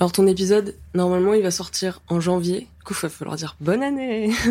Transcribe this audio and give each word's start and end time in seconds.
Alors 0.00 0.10
ton 0.10 0.26
épisode, 0.26 0.74
normalement, 0.94 1.34
il 1.34 1.42
va 1.42 1.52
sortir 1.52 2.00
en 2.08 2.18
janvier. 2.20 2.68
Du 2.78 2.84
coup, 2.84 2.94
il 2.94 3.02
va 3.02 3.08
falloir 3.08 3.36
dire 3.36 3.56
bonne 3.60 3.82
année. 3.82 4.32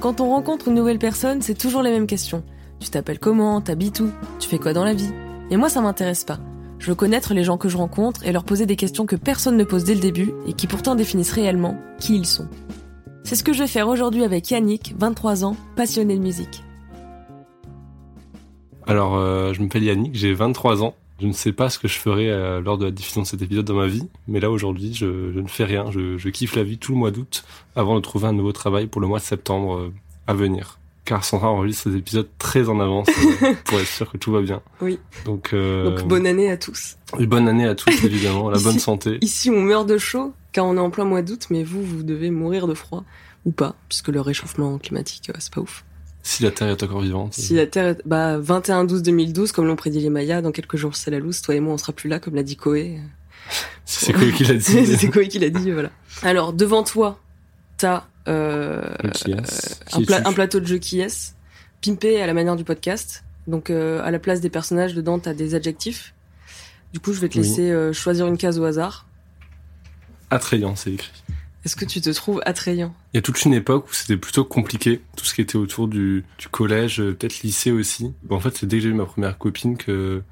Quand 0.00 0.20
on 0.20 0.28
rencontre 0.28 0.68
une 0.68 0.74
nouvelle 0.74 0.98
personne, 0.98 1.42
c'est 1.42 1.58
toujours 1.58 1.82
les 1.82 1.90
mêmes 1.90 2.06
questions. 2.06 2.44
Tu 2.78 2.90
t'appelles 2.90 3.18
comment? 3.18 3.60
T'habites 3.60 4.00
où? 4.00 4.10
Tu 4.38 4.48
fais 4.48 4.58
quoi 4.58 4.72
dans 4.72 4.84
la 4.84 4.94
vie? 4.94 5.10
Et 5.50 5.56
moi, 5.56 5.68
ça 5.68 5.80
m'intéresse 5.80 6.24
pas. 6.24 6.38
Je 6.78 6.90
veux 6.90 6.94
connaître 6.94 7.34
les 7.34 7.42
gens 7.42 7.56
que 7.56 7.68
je 7.68 7.76
rencontre 7.76 8.24
et 8.24 8.30
leur 8.30 8.44
poser 8.44 8.66
des 8.66 8.76
questions 8.76 9.06
que 9.06 9.16
personne 9.16 9.56
ne 9.56 9.64
pose 9.64 9.84
dès 9.84 9.94
le 9.94 10.00
début 10.00 10.32
et 10.46 10.52
qui 10.52 10.66
pourtant 10.66 10.94
définissent 10.94 11.32
réellement 11.32 11.78
qui 11.98 12.14
ils 12.14 12.26
sont. 12.26 12.46
C'est 13.24 13.34
ce 13.34 13.42
que 13.42 13.54
je 13.54 13.60
vais 13.60 13.66
faire 13.66 13.88
aujourd'hui 13.88 14.22
avec 14.22 14.50
Yannick, 14.50 14.94
23 14.98 15.44
ans, 15.44 15.56
passionné 15.74 16.14
de 16.16 16.22
musique. 16.22 16.62
Alors, 18.86 19.16
euh, 19.16 19.54
je 19.54 19.62
m'appelle 19.62 19.84
Yannick, 19.84 20.14
j'ai 20.14 20.34
23 20.34 20.82
ans. 20.82 20.94
Je 21.20 21.26
ne 21.26 21.32
sais 21.32 21.52
pas 21.52 21.70
ce 21.70 21.78
que 21.78 21.86
je 21.88 21.98
ferai 21.98 22.28
euh, 22.28 22.60
lors 22.60 22.76
de 22.76 22.84
la 22.86 22.90
diffusion 22.90 23.22
de 23.22 23.26
cet 23.26 23.40
épisode 23.40 23.64
dans 23.64 23.74
ma 23.74 23.86
vie, 23.86 24.08
mais 24.26 24.40
là 24.40 24.50
aujourd'hui, 24.50 24.92
je, 24.94 25.32
je 25.32 25.38
ne 25.40 25.46
fais 25.46 25.64
rien. 25.64 25.90
Je, 25.90 26.18
je, 26.18 26.28
kiffe 26.28 26.56
la 26.56 26.64
vie 26.64 26.76
tout 26.78 26.92
le 26.92 26.98
mois 26.98 27.10
d'août 27.12 27.44
avant 27.76 27.94
de 27.94 28.00
trouver 28.00 28.26
un 28.26 28.32
nouveau 28.32 28.52
travail 28.52 28.86
pour 28.88 29.00
le 29.00 29.06
mois 29.06 29.20
de 29.20 29.24
septembre 29.24 29.76
euh, 29.76 29.92
à 30.26 30.34
venir. 30.34 30.78
Car 31.04 31.24
Sandra 31.24 31.50
enregistre 31.50 31.90
ces 31.90 31.96
épisodes 31.96 32.28
très 32.38 32.68
en 32.68 32.80
avance 32.80 33.08
euh, 33.42 33.52
pour 33.64 33.78
être 33.78 33.86
sûr 33.86 34.10
que 34.10 34.16
tout 34.16 34.32
va 34.32 34.40
bien. 34.40 34.60
Oui. 34.80 34.98
Donc, 35.24 35.54
Donc 35.54 36.02
bonne 36.08 36.26
année 36.26 36.50
à 36.50 36.56
tous. 36.56 36.96
Et 37.18 37.26
bonne 37.26 37.46
année 37.46 37.66
à 37.66 37.74
tous 37.74 37.90
évidemment, 38.04 38.50
la 38.50 38.56
Ici- 38.56 38.64
bonne 38.64 38.78
santé. 38.78 39.18
Ici, 39.20 39.50
on 39.50 39.60
meurt 39.60 39.86
de 39.88 39.98
chaud 39.98 40.32
car 40.52 40.64
on 40.66 40.76
est 40.76 40.80
en 40.80 40.90
plein 40.90 41.04
mois 41.04 41.22
d'août, 41.22 41.46
mais 41.50 41.62
vous, 41.62 41.82
vous 41.82 42.02
devez 42.02 42.30
mourir 42.30 42.66
de 42.66 42.74
froid 42.74 43.04
ou 43.44 43.52
pas, 43.52 43.74
puisque 43.88 44.08
le 44.08 44.20
réchauffement 44.20 44.78
climatique, 44.78 45.30
c'est 45.38 45.52
pas 45.52 45.60
ouf. 45.60 45.84
Si 46.26 46.42
la 46.42 46.50
Terre 46.50 46.68
est 46.68 46.82
encore 46.82 47.02
vivante. 47.02 47.34
Si 47.34 47.52
la 47.54 47.66
Terre, 47.66 47.88
est- 47.88 48.02
bah 48.06 48.38
21-12-2012, 48.40 49.52
comme 49.52 49.66
l'ont 49.66 49.76
prédit 49.76 50.00
les 50.00 50.08
Mayas, 50.08 50.40
dans 50.40 50.52
quelques 50.52 50.76
jours 50.76 50.96
c'est 50.96 51.10
la 51.10 51.18
loose. 51.18 51.42
Toi 51.42 51.54
et 51.54 51.60
moi, 51.60 51.74
on 51.74 51.78
sera 51.78 51.92
plus 51.92 52.08
là, 52.08 52.18
comme 52.18 52.34
l'a 52.34 52.42
dit 52.42 52.56
Koé. 52.56 52.98
C'est 53.84 54.14
quoi 54.14 54.22
qui 54.32 54.44
l'a 54.44 54.54
dit. 54.54 54.86
c'est 54.98 55.08
Koé 55.10 55.28
qui 55.28 55.38
l'a 55.38 55.50
dit, 55.50 55.70
voilà. 55.70 55.90
Alors 56.22 56.54
devant 56.54 56.82
toi, 56.82 57.20
t'as 57.76 58.04
euh, 58.26 58.82
un, 59.92 59.98
pla- 60.06 60.22
un 60.26 60.32
plateau 60.32 60.60
de 60.60 60.66
jeu 60.66 60.78
qui 60.78 61.00
est 61.00 61.34
pimpé 61.82 62.22
à 62.22 62.26
la 62.26 62.32
manière 62.32 62.56
du 62.56 62.64
podcast. 62.64 63.22
Donc 63.46 63.68
euh, 63.68 64.00
à 64.02 64.10
la 64.10 64.18
place 64.18 64.40
des 64.40 64.48
personnages 64.48 64.94
dedans, 64.94 65.18
t'as 65.18 65.34
des 65.34 65.54
adjectifs. 65.54 66.14
Du 66.94 67.00
coup, 67.00 67.12
je 67.12 67.20
vais 67.20 67.28
te 67.28 67.36
laisser 67.42 67.70
euh, 67.70 67.92
choisir 67.92 68.26
une 68.26 68.38
case 68.38 68.58
au 68.58 68.64
hasard. 68.64 69.06
Attrayant, 70.30 70.74
c'est 70.74 70.92
écrit. 70.92 71.10
Est-ce 71.64 71.76
que 71.76 71.84
tu 71.84 72.00
te 72.00 72.10
trouves 72.10 72.40
attrayant? 72.44 72.94
Il 73.12 73.16
y 73.16 73.18
a 73.18 73.22
toute 73.22 73.42
une 73.44 73.54
époque 73.54 73.88
où 73.88 73.92
c'était 73.94 74.16
plutôt 74.18 74.44
compliqué, 74.44 75.00
tout 75.16 75.24
ce 75.24 75.34
qui 75.34 75.40
était 75.40 75.56
autour 75.56 75.88
du, 75.88 76.24
du 76.38 76.48
collège, 76.48 77.00
euh, 77.00 77.14
peut-être 77.14 77.42
lycée 77.42 77.70
aussi. 77.72 78.12
Bon, 78.24 78.36
en 78.36 78.40
fait, 78.40 78.54
c'est 78.56 78.66
dès 78.66 78.76
que 78.78 78.82
j'ai 78.82 78.88
eu 78.90 78.94
ma 78.94 79.06
première 79.06 79.38
copine 79.38 79.76
que 79.76 80.22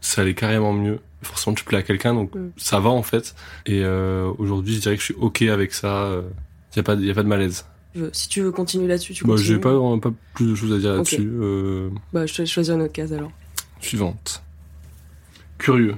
ça 0.00 0.22
allait 0.22 0.34
carrément 0.34 0.72
mieux. 0.74 0.98
Forcément, 1.22 1.54
tu 1.54 1.64
plais 1.64 1.78
à 1.78 1.82
quelqu'un, 1.82 2.12
donc 2.12 2.34
Mm. 2.34 2.50
ça 2.58 2.80
va 2.80 2.90
en 2.90 3.02
fait. 3.02 3.34
Et 3.64 3.82
euh, 3.82 4.30
aujourd'hui, 4.38 4.74
je 4.74 4.80
dirais 4.80 4.94
que 4.96 5.00
je 5.00 5.06
suis 5.06 5.14
ok 5.14 5.42
avec 5.42 5.72
ça. 5.72 6.20
Il 6.72 6.76
y 6.76 6.80
a 6.80 6.82
pas, 6.82 6.94
y 6.96 7.10
a 7.10 7.14
pas 7.14 7.22
de 7.22 7.28
malaise. 7.28 7.64
Si 8.12 8.28
tu 8.28 8.42
veux 8.42 8.50
continuer 8.50 8.88
là-dessus, 8.88 9.14
tu 9.14 9.22
Bah, 9.24 9.34
continues. 9.34 9.46
j'ai 9.46 9.58
pas 9.58 9.72
pas 10.02 10.10
plus 10.34 10.46
de 10.50 10.54
choses 10.56 10.72
à 10.72 10.78
dire 10.78 10.94
là-dessus. 10.94 11.30
Euh, 11.40 11.88
Bah, 12.12 12.26
je 12.26 12.36
laisse 12.36 12.50
choisir 12.50 12.74
une 12.74 12.82
autre 12.82 12.92
case 12.92 13.12
alors. 13.12 13.30
suivante. 13.80 14.42
Curieux. 15.58 15.94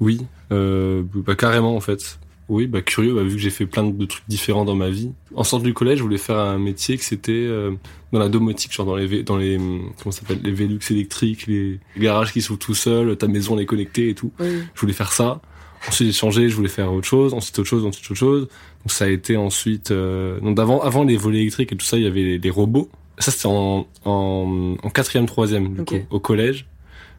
Oui, 0.00 0.26
euh, 0.52 1.02
bah, 1.14 1.34
carrément 1.36 1.76
en 1.76 1.80
fait. 1.80 2.18
Oui, 2.48 2.66
bah 2.66 2.82
curieux, 2.82 3.14
bah, 3.14 3.22
vu 3.22 3.36
que 3.36 3.38
j'ai 3.38 3.50
fait 3.50 3.64
plein 3.64 3.84
de 3.84 4.04
trucs 4.04 4.24
différents 4.28 4.64
dans 4.64 4.74
ma 4.74 4.90
vie. 4.90 5.12
En 5.34 5.44
sortant 5.44 5.64
du 5.64 5.72
collège, 5.72 5.98
je 5.98 6.02
voulais 6.02 6.18
faire 6.18 6.38
un 6.38 6.58
métier 6.58 6.98
que 6.98 7.04
c'était 7.04 7.32
euh, 7.32 7.72
dans 8.12 8.18
la 8.18 8.28
domotique, 8.28 8.72
genre 8.72 8.86
dans 8.86 8.96
les 8.96 9.22
dans 9.22 9.36
les 9.36 9.56
hum, 9.56 9.92
comment 9.98 10.12
ça 10.12 10.20
s'appelle 10.20 10.40
les 10.42 10.52
Velux 10.52 10.78
électriques, 10.90 11.46
les 11.46 11.80
garages 11.96 12.32
qui 12.32 12.42
s'ouvrent 12.42 12.58
tout 12.58 12.74
seuls, 12.74 13.16
ta 13.16 13.28
maison 13.28 13.56
elle 13.56 13.62
est 13.62 13.66
connectée 13.66 14.10
et 14.10 14.14
tout. 14.14 14.30
Oui. 14.38 14.58
Je 14.74 14.80
voulais 14.80 14.92
faire 14.92 15.12
ça. 15.12 15.40
Ensuite, 15.88 16.08
j'ai 16.08 16.14
changé, 16.14 16.48
je 16.48 16.56
voulais 16.56 16.68
faire 16.68 16.92
autre 16.92 17.06
chose, 17.06 17.34
ensuite 17.34 17.58
autre 17.58 17.68
chose, 17.68 17.84
ensuite 17.84 18.10
autre 18.10 18.18
chose. 18.18 18.42
Donc 18.42 18.92
ça 18.92 19.06
a 19.06 19.08
été 19.08 19.36
ensuite 19.36 19.90
euh, 19.90 20.38
donc 20.40 20.54
d'avant 20.56 20.80
avant 20.80 21.04
les 21.04 21.16
volets 21.16 21.40
électriques 21.40 21.72
et 21.72 21.76
tout 21.76 21.86
ça, 21.86 21.96
il 21.96 22.04
y 22.04 22.06
avait 22.06 22.22
les, 22.22 22.38
les 22.38 22.50
robots. 22.50 22.90
Ça 23.18 23.30
c'était 23.30 23.46
en 23.46 23.86
en 24.04 24.76
en 24.82 24.90
quatrième 24.90 25.26
troisième 25.26 25.74
du 25.74 25.84
coup 25.84 25.96
au 26.10 26.20
collège. 26.20 26.66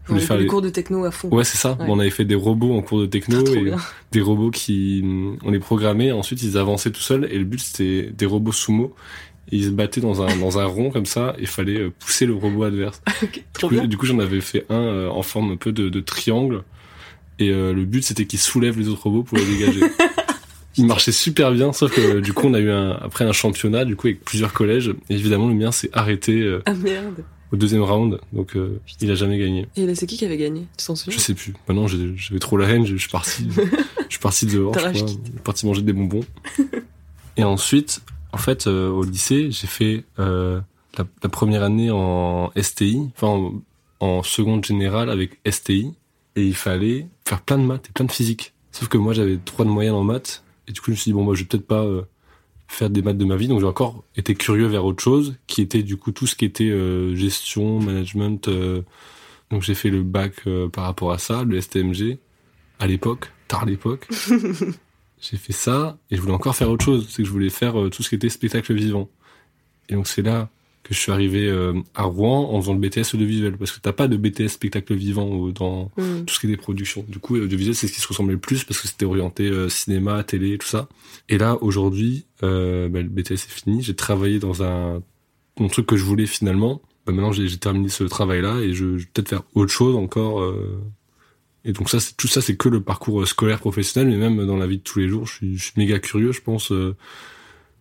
Je 0.05 0.09
voulais 0.13 0.21
faire 0.21 0.37
les 0.37 0.45
cours 0.45 0.61
de 0.61 0.69
techno 0.69 1.03
à 1.05 1.11
fond. 1.11 1.29
Ouais, 1.29 1.43
c'est 1.43 1.57
ça. 1.57 1.71
Ouais. 1.79 1.85
On 1.89 1.99
avait 1.99 2.09
fait 2.11 2.25
des 2.25 2.35
robots 2.35 2.75
en 2.77 2.81
cours 2.81 2.99
de 3.01 3.05
techno 3.07 3.41
Trop 3.41 3.55
et 3.55 3.61
bien. 3.63 3.77
des 4.11 4.21
robots 4.21 4.51
qui, 4.51 5.03
on 5.43 5.51
les 5.51 5.59
programmait, 5.59 6.11
ensuite 6.11 6.41
ils 6.43 6.57
avançaient 6.57 6.91
tout 6.91 7.01
seuls 7.01 7.27
et 7.31 7.37
le 7.39 7.43
but 7.45 7.59
c'était 7.59 8.11
des 8.15 8.25
robots 8.25 8.51
sumo. 8.51 8.93
Et 9.51 9.57
ils 9.57 9.65
se 9.65 9.69
battaient 9.69 10.01
dans 10.01 10.23
un, 10.23 10.35
dans 10.37 10.57
un 10.57 10.65
rond 10.65 10.89
comme 10.89 11.05
ça 11.05 11.35
et 11.37 11.41
il 11.41 11.47
fallait 11.47 11.79
euh, 11.79 11.91
pousser 11.99 12.25
le 12.25 12.33
robot 12.33 12.63
adverse. 12.63 13.01
Ok, 13.23 13.43
Du 13.69 13.79
coup, 13.79 13.87
du 13.87 13.97
coup, 13.97 14.05
j'en 14.07 14.17
avais 14.19 14.41
fait 14.41 14.65
un 14.69 14.75
euh, 14.81 15.09
en 15.09 15.21
forme 15.21 15.51
un 15.51 15.55
peu 15.55 15.71
de, 15.71 15.89
de 15.89 15.99
triangle 15.99 16.63
et 17.37 17.49
euh, 17.49 17.73
le 17.73 17.85
but 17.85 18.03
c'était 18.03 18.25
qu'il 18.25 18.39
soulève 18.39 18.79
les 18.79 18.87
autres 18.87 19.03
robots 19.03 19.23
pour 19.23 19.37
les 19.37 19.45
dégager. 19.45 19.81
Il 20.77 20.87
marchait 20.87 21.13
super 21.13 21.51
bien, 21.53 21.71
sauf 21.71 21.93
que 21.95 22.19
du 22.19 22.33
coup 22.33 22.47
on 22.47 22.53
a 22.53 22.59
eu 22.59 22.69
un, 22.69 22.91
après 23.01 23.23
un 23.23 23.31
championnat 23.31 23.85
du 23.85 23.95
coup 23.95 24.07
avec 24.07 24.25
plusieurs 24.25 24.51
collèges. 24.51 24.93
Et 25.09 25.13
évidemment 25.15 25.47
le 25.47 25.53
mien 25.53 25.71
s'est 25.71 25.89
arrêté 25.93 26.41
euh, 26.41 26.61
Ah 26.65 26.73
merde. 26.73 27.23
Au 27.55 27.57
deuxième 27.57 27.81
round, 27.83 28.19
donc 28.33 28.55
euh, 28.55 28.79
il 29.01 29.09
a 29.11 29.15
jamais 29.15 29.37
gagné. 29.37 29.67
Et 29.75 29.85
là, 29.85 29.95
c'est 29.95 30.05
qui 30.07 30.17
qui 30.17 30.25
avait 30.25 30.37
gagné? 30.37 30.67
Tu 30.77 30.85
t'en 30.85 30.95
Je 30.95 31.01
souviens 31.01 31.19
sais 31.19 31.33
plus. 31.33 31.53
Maintenant, 31.67 31.87
j'ai- 31.87 32.15
j'avais 32.15 32.39
trop 32.39 32.57
la 32.57 32.67
haine. 32.69 32.85
Je 32.85 32.93
je 32.95 33.01
suis 33.01 33.09
parti. 33.09 33.47
je 33.55 34.09
suis 34.09 34.19
parti 34.19 34.45
dehors. 34.45 34.73
Je. 34.77 34.93
Je 34.93 35.05
suis 35.07 35.17
parti 35.43 35.65
manger 35.65 35.81
des 35.81 35.93
bonbons. 35.93 36.23
Et 37.37 37.43
ensuite, 37.43 38.01
en 38.31 38.37
fait, 38.37 38.67
euh, 38.67 38.89
au 38.89 39.03
lycée, 39.03 39.49
j'ai 39.51 39.67
fait 39.67 40.03
euh, 40.19 40.59
la, 40.97 41.05
la 41.23 41.29
première 41.29 41.63
année 41.63 41.91
en 41.91 42.51
STI, 42.61 43.09
enfin 43.15 43.27
en, 43.27 44.05
en 44.05 44.23
seconde 44.23 44.63
générale 44.63 45.09
avec 45.09 45.39
STI, 45.49 45.91
et 46.35 46.45
il 46.45 46.55
fallait 46.55 47.07
faire 47.27 47.41
plein 47.41 47.57
de 47.57 47.63
maths 47.63 47.87
et 47.89 47.91
plein 47.93 48.05
de 48.05 48.11
physique. 48.11 48.53
Sauf 48.71 48.87
que 48.87 48.97
moi, 48.97 49.13
j'avais 49.13 49.37
trois 49.43 49.65
de 49.65 49.69
moyenne 49.69 49.93
en 49.93 50.03
maths, 50.03 50.43
et 50.67 50.71
du 50.71 50.79
coup, 50.79 50.87
je 50.87 50.91
me 50.91 50.95
suis 50.95 51.09
dit 51.09 51.13
bon, 51.13 51.23
moi, 51.23 51.35
je 51.35 51.41
vais 51.41 51.47
peut-être 51.47 51.67
pas 51.67 51.83
euh, 51.83 52.03
faire 52.67 52.89
des 52.89 53.01
maths 53.01 53.17
de 53.17 53.25
ma 53.25 53.35
vie, 53.35 53.47
donc 53.47 53.59
j'ai 53.59 53.65
encore 53.65 54.03
été 54.15 54.35
curieux 54.35 54.67
vers 54.67 54.85
autre 54.85 55.01
chose, 55.01 55.35
qui 55.47 55.61
était 55.61 55.83
du 55.83 55.97
coup 55.97 56.11
tout 56.11 56.27
ce 56.27 56.35
qui 56.35 56.45
était 56.45 56.69
euh, 56.69 57.15
gestion, 57.15 57.79
management. 57.79 58.47
euh, 58.47 58.81
donc 59.51 59.61
j'ai 59.61 59.75
fait 59.75 59.89
le 59.89 60.03
bac 60.03 60.33
euh, 60.47 60.67
par 60.67 60.85
rapport 60.85 61.11
à 61.11 61.17
ça, 61.17 61.43
le 61.43 61.59
STMG, 61.59 62.17
à 62.79 62.87
l'époque, 62.87 63.31
tard 63.47 63.65
l'époque. 63.65 64.07
j'ai 65.21 65.37
fait 65.37 65.53
ça 65.53 65.97
et 66.11 66.15
je 66.15 66.21
voulais 66.21 66.33
encore 66.33 66.55
faire 66.55 66.69
autre 66.69 66.83
chose. 66.83 67.07
C'est 67.09 67.23
que 67.23 67.27
je 67.27 67.31
voulais 67.31 67.49
faire 67.49 67.75
tout 67.91 68.03
ce 68.03 68.09
qui 68.09 68.15
était 68.15 68.29
spectacle 68.29 68.73
vivant. 68.73 69.09
Et 69.89 69.93
donc 69.93 70.07
c'est 70.07 70.23
là 70.23 70.49
que 70.87 70.93
je 70.93 70.99
suis 70.99 71.11
arrivé 71.11 71.47
euh, 71.49 71.73
à 71.95 72.03
Rouen 72.03 72.51
en 72.53 72.61
faisant 72.61 72.73
le 72.73 72.79
BTS 72.79 73.13
audiovisuel. 73.15 73.57
Parce 73.57 73.71
que 73.71 73.79
t'as 73.81 73.91
pas 73.91 74.07
de 74.07 74.15
BTS 74.17 74.47
spectacle 74.49 74.93
vivant 74.93 75.47
euh, 75.47 75.51
dans 75.51 75.91
Hmm. 75.97 76.23
tout 76.25 76.33
ce 76.33 76.39
qui 76.39 76.45
est 76.45 76.49
des 76.49 76.57
productions. 76.57 77.03
Du 77.09 77.19
coup, 77.19 77.35
audiovisuel, 77.35 77.73
c'est 77.75 77.87
ce 77.87 77.91
qui 77.93 77.99
se 78.01 78.07
ressemblait 78.07 78.33
le 78.35 78.39
plus 78.39 78.63
parce 78.63 78.79
que 78.79 78.87
c'était 78.87 79.05
orienté 79.05 79.47
euh, 79.49 79.67
cinéma, 79.67 80.23
télé, 80.23 80.57
tout 80.57 80.67
ça. 80.67 80.87
Et 81.27 81.37
là, 81.37 81.57
aujourd'hui, 81.61 82.25
euh, 82.43 82.87
bah, 82.87 83.01
le 83.01 83.09
BTS 83.09 83.33
est 83.33 83.49
fini. 83.49 83.81
J'ai 83.81 83.95
travaillé 83.95 84.39
dans 84.39 84.61
un, 84.63 85.01
un 85.59 85.67
truc 85.67 85.87
que 85.87 85.97
je 85.97 86.03
voulais 86.03 86.27
finalement. 86.27 86.81
Bah, 87.05 87.13
maintenant, 87.13 87.31
j'ai 87.31 87.57
terminé 87.57 87.89
ce 87.89 88.03
travail-là 88.03 88.61
et 88.61 88.73
je, 88.73 88.97
je 88.97 89.03
vais 89.05 89.09
peut-être 89.13 89.29
faire 89.29 89.43
autre 89.55 89.71
chose 89.71 89.95
encore. 89.95 90.41
euh. 90.41 90.79
Et 91.67 91.71
donc 91.73 91.89
ça, 91.89 91.97
tout 92.15 92.27
ça, 92.27 92.41
c'est 92.41 92.55
que 92.55 92.69
le 92.69 92.79
parcours 92.81 93.27
scolaire 93.27 93.57
professionnel, 93.59 94.11
mais 94.15 94.29
même 94.29 94.45
dans 94.45 94.55
la 94.57 94.67
vie 94.67 94.77
de 94.77 94.83
tous 94.83 94.99
les 94.99 95.07
jours, 95.07 95.25
je 95.25 95.33
suis, 95.33 95.57
je 95.57 95.63
suis 95.63 95.73
méga 95.77 95.97
curieux, 95.97 96.31
je 96.31 96.41
pense. 96.41 96.71
euh, 96.71 96.95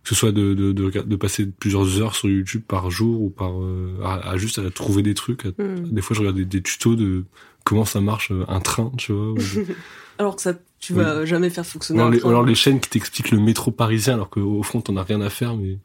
que 0.04 0.10
ce 0.10 0.14
soit 0.14 0.32
de, 0.32 0.52
de, 0.54 0.72
de, 0.72 1.16
passer 1.16 1.46
plusieurs 1.46 2.00
heures 2.00 2.14
sur 2.14 2.28
YouTube 2.28 2.62
par 2.68 2.90
jour 2.90 3.22
ou 3.22 3.30
par 3.30 3.60
euh, 3.60 3.98
à, 4.04 4.30
à 4.30 4.36
juste 4.36 4.58
à 4.58 4.70
trouver 4.70 5.02
des 5.02 5.14
trucs. 5.14 5.46
à- 5.46 5.50
Hmm. 5.62 5.88
des 5.90 6.02
fois, 6.02 6.14
je 6.14 6.20
regarde 6.20 6.36
des, 6.36 6.44
des 6.44 6.62
tutos 6.62 6.94
de 6.94 7.24
comment 7.64 7.84
ça 7.86 8.00
marche 8.00 8.30
euh, 8.30 8.44
un 8.48 8.60
train, 8.60 8.92
tu 8.98 9.12
vois. 9.12 9.32
ou 9.32 9.36
Alors 10.18 10.36
que 10.36 10.42
ça, 10.42 10.54
tu 10.78 10.92
Oui. 10.92 11.00
vas 11.02 11.24
jamais 11.24 11.48
faire 11.50 11.64
fonctionner. 11.66 11.98
ou 11.98 12.02
alors, 12.02 12.10
un 12.12 12.14
les, 12.14 12.20
train. 12.20 12.28
alors 12.28 12.44
les 12.44 12.54
chaînes 12.54 12.78
qui 12.80 12.90
t'expliquent 12.90 13.30
le 13.32 13.40
métro 13.40 13.70
parisien, 13.70 14.14
alors 14.14 14.28
qu'au 14.30 14.62
fond, 14.62 14.80
t'en 14.80 14.96
as 14.96 15.02
rien 15.02 15.20
à 15.22 15.30
faire, 15.30 15.56
mais 15.56 15.78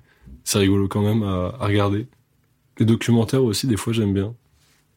c'est 0.44 0.59
rigolo 0.59 0.88
quand 0.88 1.02
même 1.02 1.24
à, 1.24 1.56
à 1.59 1.66
regarder. 1.68 2.06
Les 2.78 2.85
documentaires 2.85 3.44
aussi, 3.44 3.68
des 3.68 3.78
fois, 3.78 3.94
j'aime 3.94 4.13
bien. 4.13 4.34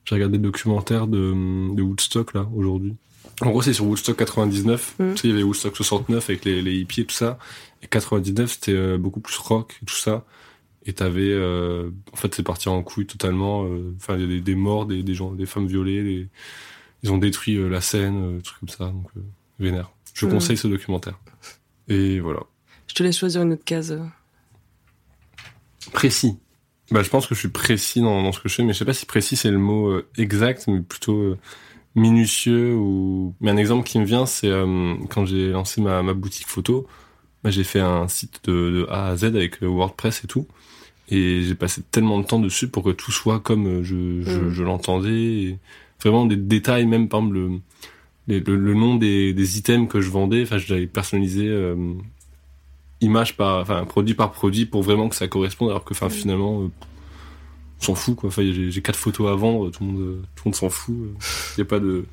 J'ai 0.04 0.16
regardé 0.16 0.36
des 0.38 0.42
documentaires 0.44 1.06
de, 1.06 1.72
de 1.74 1.82
Woodstock, 1.82 2.34
là, 2.34 2.48
aujourd'hui. 2.54 2.94
En 3.42 3.50
gros, 3.50 3.62
c'est 3.62 3.72
sur 3.72 3.86
Woodstock 3.86 4.16
99. 4.16 4.94
Mm. 4.98 5.10
Tu 5.12 5.16
sais, 5.16 5.28
il 5.28 5.30
y 5.30 5.34
avait 5.34 5.42
Woodstock 5.42 5.76
69 5.76 6.30
avec 6.30 6.44
les, 6.44 6.62
les 6.62 6.74
hippies 6.76 7.02
et 7.02 7.04
tout 7.06 7.14
ça. 7.14 7.38
Et 7.82 7.86
99, 7.88 8.50
c'était 8.52 8.72
euh, 8.72 8.98
beaucoup 8.98 9.20
plus 9.20 9.36
rock 9.38 9.78
et 9.82 9.86
tout 9.86 9.94
ça. 9.96 10.24
Et 10.86 10.92
t'avais, 10.92 11.30
euh, 11.30 11.90
en 12.12 12.16
fait, 12.16 12.34
c'est 12.34 12.42
parti 12.42 12.68
en 12.68 12.82
couille 12.82 13.06
totalement. 13.06 13.64
euh, 13.64 13.92
Enfin, 13.96 14.14
il 14.16 14.20
y 14.22 14.24
a 14.24 14.26
des, 14.28 14.40
des 14.40 14.54
morts, 14.54 14.86
des, 14.86 15.02
des 15.02 15.14
gens, 15.14 15.32
des 15.32 15.46
femmes 15.46 15.66
violées. 15.66 16.02
des- 16.02 16.28
ils 17.04 17.10
ont 17.10 17.18
détruit 17.18 17.56
euh, 17.56 17.68
la 17.68 17.80
scène, 17.80 18.22
euh, 18.24 18.36
des 18.36 18.42
trucs 18.42 18.60
comme 18.60 18.68
ça. 18.68 18.86
Donc, 18.86 19.06
euh, 19.16 19.20
vénère. 19.58 19.90
Je 20.14 20.26
Mm. 20.26 20.30
conseille 20.30 20.56
ce 20.56 20.68
documentaire. 20.68 21.18
Et 21.88 22.20
voilà. 22.20 22.40
Je 22.86 22.94
te 22.94 23.02
laisse 23.02 23.18
choisir 23.18 23.42
une 23.42 23.52
autre 23.54 23.64
case. 23.64 23.98
Précis. 25.92 26.36
Bah, 26.90 27.02
je 27.02 27.08
pense 27.10 27.26
que 27.26 27.34
je 27.34 27.40
suis 27.40 27.48
précis 27.48 28.00
dans, 28.00 28.22
dans 28.22 28.32
ce 28.32 28.40
que 28.40 28.48
je 28.48 28.54
fais, 28.54 28.62
mais 28.62 28.72
je 28.72 28.78
sais 28.78 28.84
pas 28.84 28.92
si 28.92 29.06
précis 29.06 29.34
c'est 29.36 29.50
le 29.50 29.58
mot 29.58 29.88
euh, 29.88 30.06
exact, 30.18 30.66
mais 30.68 30.80
plutôt 30.80 31.16
euh, 31.16 31.38
minutieux 31.94 32.74
ou. 32.74 33.34
Mais 33.40 33.50
un 33.50 33.56
exemple 33.56 33.86
qui 33.86 33.98
me 33.98 34.04
vient, 34.04 34.26
c'est 34.26 34.48
euh, 34.48 34.94
quand 35.10 35.26
j'ai 35.26 35.50
lancé 35.50 35.80
ma, 35.80 36.02
ma 36.02 36.14
boutique 36.14 36.46
photo, 36.48 36.86
bah, 37.44 37.50
j'ai 37.50 37.64
fait 37.64 37.80
un 37.80 38.08
site 38.08 38.40
de, 38.44 38.52
de 38.70 38.86
A 38.90 39.08
à 39.08 39.16
Z 39.16 39.24
avec 39.24 39.60
WordPress 39.62 40.24
et 40.24 40.26
tout, 40.26 40.46
et 41.08 41.42
j'ai 41.42 41.54
passé 41.54 41.82
tellement 41.90 42.18
de 42.18 42.24
temps 42.24 42.38
dessus 42.40 42.68
pour 42.68 42.82
que 42.84 42.90
tout 42.90 43.12
soit 43.12 43.40
comme 43.40 43.66
euh, 43.66 43.82
je, 43.82 44.22
je, 44.22 44.40
Mm. 44.40 44.50
je 44.50 44.62
l'entendais. 44.62 45.58
vraiment 46.00 46.26
des 46.26 46.36
détails, 46.36 46.86
même 46.86 47.08
par 47.08 47.20
exemple 47.20 47.34
le, 48.28 48.40
le, 48.40 48.56
le 48.56 48.74
nom 48.74 48.96
des, 48.96 49.32
des, 49.34 49.58
items 49.58 49.88
que 49.88 50.00
je 50.00 50.10
vendais. 50.10 50.42
Enfin, 50.42 50.58
j'avais 50.58 50.86
personnalisé 50.86 51.46
euh, 51.48 51.76
image 53.00 53.36
par, 53.36 53.60
enfin 53.60 53.84
produit 53.84 54.14
par 54.14 54.32
produit 54.32 54.66
pour 54.66 54.82
vraiment 54.82 55.08
que 55.08 55.16
ça 55.16 55.28
corresponde. 55.28 55.70
Alors 55.70 55.84
que, 55.84 55.92
enfin, 55.94 56.08
finalement, 56.08 56.62
euh, 56.62 56.68
s'en 57.84 57.94
fout 57.94 58.16
quoi. 58.16 58.28
Enfin, 58.28 58.42
j'ai 58.44 58.82
quatre 58.82 58.98
photos 58.98 59.30
à 59.30 59.34
vendre, 59.34 59.70
tout 59.70 59.84
le 59.84 59.90
monde, 59.90 60.22
tout 60.34 60.42
le 60.44 60.48
monde 60.50 60.54
s'en 60.54 60.70
fout. 60.70 60.94
Il 61.56 61.58
y 61.58 61.62
a 61.62 61.64
pas 61.64 61.80
de, 61.80 62.04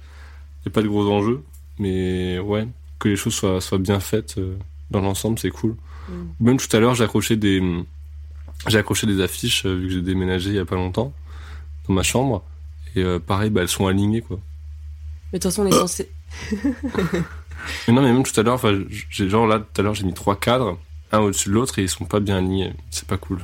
y 0.66 0.69
a 0.69 0.71
pas 0.71 0.81
de 0.81 0.88
gros 0.88 1.10
enjeux. 1.10 1.44
Mais 1.80 2.39
ouais, 2.39 2.68
que 3.00 3.07
les 3.07 3.16
choses 3.16 3.33
soient, 3.33 3.62
soient 3.62 3.77
bien 3.77 4.00
faites 4.00 4.38
euh, 4.38 4.56
dans 4.92 5.01
l'ensemble, 5.01 5.39
c'est 5.39 5.50
cool. 5.50 5.75
Mm. 6.10 6.13
Même 6.42 6.57
tout 6.57 6.75
à 6.75 6.80
l'heure, 6.80 6.95
j'ai 6.95 7.06
accroché 7.06 7.38
des, 7.38 7.63
j'ai 8.68 8.77
accroché 8.77 9.07
des 9.07 9.21
affiches 9.21 9.66
vu 9.66 9.88
que 9.88 9.94
j'ai 9.94 10.01
déménagé 10.01 10.50
il 10.50 10.56
y 10.56 10.60
a 10.60 10.66
pas 10.66 10.75
longtemps 10.75 11.13
dans 11.88 11.94
ma 11.94 12.04
chambre. 12.04 12.44
Et 12.95 13.04
euh, 13.04 13.19
pareil, 13.19 13.50
bah, 13.50 13.62
elles 13.62 13.69
sont 13.69 13.88
alignées, 13.88 14.21
quoi. 14.21 14.39
Mais 15.31 15.39
de 15.39 15.44
toute 15.44 15.51
façon, 15.51 15.63
on 15.63 15.68
est 15.68 15.71
censé. 15.80 16.10
mais 16.51 17.94
non, 17.94 18.01
mais 18.01 18.12
même 18.13 18.24
tout 18.24 18.38
à 18.39 18.44
l'heure, 18.44 18.56
enfin, 18.56 18.77
j'ai 19.10 19.30
genre 19.30 19.48
là, 19.48 19.60
tout 19.60 19.81
à 19.81 19.83
l'heure, 19.83 19.95
j'ai 19.95 20.06
mis 20.06 20.13
trois 20.13 20.38
cadres, 20.38 20.77
un 21.12 21.19
au-dessus 21.19 21.50
de 21.50 21.54
l'autre, 21.54 21.80
et 21.80 21.83
ils 21.83 21.89
sont 21.89 22.06
pas 22.06 22.19
bien 22.19 22.38
alignés. 22.38 22.74
C'est 22.92 23.07
pas 23.07 23.18
cool. 23.18 23.39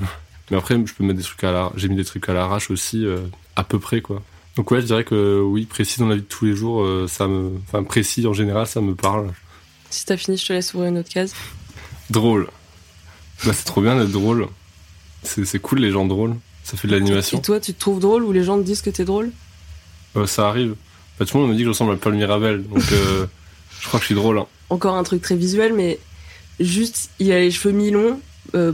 Mais 0.51 0.57
après, 0.57 0.75
je 0.86 0.94
peux 0.94 1.03
mettre 1.03 1.18
des 1.18 1.24
trucs 1.24 1.44
à 1.44 1.51
la, 1.51 1.71
j'ai 1.75 1.88
mis 1.88 1.95
des 1.95 2.06
trucs 2.06 2.27
à 2.30 2.33
l'arrache 2.33 2.69
aussi, 2.71 3.06
euh, 3.06 3.18
à 3.56 3.63
peu 3.63 3.80
près, 3.80 4.01
quoi. 4.01 4.21
Donc 4.56 4.71
ouais, 4.71 4.80
je 4.81 4.86
dirais 4.86 5.03
que 5.03 5.42
oui, 5.42 5.65
précis 5.65 6.00
dans 6.00 6.07
la 6.07 6.15
vie 6.15 6.21
de 6.21 6.27
tous 6.27 6.45
les 6.45 6.56
jours, 6.56 6.81
euh, 6.81 7.07
ça 7.09 7.27
me, 7.27 7.51
enfin 7.68 7.83
précis 7.83 8.25
en 8.25 8.33
général, 8.33 8.65
ça 8.68 8.80
me 8.80 8.95
parle. 8.95 9.33
Si 9.89 10.06
t'as 10.06 10.18
fini, 10.18 10.38
je 10.38 10.45
te 10.45 10.53
laisse 10.53 10.74
ouvrir 10.74 10.89
une 10.89 11.00
autre 11.00 11.09
case. 11.09 11.33
Drôle. 12.09 12.47
Bah 13.45 13.51
c'est 13.53 13.65
trop 13.65 13.81
bien 13.81 13.97
d'être 13.97 14.12
drôle. 14.12 14.47
C'est 15.24 15.59
cool 15.59 15.80
les 15.80 15.92
gens 15.92 16.06
drôles. 16.06 16.36
Ça 16.63 16.77
fait 16.77 16.88
de 16.88 16.94
l'animation. 16.94 17.38
Et 17.38 17.41
toi, 17.41 17.59
tu 17.59 17.74
te 17.74 17.80
trouves 17.80 18.00
drôle 18.00 18.24
ou 18.24 18.31
les 18.31 18.44
gens 18.44 18.57
te 18.57 18.63
disent 18.63 18.81
que 18.81 18.89
t'es 18.89 19.06
drôle? 19.06 19.31
Euh, 20.15 20.25
Ça 20.25 20.48
arrive. 20.48 20.75
Bah, 21.19 21.25
tout 21.25 21.38
le 21.38 21.44
monde 21.44 21.51
me 21.51 21.56
dit 21.56 21.62
que 21.62 21.65
je 21.65 21.69
ressemble 21.69 21.94
à 21.94 21.98
Paul 21.98 22.15
Mirabel, 22.15 22.63
donc 22.63 22.83
euh, 22.91 23.25
je 23.81 23.88
crois 23.88 24.00
que 24.00 24.03
je 24.03 24.07
suis 24.07 24.15
drôle. 24.15 24.39
Hein. 24.39 24.48
Encore 24.69 24.95
un 24.95 25.03
truc 25.03 25.21
très 25.21 25.36
visuel, 25.36 25.74
mais 25.74 26.00
juste, 26.59 27.09
il 27.19 27.31
a 27.31 27.39
les 27.39 27.51
cheveux 27.51 27.74
mi-longs, 27.74 28.19
euh, 28.56 28.71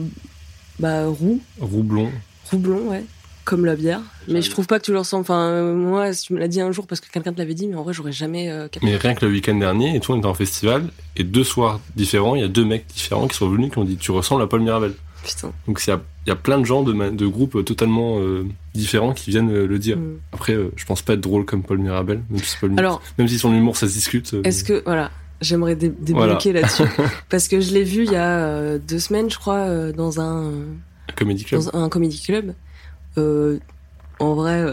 bah 0.81 1.07
roux. 1.07 1.39
Roux 1.60 1.83
blond. 1.83 2.12
Roux 2.50 2.57
blond, 2.57 2.89
ouais. 2.89 3.06
Comme 3.45 3.66
la 3.66 3.75
bière. 3.75 4.01
Mais 4.28 4.42
je 4.42 4.51
trouve 4.51 4.68
pas 4.68 4.80
que 4.80 4.86
tu 4.86 4.92
le 4.92 5.00
ressembles. 5.00 5.22
Enfin, 5.22 5.74
moi, 5.74 6.12
tu 6.13 6.33
me 6.33 6.39
l'as 6.39 6.48
dit 6.48 6.62
un 6.62 6.72
jour 6.72 6.86
parce 6.86 7.01
que 7.01 7.10
quelqu'un 7.10 7.33
te 7.33 7.39
l'avait 7.39 7.54
dit, 7.54 7.68
mais 7.68 7.75
en 7.75 7.83
vrai, 7.83 7.94
j'aurais 7.94 8.12
jamais 8.12 8.48
capté. 8.72 8.80
Mais 8.83 8.98
rien 8.98 9.16
que 9.16 9.25
le 9.25 9.31
week-end 9.31 9.56
dernier, 9.56 9.95
et 9.95 10.00
toi, 10.00 10.16
on 10.16 10.19
était 10.19 10.28
en 10.28 10.33
festival, 10.36 10.89
et 11.16 11.24
deux 11.24 11.44
soirs 11.44 11.80
différents, 11.95 12.36
il 12.36 12.42
y 12.42 12.45
a 12.45 12.48
deux 12.48 12.66
mecs 12.66 12.86
différents 12.88 13.28
qui 13.28 13.36
sont 13.36 13.50
venus 13.50 13.72
qui 13.72 13.80
ont 13.80 13.83
dit 13.83 13.98
Tu 13.98 14.12
ressembles 14.12 14.44
à 14.44 14.48
Paul 14.48 14.62
Mirabel. 14.62 14.94
Putain. 15.24 15.51
Donc 15.68 15.81
il 15.86 15.89
y 16.28 16.31
a, 16.31 16.36
plein 16.36 16.60
de 16.60 16.66
gens 16.66 16.84
de, 16.84 16.94
de 17.10 17.27
groupes 17.27 17.63
totalement 17.63 18.19
euh, 18.19 18.45
différents 18.74 19.13
qui 19.13 19.30
viennent 19.30 19.51
euh, 19.51 19.68
le 19.68 19.80
dire. 19.80 19.98
Mm. 19.98 20.19
Après, 20.34 20.54
euh, 20.54 20.72
je 20.75 20.86
pense 20.86 21.01
pas 21.01 21.13
être 21.13 21.22
drôle 21.22 21.45
comme 21.45 21.63
Paul 21.63 21.77
Mirabel, 21.77 22.22
même 22.30 22.44
si, 22.44 22.57
Paul 22.60 22.74
Alors, 22.77 23.01
même 23.18 23.27
si 23.27 23.38
son 23.38 23.54
humour 23.54 23.77
ça 23.77 23.88
se 23.88 23.94
discute. 23.94 24.36
Est-ce 24.44 24.63
que 24.63 24.81
voilà, 24.84 25.12
j'aimerais 25.41 25.75
débloquer 25.75 26.53
là-dessus 26.53 26.83
parce 27.29 27.47
que 27.47 27.59
je 27.59 27.73
l'ai 27.73 27.83
vu 27.83 28.05
il 28.05 28.11
y 28.11 28.15
a 28.15 28.77
deux 28.77 28.99
semaines, 28.99 29.29
je 29.29 29.38
crois, 29.38 29.91
dans 29.91 30.21
un, 30.21 30.51
un 30.51 31.13
comedy 31.15 31.43
club. 31.43 31.61
Dans 31.61 31.77
un 31.77 31.89
comedy 31.89 32.21
club. 32.21 32.53
en 33.17 34.33
vrai, 34.33 34.65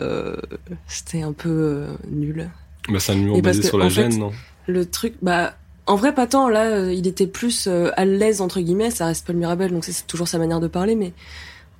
c'était 0.86 1.22
un 1.22 1.32
peu 1.32 1.86
nul. 2.10 2.50
Bah, 2.88 3.00
c'est 3.00 3.12
un 3.12 3.18
humour 3.18 3.42
basé 3.42 3.62
sur 3.62 3.78
la 3.78 3.88
gêne, 3.88 4.18
non? 4.18 4.32
Le 4.66 4.86
truc, 4.86 5.14
bah 5.22 5.54
en 5.88 5.96
vrai, 5.96 6.14
pas 6.14 6.26
tant. 6.26 6.48
Là, 6.48 6.66
euh, 6.66 6.92
il 6.92 7.06
était 7.06 7.26
plus 7.26 7.66
euh, 7.66 7.90
à 7.96 8.04
l'aise 8.04 8.40
entre 8.42 8.60
guillemets. 8.60 8.90
Ça 8.90 9.06
reste 9.06 9.26
Paul 9.26 9.36
Mirabel, 9.36 9.72
donc 9.72 9.84
c'est 9.84 10.06
toujours 10.06 10.28
sa 10.28 10.38
manière 10.38 10.60
de 10.60 10.68
parler. 10.68 10.94
Mais 10.94 11.12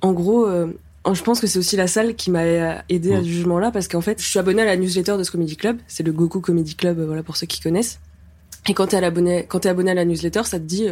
en 0.01 0.13
gros, 0.13 0.47
euh, 0.47 0.67
je 1.11 1.21
pense 1.21 1.39
que 1.39 1.45
c'est 1.45 1.59
aussi 1.59 1.75
la 1.75 1.87
salle 1.87 2.15
qui 2.15 2.31
m'a 2.31 2.43
aidé 2.89 3.13
à 3.13 3.19
ce 3.21 3.27
jugement-là, 3.27 3.69
parce 3.71 3.87
qu'en 3.87 4.01
fait, 4.01 4.19
je 4.19 4.27
suis 4.27 4.39
abonné 4.39 4.63
à 4.63 4.65
la 4.65 4.77
newsletter 4.77 5.17
de 5.17 5.23
ce 5.23 5.31
comedy 5.31 5.55
club. 5.55 5.77
C'est 5.87 6.03
le 6.03 6.11
Goku 6.11 6.41
Comedy 6.41 6.75
Club, 6.75 6.99
voilà 6.99 7.21
pour 7.21 7.37
ceux 7.37 7.45
qui 7.45 7.61
connaissent. 7.61 7.99
Et 8.67 8.73
quand 8.73 8.87
t'es 8.87 8.97
abonné, 8.97 9.45
quand 9.47 9.59
t'es 9.59 9.69
abonné 9.69 9.91
à 9.91 9.93
la 9.93 10.05
newsletter, 10.05 10.43
ça 10.43 10.59
te 10.59 10.65
dit, 10.65 10.87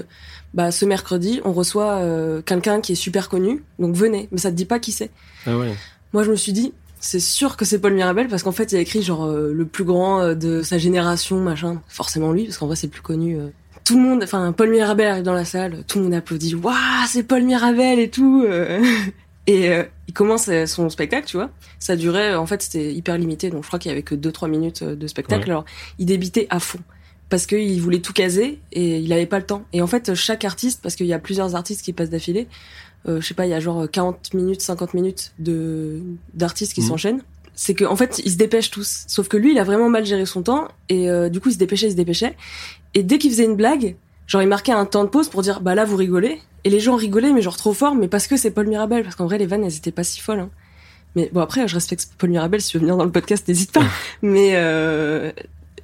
bah 0.54 0.72
ce 0.72 0.86
mercredi, 0.86 1.42
on 1.44 1.54
reçoit 1.54 2.02
quelqu'un 2.46 2.82
qui 2.82 2.94
est 2.94 2.96
super 2.96 3.30
connu, 3.30 3.64
donc 3.78 3.96
venez. 3.96 4.30
Mais 4.32 4.38
ça 4.38 4.52
te 4.52 4.56
dit 4.56 4.66
pas 4.66 4.80
qui 4.80 4.92
c'est. 4.92 5.12
Ah 5.46 5.58
ouais. 5.58 5.74
Moi, 6.14 6.24
je 6.24 6.32
me 6.32 6.36
suis 6.36 6.54
dit, 6.54 6.74
c'est 7.00 7.20
sûr 7.20 7.58
que 7.58 7.66
c'est 7.66 7.80
Paul 7.80 7.94
Mirabel 7.94 8.28
parce 8.28 8.44
qu'en 8.44 8.52
fait 8.52 8.72
il 8.72 8.78
a 8.78 8.80
écrit 8.80 9.04
genre 9.04 9.26
euh, 9.26 9.52
le 9.54 9.66
plus 9.66 9.84
grand 9.84 10.22
euh, 10.22 10.36
de 10.36 10.62
sa 10.62 10.78
génération 10.78 11.40
machin. 11.40 11.82
Forcément 11.88 12.32
lui 12.32 12.46
parce 12.46 12.58
qu'en 12.58 12.68
vrai 12.68 12.76
c'est 12.76 12.88
le 12.88 12.92
plus 12.92 13.02
connu 13.02 13.38
euh. 13.38 13.50
tout 13.84 13.98
le 13.98 14.04
monde 14.04 14.24
enfin 14.24 14.52
Paul 14.52 14.70
Mirabel 14.70 15.08
arrive 15.08 15.24
dans 15.24 15.34
la 15.34 15.46
salle 15.46 15.84
tout 15.88 16.00
le 16.00 16.06
monde 16.06 16.14
applaudit. 16.14 16.56
Waouh 16.56 16.76
c'est 17.08 17.24
Paul 17.24 17.44
Mirabel 17.44 18.00
et 18.00 18.10
tout 18.10 18.46
et 19.48 19.70
il 20.08 20.14
commence 20.14 20.50
son 20.66 20.90
spectacle 20.90 21.28
tu 21.28 21.38
vois. 21.38 21.50
Ça 21.80 21.96
durait 21.96 22.36
en 22.36 22.46
fait 22.46 22.62
c'était 22.64 22.94
hyper 22.94 23.18
limité. 23.18 23.50
Donc 23.50 23.64
je 23.64 23.68
crois 23.68 23.80
qu'il 23.80 23.90
y 23.90 23.92
avait 23.92 24.04
que 24.04 24.16
2 24.16 24.32
3 24.32 24.48
minutes 24.48 24.84
de 24.84 25.08
spectacle. 25.08 25.50
Alors 25.50 25.66
il 26.00 26.06
débitait 26.08 26.48
à 26.50 26.60
fond 26.60 26.80
parce 27.30 27.46
qu'il 27.46 27.82
voulait 27.82 28.00
tout 28.00 28.14
caser 28.14 28.60
et 28.72 29.00
il 29.00 29.12
avait 29.12 29.26
pas 29.26 29.40
le 29.40 29.46
temps 29.46 29.66
et 29.74 29.82
en 29.82 29.88
fait 29.88 30.14
chaque 30.14 30.46
artiste 30.46 30.80
parce 30.82 30.96
qu'il 30.96 31.08
y 31.08 31.14
a 31.14 31.20
plusieurs 31.20 31.56
artistes 31.56 31.84
qui 31.84 31.92
passent 31.92 32.10
d'affilée 32.10 32.48
euh, 33.08 33.22
je 33.22 33.28
sais 33.28 33.34
pas, 33.34 33.46
il 33.46 33.50
y 33.50 33.54
a 33.54 33.60
genre 33.60 33.90
40 33.90 34.34
minutes, 34.34 34.62
50 34.62 34.94
minutes 34.94 35.32
de 35.40 36.02
d'artistes 36.34 36.74
qui 36.74 36.82
mmh. 36.82 36.88
s'enchaînent. 36.88 37.22
C'est 37.56 37.74
que 37.74 37.86
en 37.86 37.96
fait, 37.96 38.22
ils 38.24 38.32
se 38.32 38.38
dépêchent 38.38 38.70
tous. 38.70 39.06
Sauf 39.08 39.28
que 39.28 39.38
lui, 39.38 39.52
il 39.52 39.60
a 39.60 39.64
vraiment 39.64 39.90
mal 39.90 40.06
géré 40.06 40.26
son 40.26 40.44
temps 40.44 40.68
et 40.90 41.10
euh, 41.10 41.30
du 41.30 41.40
coup, 41.40 41.50
il 41.50 41.54
se 41.54 41.58
dépêchait, 41.58 41.88
il 41.88 41.92
se 41.92 41.96
dépêchait. 41.96 42.36
Et 42.94 43.04
dès 43.04 43.18
qu'il 43.18 43.32
faisait 43.32 43.46
une 43.46 43.56
blague, 43.56 43.96
genre 44.28 44.42
il 44.42 44.48
marquait 44.48 44.74
un 44.74 44.86
temps 44.86 45.04
de 45.04 45.10
pause 45.10 45.30
pour 45.30 45.42
dire 45.42 45.62
bah 45.62 45.74
là 45.74 45.86
vous 45.86 45.96
rigolez. 45.96 46.40
Et 46.64 46.70
les 46.70 46.80
gens 46.80 46.96
rigolaient, 46.96 47.32
mais 47.32 47.42
genre 47.42 47.56
trop 47.56 47.74
fort, 47.74 47.96
mais 47.96 48.08
parce 48.08 48.28
que 48.28 48.36
c'est 48.36 48.52
Paul 48.52 48.68
Mirabel. 48.68 49.04
Parce 49.04 49.16
qu'en 49.16 49.26
vrai, 49.26 49.38
les 49.38 49.46
vannes, 49.46 49.64
elles 49.64 49.78
étaient 49.78 49.92
pas 49.92 50.04
si 50.04 50.20
folles. 50.20 50.40
Hein. 50.40 50.50
Mais 51.16 51.30
bon, 51.32 51.40
après, 51.40 51.68
je 51.68 51.76
respecte 51.76 52.10
Paul 52.18 52.30
Mirabel. 52.30 52.62
Si 52.62 52.72
tu 52.72 52.78
veux 52.78 52.82
venir 52.82 52.98
dans 52.98 53.06
le 53.06 53.12
podcast, 53.12 53.48
n'hésite 53.48 53.72
pas. 53.72 53.86
mais 54.22 54.52
euh, 54.56 55.32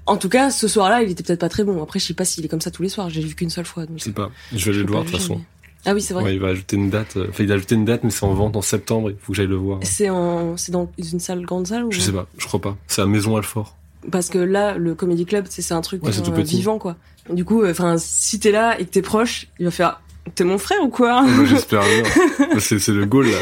en 0.06 0.18
tout 0.18 0.30
cas, 0.30 0.52
ce 0.52 0.68
soir-là, 0.68 1.04
il 1.04 1.12
était 1.12 1.24
peut-être 1.24 1.40
pas 1.40 1.50
très 1.50 1.64
bon. 1.64 1.82
Après, 1.82 2.00
je 2.00 2.06
sais 2.06 2.14
pas 2.14 2.26
s'il 2.26 2.44
est 2.44 2.48
comme 2.48 2.62
ça 2.62 2.72
tous 2.72 2.84
les 2.84 2.90
soirs. 2.90 3.10
J'ai 3.10 3.22
vu 3.22 3.36
qu'une 3.36 3.50
seule 3.50 3.66
fois. 3.66 3.86
Je 3.96 4.04
sais 4.04 4.12
pas. 4.12 4.32
Je 4.54 4.72
vais 4.72 4.78
le 4.78 4.86
voir 4.86 5.04
de 5.04 5.10
toute 5.10 5.20
façon. 5.20 5.42
Ah 5.86 5.94
oui, 5.94 6.02
c'est 6.02 6.14
vrai. 6.14 6.24
Ouais, 6.24 6.34
il 6.36 6.40
va 6.40 6.50
ajouter 6.50 6.78
une 6.78 6.90
date. 6.90 7.18
Euh, 7.18 7.28
enfin, 7.30 7.44
il 7.44 7.52
a 7.52 7.56
ajouté 7.56 7.76
une 7.76 7.86
date, 7.86 8.04
mais 8.04 8.10
c'est 8.10 8.24
en 8.26 8.34
vente 8.34 8.56
en 8.56 8.62
septembre. 8.62 9.12
Il 9.12 9.18
faut 9.18 9.34
que 9.34 9.38
j'aille 9.38 9.48
le 9.48 9.56
voir. 9.56 9.80
C'est 9.84 10.10
en, 10.10 10.56
c'est 10.56 10.72
dans 10.72 10.90
une 10.98 11.20
salle, 11.20 11.42
grande 11.46 11.68
salle 11.68 11.84
ou... 11.84 11.92
Je 11.92 12.00
sais 12.00 12.14
pas. 12.14 12.28
Je 12.38 12.46
crois 12.46 12.62
pas. 12.62 12.78
C'est 12.88 13.02
à 13.02 13.06
Maison 13.06 13.36
Alfort. 13.36 13.76
Parce 14.12 14.30
que 14.30 14.38
là, 14.38 14.78
le 14.78 14.96
Comedy 14.96 15.26
Club, 15.26 15.46
c'est 15.50 15.74
un 15.74 15.82
truc 15.82 16.02
euh, 16.06 16.42
vivant, 16.42 16.78
quoi. 16.78 16.96
Du 17.30 17.46
coup, 17.46 17.66
enfin, 17.66 17.96
si 17.98 18.40
t'es 18.40 18.52
là 18.52 18.80
et 18.80 18.86
que 18.86 18.92
t'es 18.92 19.02
proche, 19.02 19.48
il 19.60 19.66
va 19.66 19.72
faire, 19.72 20.02
t'es 20.36 20.44
mon 20.44 20.58
frère 20.58 20.82
ou 20.84 20.90
quoi? 20.90 21.26
J'espère 21.46 21.84
bien. 21.84 22.60
c'est 22.60 22.88
le 22.90 23.06
goal 23.06 23.28
là. 23.28 23.38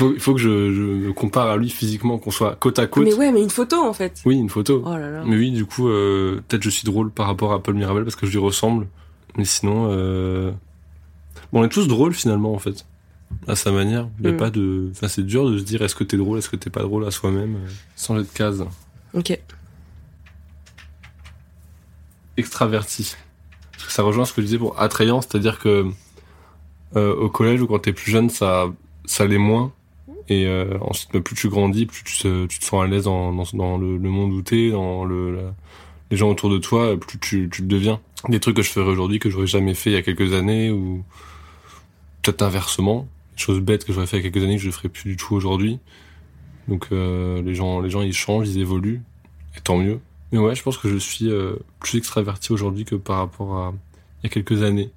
Il 0.00 0.18
faut, 0.18 0.34
que 0.34 0.40
je, 0.40 0.72
je, 0.72 0.80
me 0.80 1.12
compare 1.12 1.48
à 1.48 1.56
lui 1.56 1.68
physiquement, 1.70 2.18
qu'on 2.18 2.30
soit 2.30 2.56
côte 2.56 2.78
à 2.78 2.86
côte. 2.86 3.04
Mais 3.04 3.14
ouais, 3.14 3.30
mais 3.30 3.42
une 3.42 3.50
photo 3.50 3.76
en 3.76 3.92
fait. 3.92 4.20
Oui, 4.24 4.36
une 4.36 4.48
photo. 4.48 4.82
Oh 4.84 4.96
là 4.96 5.10
là. 5.10 5.22
Mais 5.24 5.36
oui, 5.36 5.50
du 5.50 5.66
coup, 5.66 5.88
euh, 5.88 6.40
peut-être 6.48 6.62
je 6.62 6.70
suis 6.70 6.84
drôle 6.84 7.10
par 7.10 7.26
rapport 7.26 7.52
à 7.52 7.62
Paul 7.62 7.74
Mirabel 7.74 8.04
parce 8.04 8.16
que 8.16 8.26
je 8.26 8.32
lui 8.32 8.38
ressemble. 8.38 8.88
Mais 9.36 9.44
sinon, 9.44 9.88
euh, 9.90 10.50
Bon, 11.52 11.60
on 11.60 11.64
est 11.64 11.68
tous 11.68 11.88
drôles 11.88 12.14
finalement 12.14 12.52
en 12.54 12.58
fait, 12.58 12.86
à 13.48 13.56
sa 13.56 13.72
manière. 13.72 14.08
Il 14.20 14.26
y 14.26 14.28
a 14.28 14.32
mm. 14.32 14.36
pas 14.36 14.50
de, 14.50 14.88
enfin 14.92 15.08
c'est 15.08 15.24
dur 15.24 15.50
de 15.50 15.58
se 15.58 15.64
dire 15.64 15.82
est-ce 15.82 15.94
que 15.94 16.04
t'es 16.04 16.16
drôle, 16.16 16.38
est-ce 16.38 16.48
que 16.48 16.56
t'es 16.56 16.70
pas 16.70 16.82
drôle 16.82 17.06
à 17.06 17.10
soi-même, 17.10 17.56
euh, 17.56 17.68
sans 17.96 18.18
être 18.18 18.32
case. 18.32 18.64
Ok. 19.14 19.38
Extraverti. 22.36 23.16
Parce 23.72 23.86
que 23.86 23.92
ça 23.92 24.02
rejoint 24.02 24.24
ce 24.24 24.32
que 24.32 24.42
je 24.42 24.46
disais 24.46 24.58
pour 24.58 24.78
attrayant, 24.80 25.20
c'est-à-dire 25.20 25.58
que 25.58 25.86
euh, 26.96 27.14
au 27.14 27.28
collège 27.28 27.60
ou 27.62 27.66
quand 27.66 27.80
t'es 27.80 27.92
plus 27.92 28.10
jeune, 28.10 28.30
ça, 28.30 28.66
ça 29.10 29.26
l'est 29.26 29.38
moins. 29.38 29.72
Et 30.28 30.46
euh, 30.46 30.78
ensuite, 30.80 31.10
bah, 31.12 31.20
plus 31.20 31.34
tu 31.34 31.48
grandis, 31.48 31.86
plus 31.86 32.04
tu 32.04 32.16
te, 32.18 32.46
tu 32.46 32.60
te 32.60 32.64
sens 32.64 32.84
à 32.84 32.86
l'aise 32.86 33.04
dans, 33.04 33.32
dans, 33.32 33.76
le, 33.76 33.96
le, 33.96 34.08
monde 34.08 34.32
où 34.32 34.42
t'es, 34.42 34.70
dans 34.70 35.04
le, 35.04 35.50
les 36.10 36.16
gens 36.16 36.30
autour 36.30 36.48
de 36.48 36.58
toi, 36.58 36.96
plus 36.96 37.18
tu, 37.18 37.48
tu 37.50 37.62
deviens. 37.62 38.00
Des 38.28 38.38
trucs 38.38 38.54
que 38.56 38.62
je 38.62 38.70
ferais 38.70 38.88
aujourd'hui 38.88 39.18
que 39.18 39.28
j'aurais 39.28 39.48
jamais 39.48 39.74
fait 39.74 39.90
il 39.90 39.94
y 39.94 39.96
a 39.96 40.02
quelques 40.02 40.32
années 40.32 40.70
ou 40.70 41.02
peut-être 42.22 42.42
inversement, 42.42 43.08
des 43.36 43.42
choses 43.42 43.60
bêtes 43.60 43.84
que 43.84 43.92
j'aurais 43.92 44.06
fait 44.06 44.18
il 44.18 44.24
y 44.24 44.26
a 44.26 44.30
quelques 44.30 44.44
années 44.44 44.56
que 44.56 44.62
je 44.62 44.68
ne 44.68 44.72
ferais 44.72 44.88
plus 44.88 45.10
du 45.10 45.16
tout 45.16 45.34
aujourd'hui. 45.34 45.80
Donc 46.68 46.86
euh, 46.92 47.42
les 47.42 47.56
gens, 47.56 47.80
les 47.80 47.90
gens 47.90 48.02
ils 48.02 48.12
changent, 48.12 48.48
ils 48.48 48.60
évoluent, 48.60 49.02
et 49.56 49.60
tant 49.60 49.78
mieux. 49.78 49.98
Mais 50.30 50.38
ouais, 50.38 50.54
je 50.54 50.62
pense 50.62 50.78
que 50.78 50.88
je 50.88 50.98
suis 50.98 51.28
euh, 51.28 51.56
plus 51.80 51.98
extraverti 51.98 52.52
aujourd'hui 52.52 52.84
que 52.84 52.94
par 52.94 53.16
rapport 53.16 53.56
à 53.56 53.74
il 54.22 54.26
y 54.26 54.26
a 54.26 54.30
quelques 54.30 54.62
années. 54.62 54.90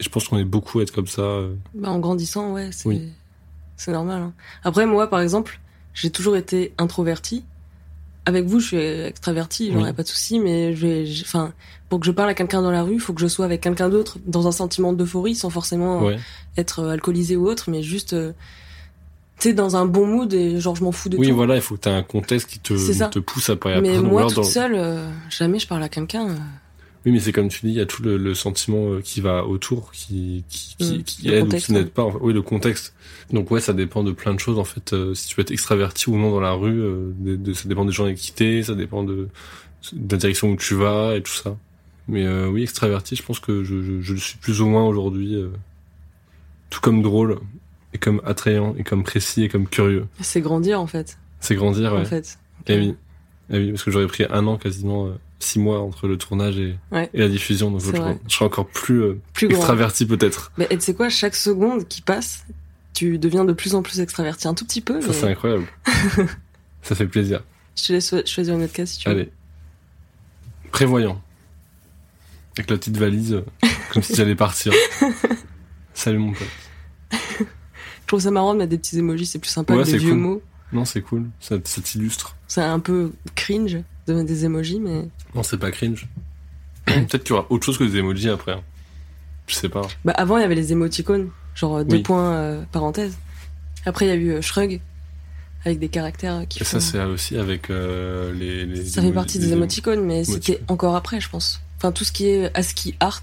Et 0.00 0.04
je 0.04 0.08
pense 0.08 0.28
qu'on 0.28 0.38
est 0.38 0.44
beaucoup 0.44 0.78
à 0.78 0.82
être 0.82 0.92
comme 0.92 1.06
ça. 1.06 1.22
Euh. 1.22 1.54
Bah, 1.74 1.90
en 1.90 1.98
grandissant, 1.98 2.52
ouais, 2.52 2.70
c'est 2.72 3.10
c'est 3.76 3.92
normal. 3.92 4.20
Hein. 4.22 4.32
Après, 4.64 4.86
moi, 4.86 5.08
par 5.08 5.20
exemple, 5.20 5.60
j'ai 5.94 6.10
toujours 6.10 6.36
été 6.36 6.72
introverti 6.78 7.44
avec 8.26 8.44
vous, 8.44 8.60
je 8.60 8.66
suis 8.66 8.76
extraverti, 8.76 9.72
j'aurais 9.72 9.94
pas 9.94 10.02
de 10.02 10.08
souci, 10.08 10.38
mais 10.38 10.74
je 10.74 10.86
vais, 10.86 11.04
enfin, 11.22 11.52
pour 11.88 11.98
que 11.98 12.04
je 12.04 12.10
parle 12.10 12.28
à 12.28 12.34
quelqu'un 12.34 12.60
dans 12.60 12.70
la 12.70 12.82
rue, 12.82 12.94
il 12.94 13.00
faut 13.00 13.14
que 13.14 13.22
je 13.22 13.26
sois 13.26 13.46
avec 13.46 13.62
quelqu'un 13.62 13.88
d'autre 13.88 14.18
dans 14.26 14.46
un 14.46 14.52
sentiment 14.52 14.92
d'euphorie, 14.92 15.34
sans 15.34 15.48
forcément 15.48 16.06
euh, 16.06 16.16
être 16.58 16.80
euh, 16.80 16.90
alcoolisé 16.90 17.36
ou 17.36 17.48
autre, 17.48 17.70
mais 17.70 17.82
juste, 17.82 18.10
tu 18.10 18.34
sais, 19.38 19.52
dans 19.54 19.76
un 19.76 19.86
bon 19.86 20.06
mood 20.06 20.34
et 20.34 20.60
genre 20.60 20.76
je 20.76 20.84
m'en 20.84 20.92
fous 20.92 21.08
de 21.08 21.16
tout. 21.16 21.22
Oui, 21.22 21.30
voilà, 21.30 21.56
il 21.56 21.62
faut 21.62 21.76
que 21.76 21.80
tu 21.80 21.88
aies 21.88 21.92
un 21.92 22.02
contexte 22.02 22.50
qui 22.50 22.58
te, 22.58 22.74
te 23.08 23.18
pousse 23.18 23.48
à 23.48 23.56
parler. 23.56 23.80
Mais 23.80 23.98
moi, 23.98 24.26
toute 24.26 24.44
seule, 24.44 24.78
jamais 25.30 25.58
je 25.58 25.66
parle 25.66 25.82
à 25.82 25.88
quelqu'un. 25.88 26.36
Oui, 27.08 27.14
mais 27.14 27.20
c'est 27.20 27.32
comme 27.32 27.48
tu 27.48 27.60
dis, 27.64 27.72
il 27.72 27.78
y 27.78 27.80
a 27.80 27.86
tout 27.86 28.02
le, 28.02 28.16
le 28.18 28.34
sentiment 28.34 28.92
euh, 28.92 29.00
qui 29.00 29.20
va 29.22 29.46
autour, 29.46 29.92
qui, 29.92 30.44
qui, 30.48 30.76
qui, 30.76 30.98
Mm. 30.98 31.02
qui 31.04 31.28
aide 31.30 31.54
ou 31.54 31.56
qui 31.56 31.72
n'aide 31.72 31.90
pas. 31.90 32.02
en 32.02 32.12
fait. 32.12 32.18
Oui, 32.20 32.34
le 32.34 32.42
contexte. 32.42 32.92
Donc 33.32 33.50
ouais, 33.50 33.60
ça 33.60 33.72
dépend 33.72 34.02
de 34.04 34.12
plein 34.12 34.34
de 34.34 34.40
choses 34.40 34.58
en 34.58 34.64
fait. 34.64 34.92
Euh, 34.92 35.14
si 35.14 35.28
tu 35.28 35.34
peux 35.36 35.42
être 35.42 35.50
extraverti 35.50 36.10
ou 36.10 36.16
non 36.18 36.30
dans 36.30 36.40
la 36.40 36.52
rue, 36.52 36.80
euh, 36.82 37.12
de, 37.18 37.36
de- 37.36 37.52
ça 37.54 37.68
dépend 37.68 37.84
des 37.86 37.92
gens 37.92 38.04
avec 38.04 38.16
qui 38.18 38.32
t'es, 38.32 38.62
ça 38.62 38.74
dépend 38.74 39.04
de, 39.04 39.28
de 39.92 40.12
la 40.14 40.18
direction 40.18 40.50
où 40.50 40.56
tu 40.56 40.74
vas 40.74 41.16
et 41.16 41.22
tout 41.22 41.32
ça. 41.32 41.56
Mais 42.08 42.26
euh, 42.26 42.48
oui, 42.48 42.62
extraverti, 42.64 43.16
je 43.16 43.22
pense 43.22 43.40
que 43.40 43.64
je, 43.64 43.82
je, 43.82 44.00
je 44.02 44.12
le 44.12 44.18
suis 44.18 44.36
plus 44.38 44.60
ou 44.60 44.66
moins 44.68 44.84
aujourd'hui. 44.86 45.36
tout 46.70 46.80
comme 46.80 47.00
drôle, 47.02 47.38
et 47.94 47.98
comme 47.98 48.20
attrayant, 48.24 48.74
et 48.76 48.84
comme 48.84 49.02
précis, 49.02 49.44
et 49.44 49.48
comme 49.48 49.66
curieux. 49.66 50.06
C'est 50.20 50.40
grandir 50.42 50.80
en 50.80 50.86
fait. 50.86 51.18
C'est 51.40 51.54
grandir, 51.54 51.92
ouais. 51.94 52.00
En 52.00 52.04
fait. 52.04 52.38
Eh 52.66 52.76
oui. 52.78 52.94
Eh 53.50 53.58
oui, 53.58 53.70
parce 53.70 53.82
que 53.84 53.90
j'aurais 53.90 54.06
pris 54.08 54.24
un 54.28 54.46
an, 54.46 54.58
quasiment 54.58 55.08
six 55.38 55.58
mois 55.58 55.80
entre 55.80 56.08
le 56.08 56.16
tournage 56.18 56.58
et, 56.58 56.76
Ouais. 56.90 57.08
et 57.14 57.18
la 57.18 57.28
diffusion, 57.28 57.70
donc 57.70 57.80
je, 57.80 57.86
serais 58.28 58.44
encore 58.44 58.66
plus, 58.66 59.02
euh, 59.02 59.20
Plus 59.34 59.48
extraverti 59.48 60.06
peut-être. 60.06 60.52
Mais 60.58 60.66
tu 60.68 60.80
sais 60.80 60.94
quoi, 60.94 61.08
chaque 61.08 61.36
seconde 61.36 61.86
qui 61.86 62.02
passe, 62.02 62.44
tu 62.94 63.18
deviens 63.18 63.44
de 63.44 63.52
plus 63.52 63.74
en 63.74 63.82
plus 63.82 64.00
extraverti 64.00 64.48
un 64.48 64.54
tout 64.54 64.64
petit 64.64 64.80
peu. 64.80 65.00
Ça 65.00 65.08
mais 65.08 65.12
c'est 65.12 65.28
incroyable. 65.30 65.66
ça 66.82 66.94
fait 66.94 67.06
plaisir. 67.06 67.42
Je 67.76 67.86
te 67.86 67.92
laisse 67.92 68.14
choisir 68.26 68.54
une 68.54 68.64
autre 68.64 68.72
case 68.72 68.90
si 68.90 68.98
tu 68.98 69.08
veux. 69.08 69.14
Allez. 69.14 69.30
Prévoyant. 70.72 71.20
Avec 72.56 72.70
la 72.70 72.76
petite 72.76 72.96
valise, 72.96 73.34
euh, 73.34 73.44
comme 73.92 74.02
si 74.02 74.14
j'allais 74.16 74.34
partir. 74.34 74.72
Salut 75.94 76.18
mon 76.18 76.32
pote. 76.32 76.48
Je 77.12 78.06
trouve 78.06 78.20
ça 78.20 78.30
marrant 78.30 78.54
de 78.54 78.58
mettre 78.58 78.70
des 78.70 78.78
petits 78.78 78.98
emojis, 78.98 79.26
c'est 79.26 79.38
plus 79.38 79.50
sympa 79.50 79.74
Ouais, 79.74 79.84
que 79.84 79.90
des 79.90 79.98
vieux 79.98 80.10
cool. 80.10 80.18
mots. 80.18 80.42
Non, 80.72 80.84
c'est 80.84 81.02
cool. 81.02 81.28
Ça, 81.40 81.56
ça 81.64 81.80
t'illustre. 81.80 82.36
C'est 82.46 82.60
un 82.62 82.80
peu 82.80 83.12
cringe 83.34 83.78
de 84.08 84.22
des 84.22 84.44
emojis, 84.44 84.80
mais 84.80 85.04
Non, 85.34 85.42
c'est 85.42 85.58
pas 85.58 85.70
cringe. 85.70 86.06
Peut-être 86.86 87.22
qu'il 87.24 87.30
y 87.34 87.38
aura 87.38 87.46
autre 87.50 87.64
chose 87.66 87.78
que 87.78 87.84
des 87.84 87.98
emojis 87.98 88.28
après. 88.30 88.52
hein. 88.52 88.62
Je 89.46 89.54
sais 89.54 89.68
pas. 89.68 89.82
bah, 90.04 90.12
avant 90.16 90.36
il 90.38 90.42
y 90.42 90.44
avait 90.44 90.54
les 90.54 90.72
émoticônes, 90.72 91.30
genre 91.54 91.78
euh, 91.78 91.84
deux 91.84 91.96
Oui. 91.96 92.02
points 92.02 92.32
euh, 92.34 92.62
parenthèse. 92.72 93.16
Après 93.86 94.04
il 94.06 94.08
y 94.08 94.12
a 94.12 94.14
eu 94.14 94.30
euh, 94.32 94.42
Shrug 94.42 94.80
avec 95.64 95.78
des 95.78 95.88
caractères 95.88 96.44
qui 96.48 96.60
Et 96.60 96.64
ça, 96.64 96.80
c'est 96.80 97.02
aussi 97.02 97.36
avec 97.36 97.68
euh, 97.70 98.32
les, 98.34 98.64
les. 98.66 98.84
Ça 98.86 99.02
fait 99.02 99.12
partie 99.12 99.38
des 99.38 99.52
émoticônes, 99.52 100.04
mais 100.04 100.24
c'était 100.24 100.60
encore 100.68 100.94
après, 100.96 101.20
je 101.20 101.28
pense. 101.28 101.60
Enfin, 101.78 101.92
tout 101.92 102.04
ce 102.04 102.12
qui 102.12 102.26
est 102.26 102.56
ASCII 102.56 102.94
art, 103.00 103.22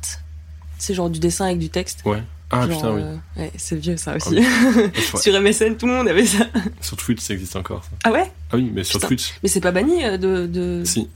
c'est 0.78 0.94
genre 0.94 1.10
du 1.10 1.20
dessin 1.20 1.46
avec 1.46 1.60
du 1.60 1.70
texte. 1.70 2.02
Ouais. 2.06 2.22
Ah 2.52 2.68
Genre, 2.68 2.78
putain, 2.78 2.92
oui. 2.94 3.02
euh, 3.04 3.16
ouais, 3.38 3.52
c'est 3.58 3.76
vieux 3.78 3.98
ça 3.98 4.16
aussi. 4.16 4.30
oui. 4.30 4.46
Ouais. 4.76 5.20
Sur 5.22 5.40
MSN, 5.42 5.78
tout 5.78 5.88
le 5.88 5.94
monde 5.94 6.08
avait 6.08 6.26
ça. 6.26 6.46
Sur 6.82 6.98
Twitch, 6.98 7.20
ça 7.22 7.34
existe 7.34 7.56
encore. 7.56 7.84
Ça. 7.84 7.90
Ah 8.04 8.12
ouais? 8.12 8.32
Ah 8.56 8.58
oui, 8.58 8.72
mais 8.74 8.84
sur 8.84 9.00
Putain. 9.00 9.08
Twitch, 9.10 9.34
Mais 9.44 9.50
c'est 9.50 9.62
pas 9.62 9.72
banni 9.72 10.04
euh, 10.04 10.18
de, 10.18 10.48
de... 10.48 10.84
si. 10.86 11.08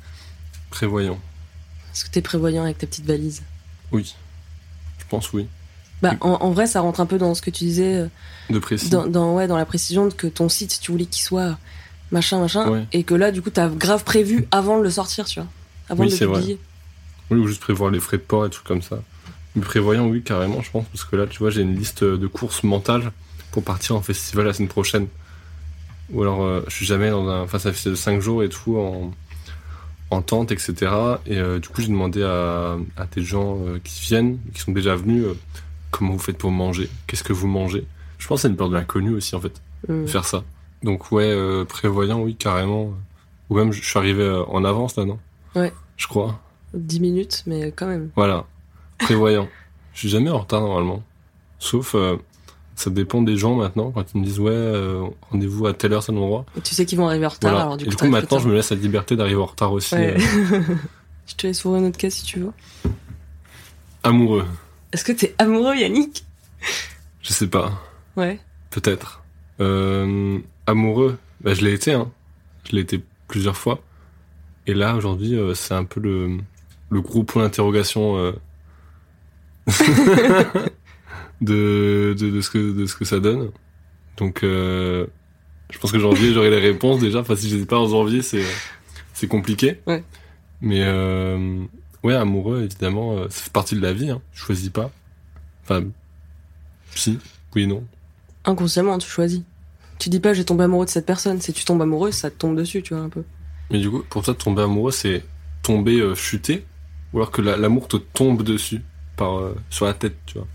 Prévoyant. 0.70 1.20
Parce 1.88 2.04
que 2.04 2.10
t'es 2.10 2.22
prévoyant 2.22 2.64
avec 2.64 2.78
ta 2.78 2.88
petite 2.88 3.06
valise? 3.06 3.42
Oui. 3.92 4.14
Je 5.00 5.06
pense 5.10 5.32
oui. 5.34 5.48
Bah, 6.02 6.14
en, 6.22 6.30
en 6.32 6.52
vrai, 6.52 6.68
ça 6.68 6.82
rentre 6.82 7.00
un 7.02 7.06
peu 7.06 7.18
dans 7.18 7.34
ce 7.36 7.42
que 7.42 7.50
tu 7.50 7.64
disais, 7.66 7.96
euh, 7.96 8.08
De 8.50 8.60
précis. 8.60 8.90
dans, 8.90 9.06
dans, 9.08 9.36
ouais, 9.36 9.48
dans 9.48 9.58
la 9.58 9.66
précision 9.66 10.08
de 10.08 10.14
que 10.14 10.28
ton 10.28 10.48
site, 10.48 10.80
tu 10.82 10.92
voulais 10.92 11.06
qu'il 11.06 11.24
soit 11.24 11.58
machin, 12.12 12.40
machin, 12.40 12.70
Ouais. 12.70 12.86
et 12.94 13.04
que 13.04 13.14
là, 13.16 13.32
du 13.32 13.42
coup, 13.42 13.50
t'as 13.50 13.68
grave 13.70 14.04
prévu 14.04 14.48
avant 14.52 14.78
de 14.78 14.84
le 14.84 14.90
sortir, 14.92 15.26
tu 15.26 15.40
vois. 15.40 15.50
Avant 15.90 16.04
Oui, 16.04 16.10
de 16.12 16.18
le 16.18 16.26
vrai. 16.26 16.40
publier. 16.40 16.60
Oui, 17.32 17.40
ou 17.40 17.48
juste 17.48 17.60
prévoir 17.62 17.92
les 17.92 18.00
frais 18.00 18.18
de 18.18 18.22
port 18.24 18.46
et 18.46 18.50
tout 18.50 18.62
comme 18.66 18.82
ça. 18.82 19.00
Mais 19.56 19.62
prévoyant, 19.64 20.06
oui, 20.08 20.22
carrément, 20.24 20.62
je 20.62 20.72
pense, 20.72 20.86
parce 20.94 21.04
que 21.04 21.16
là, 21.16 21.26
tu 21.28 21.40
vois, 21.40 21.50
j'ai 21.50 21.62
une 21.64 21.76
liste 21.76 22.04
de 22.04 22.28
courses 22.28 22.64
mentales 22.64 23.12
pour 23.52 23.64
partir 23.64 23.96
en 23.96 24.02
festival 24.02 24.46
la 24.46 24.54
semaine 24.54 24.70
prochaine. 24.70 25.08
Ou 26.12 26.22
alors, 26.24 26.42
euh, 26.44 26.62
je 26.68 26.74
suis 26.76 26.86
jamais 26.86 27.10
dans 27.10 27.28
un. 27.28 27.42
Enfin, 27.44 27.60
ça 27.60 27.72
fait 27.72 27.96
5 27.96 28.20
jours 28.20 28.44
et 28.44 28.50
tout 28.50 28.78
en, 28.78 29.12
en 30.10 30.22
tente, 30.22 30.52
etc. 30.52 30.74
Et 31.28 31.38
euh, 31.38 31.60
du 31.60 31.68
coup, 31.70 31.82
j'ai 31.82 31.88
demandé 31.90 32.24
à, 32.24 32.78
à 32.98 33.06
des 33.14 33.22
gens 33.22 33.60
euh, 33.66 33.80
qui 33.84 34.02
viennent, 34.02 34.40
qui 34.54 34.62
sont 34.62 34.72
déjà 34.72 34.96
venus, 34.96 35.24
euh, 35.26 35.34
comment 35.92 36.14
vous 36.14 36.20
faites 36.20 36.38
pour 36.38 36.52
manger? 36.52 36.90
Qu'est-ce 37.08 37.24
que 37.24 37.34
vous 37.34 37.48
mangez? 37.48 37.86
Je 38.18 38.28
pense 38.28 38.40
que 38.40 38.42
c'est 38.44 38.48
une 38.50 38.56
peur 38.58 38.70
de 38.70 38.76
l'inconnu 38.76 39.14
aussi, 39.16 39.36
en 39.36 39.42
fait, 39.42 39.62
Mm. 39.88 40.02
de 40.04 40.08
faire 40.08 40.26
ça. 40.26 40.44
Donc, 40.84 41.12
ouais, 41.12 41.24
euh, 41.32 41.64
prévoyant, 41.64 42.20
oui, 42.22 42.36
carrément. 42.36 42.94
Ou 43.50 43.56
même, 43.56 43.72
je 43.72 43.82
suis 43.82 43.98
arrivé 43.98 44.24
euh, 44.24 44.44
en 44.46 44.66
avance, 44.66 44.98
là, 44.98 45.06
non? 45.06 45.20
Ouais. 45.56 45.72
Je 45.96 46.08
crois. 46.08 46.40
10 46.74 47.00
minutes, 47.00 47.44
mais 47.48 47.72
quand 47.76 47.88
même. 47.88 48.10
Voilà, 48.16 48.46
prévoyant. 49.00 49.48
je 49.94 50.00
suis 50.00 50.10
jamais 50.10 50.30
en 50.30 50.40
retard 50.40 50.62
normalement. 50.62 51.02
Sauf, 51.60 51.96
euh, 51.96 52.18
ça 52.80 52.90
dépend 52.90 53.22
des 53.22 53.36
gens 53.36 53.56
maintenant. 53.56 53.92
Quand 53.92 54.06
ils 54.14 54.22
me 54.22 54.26
disent 54.26 54.40
ouais, 54.40 54.52
euh, 54.52 55.04
rendez-vous 55.32 55.68
à 55.68 55.74
telle 55.74 55.92
heure, 55.94 56.04
tel 56.06 56.16
endroit. 56.18 56.46
Et 56.58 56.62
tu 56.62 56.74
sais 56.74 56.86
qu'ils 56.86 56.98
vont 56.98 57.08
arriver 57.08 57.26
en 57.26 57.30
retard, 57.30 57.52
Voilà. 57.52 57.66
alors 57.66 57.78
du 57.78 57.84
Et 57.84 57.88
coup, 57.88 57.92
du 57.92 57.98
coup, 57.98 58.08
maintenant, 58.08 58.40
je 58.40 58.48
me 58.48 58.54
laisse 58.54 58.70
la 58.72 58.78
liberté 58.78 59.16
d'arriver 59.16 59.42
en 59.42 59.46
retard 59.46 59.74
aussi. 59.74 59.96
Ouais. 59.96 60.16
euh, 60.18 60.62
je 61.28 61.36
te 61.36 61.46
laisse 61.48 61.66
ouvrir 61.66 61.82
une 61.82 61.88
autre 61.90 61.98
case 61.98 62.14
si 62.14 62.24
tu 62.24 62.40
veux. 62.40 62.52
amoureux, 64.04 64.46
Est-ce 64.94 65.04
que 65.04 65.12
t'es 65.12 65.36
amoureux, 65.38 65.76
Yannick? 65.76 66.26
Je 67.22 67.34
sais 67.34 67.48
pas, 67.48 67.72
Ouais. 68.16 68.40
peut-être. 68.70 69.24
Euh, 69.60 70.40
amoureux, 70.66 71.18
bah, 71.42 71.54
je 71.54 71.66
l'ai 71.66 71.74
été. 71.74 71.92
Hein. 71.94 72.10
Je 72.70 72.76
l'ai 72.76 72.82
été 72.82 73.04
plusieurs 73.28 73.58
fois. 73.58 73.80
Et 74.68 74.74
là, 74.74 74.96
aujourd'hui, 74.96 75.36
euh, 75.36 75.54
c'est 75.54 75.74
un 75.74 75.84
peu 75.84 76.00
le, 76.00 76.38
le 76.90 77.02
gros 77.02 77.24
point 77.24 77.44
d'interrogation 77.44 78.16
euh, 78.18 78.32
de, 81.42 82.16
de, 82.18 82.30
de, 82.30 82.42
ce 82.42 82.50
que, 82.50 82.74
de 82.74 82.86
ce 82.86 82.96
que 82.96 83.06
ça 83.06 83.20
donne. 83.20 83.52
Donc, 84.18 84.44
euh, 84.44 85.08
je 85.72 85.78
pense 85.80 85.92
que 85.92 86.00
janvier, 86.00 86.34
j'aurai 86.34 86.50
les 86.50 86.60
réponses 86.60 87.00
déjà. 87.00 87.20
Enfin, 87.20 87.36
si 87.36 87.50
je 87.50 87.56
les 87.56 87.64
ai 87.64 87.66
pas 87.66 87.80
en 87.80 87.88
janvier, 87.88 88.22
c'est, 88.22 88.44
c'est 89.14 89.28
compliqué. 89.28 89.80
Ouais. 89.88 90.04
Mais, 90.62 90.82
euh, 90.84 91.64
ouais, 92.04 92.16
amoureux, 92.16 92.64
évidemment, 92.64 93.18
euh, 93.18 93.28
ça 93.30 93.44
fait 93.44 93.54
partie 93.54 93.76
de 93.76 93.82
la 93.82 93.94
vie. 93.94 94.10
Hein. 94.10 94.22
Je 94.34 94.42
choisis 94.42 94.70
pas. 94.70 94.92
Enfin, 95.64 95.84
si, 96.96 97.20
oui 97.56 97.68
non. 97.68 97.84
Inconsciemment, 98.46 98.98
tu 98.98 99.08
choisis. 99.10 99.42
Tu 100.00 100.10
dis 100.10 100.20
pas 100.20 100.34
j'ai 100.34 100.46
tombé 100.46 100.64
amoureux 100.64 100.86
de 100.86 100.90
cette 100.90 101.06
personne. 101.06 101.40
Si 101.42 101.54
tu 101.54 101.66
tombes 101.66 101.82
amoureux, 101.82 102.12
ça 102.12 102.30
te 102.32 102.36
tombe 102.38 102.58
dessus, 102.58 102.82
tu 102.82 102.94
vois, 102.94 103.04
un 103.04 103.10
peu. 103.10 103.24
Mais 103.70 103.80
du 103.80 103.90
coup, 103.90 104.04
pour 104.10 104.24
toi, 104.24 104.34
tomber 104.34 104.64
amoureux, 104.64 104.92
c'est 104.92 105.24
tomber 105.62 106.00
euh, 106.00 106.16
chuter 106.16 106.66
Ou 107.14 107.18
alors 107.20 107.32
que 107.32 107.42
la- 107.42 107.58
l'amour 107.58 107.88
te 107.88 107.98
tombe 107.98 108.42
dessus 108.44 108.82
par, 109.18 109.38
euh, 109.40 109.56
sur 109.70 109.86
la 109.86 109.94
tête, 109.94 110.16
tu 110.26 110.38
vois 110.38 110.48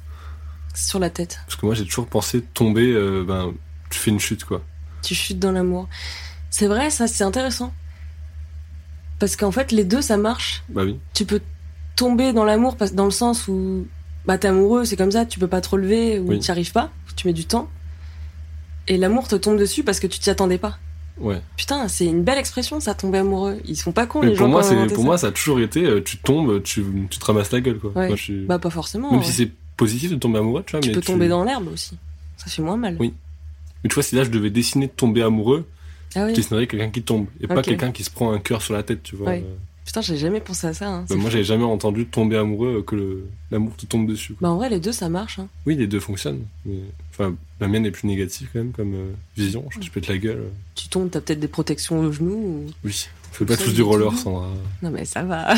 Sur 0.74 0.98
la 0.98 1.10
tête. 1.10 1.38
Parce 1.46 1.56
que 1.56 1.66
moi, 1.66 1.74
j'ai 1.74 1.84
toujours 1.84 2.06
pensé 2.06 2.42
tomber, 2.42 2.92
euh, 2.92 3.24
ben, 3.26 3.52
tu 3.90 3.98
fais 3.98 4.10
une 4.10 4.20
chute, 4.20 4.44
quoi. 4.44 4.62
Tu 5.02 5.14
chutes 5.14 5.38
dans 5.38 5.52
l'amour. 5.52 5.88
C'est 6.50 6.66
vrai, 6.66 6.90
ça, 6.90 7.06
c'est 7.06 7.24
intéressant. 7.24 7.72
Parce 9.18 9.36
qu'en 9.36 9.52
fait, 9.52 9.70
les 9.72 9.84
deux, 9.84 10.02
ça 10.02 10.16
marche. 10.16 10.64
Bah 10.68 10.82
oui. 10.84 10.98
Tu 11.14 11.24
peux 11.24 11.40
tomber 11.96 12.32
dans 12.32 12.44
l'amour 12.44 12.76
dans 12.92 13.04
le 13.04 13.10
sens 13.10 13.46
où 13.48 13.86
bah 14.26 14.38
t'es 14.38 14.48
amoureux, 14.48 14.84
c'est 14.84 14.96
comme 14.96 15.12
ça, 15.12 15.24
tu 15.26 15.38
peux 15.38 15.46
pas 15.46 15.60
te 15.60 15.68
relever 15.68 16.18
ou 16.18 16.28
Oui. 16.30 16.38
t'y 16.40 16.50
arrives 16.50 16.72
pas, 16.72 16.90
tu 17.14 17.26
mets 17.26 17.32
du 17.32 17.44
temps. 17.44 17.68
Et 18.88 18.96
l'amour 18.96 19.28
te 19.28 19.36
tombe 19.36 19.58
dessus 19.58 19.84
parce 19.84 20.00
que 20.00 20.06
tu 20.06 20.18
t'y 20.18 20.30
attendais 20.30 20.58
pas. 20.58 20.78
Ouais. 21.18 21.40
Putain, 21.56 21.86
c'est 21.88 22.06
une 22.06 22.24
belle 22.24 22.38
expression, 22.38 22.80
ça, 22.80 22.94
tomber 22.94 23.18
amoureux. 23.18 23.60
Ils 23.66 23.76
sont 23.76 23.92
pas 23.92 24.06
cons, 24.06 24.20
Mais 24.22 24.28
les 24.30 24.32
pour 24.34 24.46
gens 24.46 24.50
moi, 24.50 24.62
pour 24.62 24.96
ça. 24.98 25.02
moi, 25.04 25.18
ça 25.18 25.26
a 25.28 25.30
toujours 25.32 25.60
été, 25.60 25.84
euh, 25.84 26.02
tu 26.02 26.16
tombes, 26.18 26.62
tu, 26.62 26.84
tu 27.08 27.18
te 27.18 27.24
ramasses 27.24 27.52
la 27.52 27.60
gueule, 27.60 27.78
quoi. 27.78 27.92
Ouais. 27.94 28.08
Moi, 28.08 28.16
je 28.16 28.22
suis- 28.22 28.44
Bah, 28.46 28.58
pas 28.58 28.70
forcément. 28.70 29.10
Même 29.12 29.20
ouais. 29.20 29.26
si 29.26 29.32
c'est 29.32 29.52
positif 29.76 30.10
de 30.10 30.16
tomber 30.16 30.38
amoureux, 30.38 30.62
tu 30.66 30.72
vois, 30.72 30.80
tu 30.80 30.88
mais 30.88 30.94
peux 30.94 31.00
tomber 31.00 31.28
dans 31.28 31.44
l'herbe 31.44 31.68
aussi. 31.72 31.96
Ça 32.36 32.46
fait 32.50 32.62
moins 32.62 32.76
mal. 32.76 32.96
Oui. 33.00 33.14
Mais 33.82 33.88
tu 33.88 33.94
vois, 33.94 34.02
si 34.02 34.14
là, 34.16 34.24
je 34.24 34.30
devais 34.30 34.50
dessiner 34.50 34.88
tomber 34.88 35.22
amoureux, 35.22 35.66
Ah 36.14 36.20
je 36.20 36.24
oui. 36.26 36.32
dessinerais 36.34 36.66
quelqu'un 36.66 36.90
qui 36.90 37.02
tombe. 37.02 37.26
Et 37.40 37.46
pas 37.46 37.62
quelqu'un 37.62 37.92
qui 37.92 38.04
se 38.04 38.10
prend 38.10 38.32
un 38.32 38.38
cœur 38.38 38.62
sur 38.62 38.74
la 38.74 38.82
tête, 38.82 39.02
tu 39.02 39.16
vois. 39.16 39.30
Euh, 39.30 39.40
Putain, 39.84 40.00
j'ai 40.00 40.16
jamais 40.16 40.40
pensé 40.40 40.66
à 40.66 40.72
ça. 40.72 40.88
hein. 40.88 41.04
bah, 41.10 41.16
moi, 41.16 41.28
j'avais 41.28 41.44
jamais 41.44 41.64
entendu 41.64 42.06
tomber 42.06 42.38
amoureux, 42.38 42.78
euh, 42.78 42.82
que 42.82 43.24
l'amour 43.50 43.76
te 43.76 43.84
tombe 43.84 44.08
dessus, 44.08 44.32
quoi. 44.32 44.48
Bah, 44.48 44.52
en 44.54 44.56
vrai, 44.56 44.70
les 44.70 44.80
deux, 44.80 44.92
ça 44.92 45.10
marche. 45.10 45.38
Hein. 45.38 45.46
Oui, 45.66 45.76
les 45.76 45.86
deux 45.86 46.00
fonctionnent. 46.00 46.44
Mais... 46.64 46.78
Enfin, 47.10 47.34
la 47.60 47.68
mienne 47.68 47.84
est 47.84 47.90
plus 47.90 48.08
négative 48.08 48.48
quand 48.52 48.60
même 48.60 48.72
comme 48.72 48.94
euh, 48.94 49.12
vision. 49.36 49.66
Je 49.70 49.80
te 49.80 49.90
pète 49.90 50.08
la 50.08 50.16
gueule. 50.16 50.44
Tu 50.74 50.88
tombes, 50.88 51.10
t'as 51.10 51.20
peut-être 51.20 51.40
des 51.40 51.48
protections 51.48 52.00
aux 52.00 52.12
genoux. 52.12 52.32
ou- 52.34 52.66
Oui. 52.84 53.06
On 53.30 53.34
fait 53.34 53.44
pas 53.44 53.56
tous 53.58 53.74
du 53.74 53.82
roller, 53.82 54.16
Sandra. 54.16 54.48
Non, 54.82 54.90
mais 54.90 55.04
ça 55.04 55.22
va. 55.22 55.54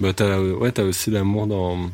Bah, 0.00 0.12
t'as, 0.14 0.40
ouais, 0.40 0.72
t'as 0.72 0.82
aussi 0.84 1.10
l'amour 1.10 1.46
dans... 1.46 1.90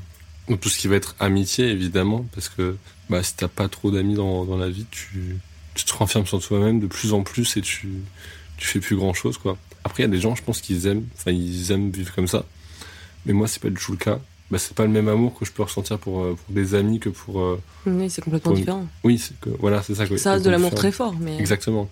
tout 0.61 0.69
ce 0.69 0.79
qui 0.79 0.89
va 0.89 0.97
être 0.97 1.15
amitié, 1.21 1.69
évidemment. 1.69 2.25
Parce 2.35 2.49
que 2.49 2.77
bah, 3.11 3.23
si 3.23 3.35
t'as 3.35 3.49
pas 3.49 3.69
trop 3.69 3.91
d'amis 3.91 4.15
dans, 4.15 4.45
dans 4.45 4.57
la 4.57 4.69
vie, 4.69 4.87
tu, 4.91 5.37
tu 5.75 5.85
te 5.85 5.93
renfermes 5.95 6.27
sur 6.27 6.41
toi-même 6.45 6.81
de 6.81 6.87
plus 6.87 7.13
en 7.13 7.23
plus 7.23 7.57
et 7.57 7.63
tu, 7.63 7.89
tu 8.57 8.67
fais 8.67 8.81
plus 8.81 8.97
grand 8.97 9.15
chose, 9.15 9.39
quoi. 9.39 9.57
Après, 9.85 10.03
il 10.03 10.07
y 10.07 10.09
a 10.09 10.13
des 10.13 10.21
gens, 10.21 10.35
je 10.35 10.43
pense, 10.43 10.61
qu'ils 10.61 10.87
aiment, 10.87 11.05
enfin, 11.17 11.31
ils 11.31 11.71
aiment 11.73 11.91
vivre 11.91 12.13
comme 12.15 12.27
ça. 12.29 12.45
Mais 13.25 13.33
moi, 13.33 13.47
c'est 13.49 13.61
pas 13.63 13.71
du 13.71 13.77
tout 13.77 13.93
le 13.93 13.99
cas. 13.99 14.19
Bah, 14.51 14.59
c'est 14.59 14.75
pas 14.75 14.85
le 14.85 14.91
même 14.91 15.09
amour 15.09 15.37
que 15.37 15.45
je 15.45 15.51
peux 15.53 15.63
ressentir 15.65 15.99
pour, 15.99 16.23
euh, 16.23 16.35
pour 16.47 16.55
des 16.55 16.75
amis 16.75 17.01
que 17.01 17.09
pour. 17.09 17.41
euh, 17.41 17.61
oui, 17.87 18.09
c'est 18.11 18.23
complètement 18.23 18.53
différent. 18.61 18.87
Oui, 19.03 19.19
c'est 19.19 19.39
que, 19.41 19.51
voilà, 19.59 19.83
c'est 19.83 19.97
ça. 19.97 20.07
que- 20.07 20.17
Ça 20.17 20.33
reste 20.33 20.45
de 20.45 20.51
l'amour 20.51 20.71
très 20.77 20.93
fort, 20.93 21.15
mais. 21.21 21.37
Exactement. 21.39 21.89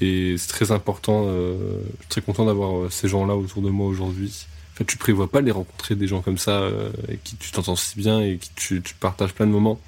Et 0.00 0.36
c'est 0.38 0.48
très 0.48 0.72
important. 0.72 1.26
euh, 1.26 1.80
je 1.96 2.02
suis 2.02 2.08
très 2.08 2.22
content 2.22 2.46
d'avoir 2.46 2.76
euh, 2.76 2.90
ces 2.90 3.08
gens-là 3.08 3.36
autour 3.36 3.62
de 3.62 3.70
moi 3.70 3.86
aujourd'hui. 3.86 4.46
En 4.74 4.76
fait, 4.78 4.84
tu 4.84 4.96
prévois 4.96 5.30
pas 5.30 5.40
les 5.42 5.50
rencontrer 5.50 5.94
des 5.94 6.06
gens 6.06 6.22
comme 6.22 6.38
ça, 6.38 6.60
euh, 6.62 6.90
avec 7.04 7.22
qui 7.22 7.36
tu 7.36 7.50
t'entends 7.52 7.76
si 7.76 7.98
bien 7.98 8.20
et 8.20 8.38
qui 8.38 8.50
tu, 8.54 8.82
partages 8.98 9.34
plein 9.34 9.46
de 9.46 9.52
moments. 9.52 9.78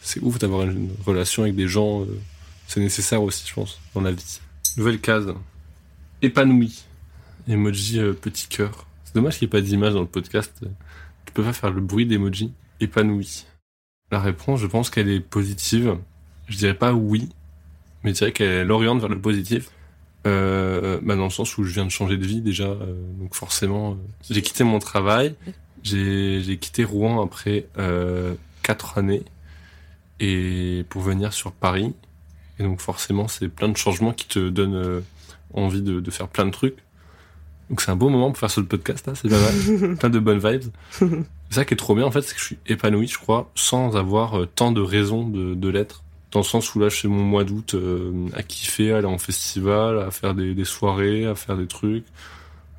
C'est 0.00 0.20
ouf 0.22 0.38
d'avoir 0.38 0.62
une 0.62 0.90
relation 1.04 1.42
avec 1.42 1.54
des 1.56 1.68
gens. 1.68 2.02
euh, 2.02 2.06
c'est 2.66 2.80
nécessaire 2.80 3.22
aussi, 3.22 3.44
je 3.46 3.52
pense, 3.52 3.80
dans 3.94 4.00
la 4.00 4.12
vie. 4.12 4.40
Nouvelle 4.76 5.00
case. 5.00 5.34
Épanoui. 6.22 6.84
Emoji 7.48 8.00
petit 8.20 8.46
cœur. 8.46 8.86
C'est 9.04 9.14
dommage 9.14 9.38
qu'il 9.38 9.46
n'y 9.46 9.50
ait 9.50 9.60
pas 9.60 9.60
d'image 9.60 9.94
dans 9.94 10.00
le 10.00 10.06
podcast. 10.06 10.52
Tu 11.26 11.32
peux 11.32 11.42
pas 11.42 11.52
faire 11.52 11.70
le 11.70 11.80
bruit 11.80 12.06
d'emoji 12.06 12.52
épanoui. 12.80 13.44
La 14.12 14.20
réponse, 14.20 14.60
je 14.60 14.66
pense 14.66 14.88
qu'elle 14.90 15.08
est 15.08 15.20
positive. 15.20 15.96
Je 16.48 16.56
dirais 16.56 16.74
pas 16.74 16.92
oui, 16.92 17.28
mais 18.02 18.10
je 18.10 18.16
dirais 18.16 18.32
qu'elle 18.32 18.70
oriente 18.70 19.00
vers 19.00 19.08
le 19.08 19.20
positif. 19.20 19.70
Euh, 20.26 21.00
bah 21.02 21.16
dans 21.16 21.24
le 21.24 21.30
sens 21.30 21.56
où 21.56 21.64
je 21.64 21.72
viens 21.72 21.86
de 21.86 21.90
changer 21.90 22.18
de 22.18 22.26
vie 22.26 22.42
déjà, 22.42 22.64
euh, 22.64 22.94
donc 23.18 23.34
forcément, 23.34 23.92
euh, 23.92 23.94
j'ai 24.30 24.42
quitté 24.42 24.64
mon 24.64 24.78
travail, 24.78 25.34
j'ai 25.82 26.42
j'ai 26.42 26.58
quitté 26.58 26.84
Rouen 26.84 27.24
après 27.24 27.66
euh, 27.78 28.34
quatre 28.62 28.98
années 28.98 29.22
et 30.18 30.84
pour 30.90 31.00
venir 31.00 31.32
sur 31.32 31.52
Paris. 31.52 31.94
Et 32.58 32.62
donc 32.62 32.80
forcément, 32.82 33.28
c'est 33.28 33.48
plein 33.48 33.70
de 33.70 33.76
changements 33.78 34.12
qui 34.12 34.26
te 34.26 34.50
donnent 34.50 35.02
envie 35.54 35.80
de, 35.80 36.00
de 36.00 36.10
faire 36.10 36.28
plein 36.28 36.44
de 36.44 36.50
trucs. 36.50 36.76
Donc 37.70 37.80
c'est 37.80 37.90
un 37.90 37.96
beau 37.96 38.10
moment 38.10 38.28
pour 38.30 38.38
faire 38.38 38.50
ce 38.50 38.60
podcast 38.60 39.06
là, 39.06 39.14
c'est 39.14 39.30
pas 39.30 39.40
mal, 39.40 39.96
plein 39.98 40.10
de 40.10 40.18
bonnes 40.18 40.38
vibes. 40.38 40.70
C'est 40.90 41.54
ça 41.54 41.64
qui 41.64 41.72
est 41.72 41.78
trop 41.78 41.94
bien 41.94 42.04
en 42.04 42.10
fait, 42.10 42.20
c'est 42.20 42.34
que 42.34 42.40
je 42.40 42.44
suis 42.44 42.58
épanoui, 42.66 43.06
je 43.06 43.16
crois, 43.16 43.50
sans 43.54 43.96
avoir 43.96 44.46
tant 44.54 44.70
de 44.70 44.82
raisons 44.82 45.26
de, 45.26 45.54
de 45.54 45.68
l'être. 45.70 46.04
Dans 46.30 46.40
le 46.40 46.44
sens 46.44 46.74
où 46.74 46.78
là, 46.80 46.88
je 46.88 46.96
fais 46.96 47.08
mon 47.08 47.22
mois 47.24 47.42
d'août 47.44 47.74
euh, 47.74 48.28
à 48.34 48.42
kiffer, 48.42 48.92
à 48.92 48.98
aller 48.98 49.06
en 49.06 49.18
festival, 49.18 49.98
à 49.98 50.10
faire 50.10 50.34
des, 50.34 50.64
soirées, 50.64 51.26
à 51.26 51.34
faire 51.34 51.56
des 51.56 51.66
trucs, 51.66 52.04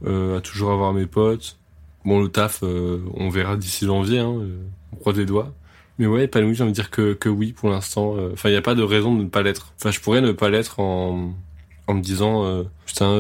euh, 0.06 0.38
à 0.38 0.42
toujours 0.42 0.72
avoir 0.72 0.94
mes 0.94 1.06
potes. 1.06 1.58
Bon, 2.06 2.22
le 2.22 2.30
taf, 2.30 2.64
euh, 2.64 3.00
on 3.14 3.30
verra 3.30 3.58
d'ici 3.58 3.86
janvier, 3.86 4.20
hein, 4.20 4.34
euh, 4.40 4.58
on 4.94 4.96
croise 4.96 5.18
les 5.18 5.26
doigts. 5.26 5.54
Mais 6.00 6.08
ouais, 6.08 6.24
épanoui, 6.24 6.56
j'ai 6.56 6.64
envie 6.64 6.72
de 6.72 6.76
dire 6.76 6.90
que, 6.90 7.14
que 7.14 7.30
oui 7.30 7.52
pour 7.52 7.70
l'instant. 7.70 8.16
euh. 8.18 8.30
Enfin, 8.34 8.50
il 8.50 8.54
n'y 8.54 8.58
a 8.58 8.62
pas 8.62 8.74
de 8.74 8.84
raison 8.84 9.14
de 9.16 9.24
ne 9.24 9.30
pas 9.30 9.42
l'être. 9.44 9.74
Enfin, 9.78 9.92
je 9.92 10.00
pourrais 10.00 10.22
ne 10.22 10.32
pas 10.32 10.50
l'être 10.50 10.80
en, 10.80 11.34
en 11.88 11.94
me 11.94 12.02
disant, 12.02 12.46
euh, 12.46 12.64
putain, 12.86 13.18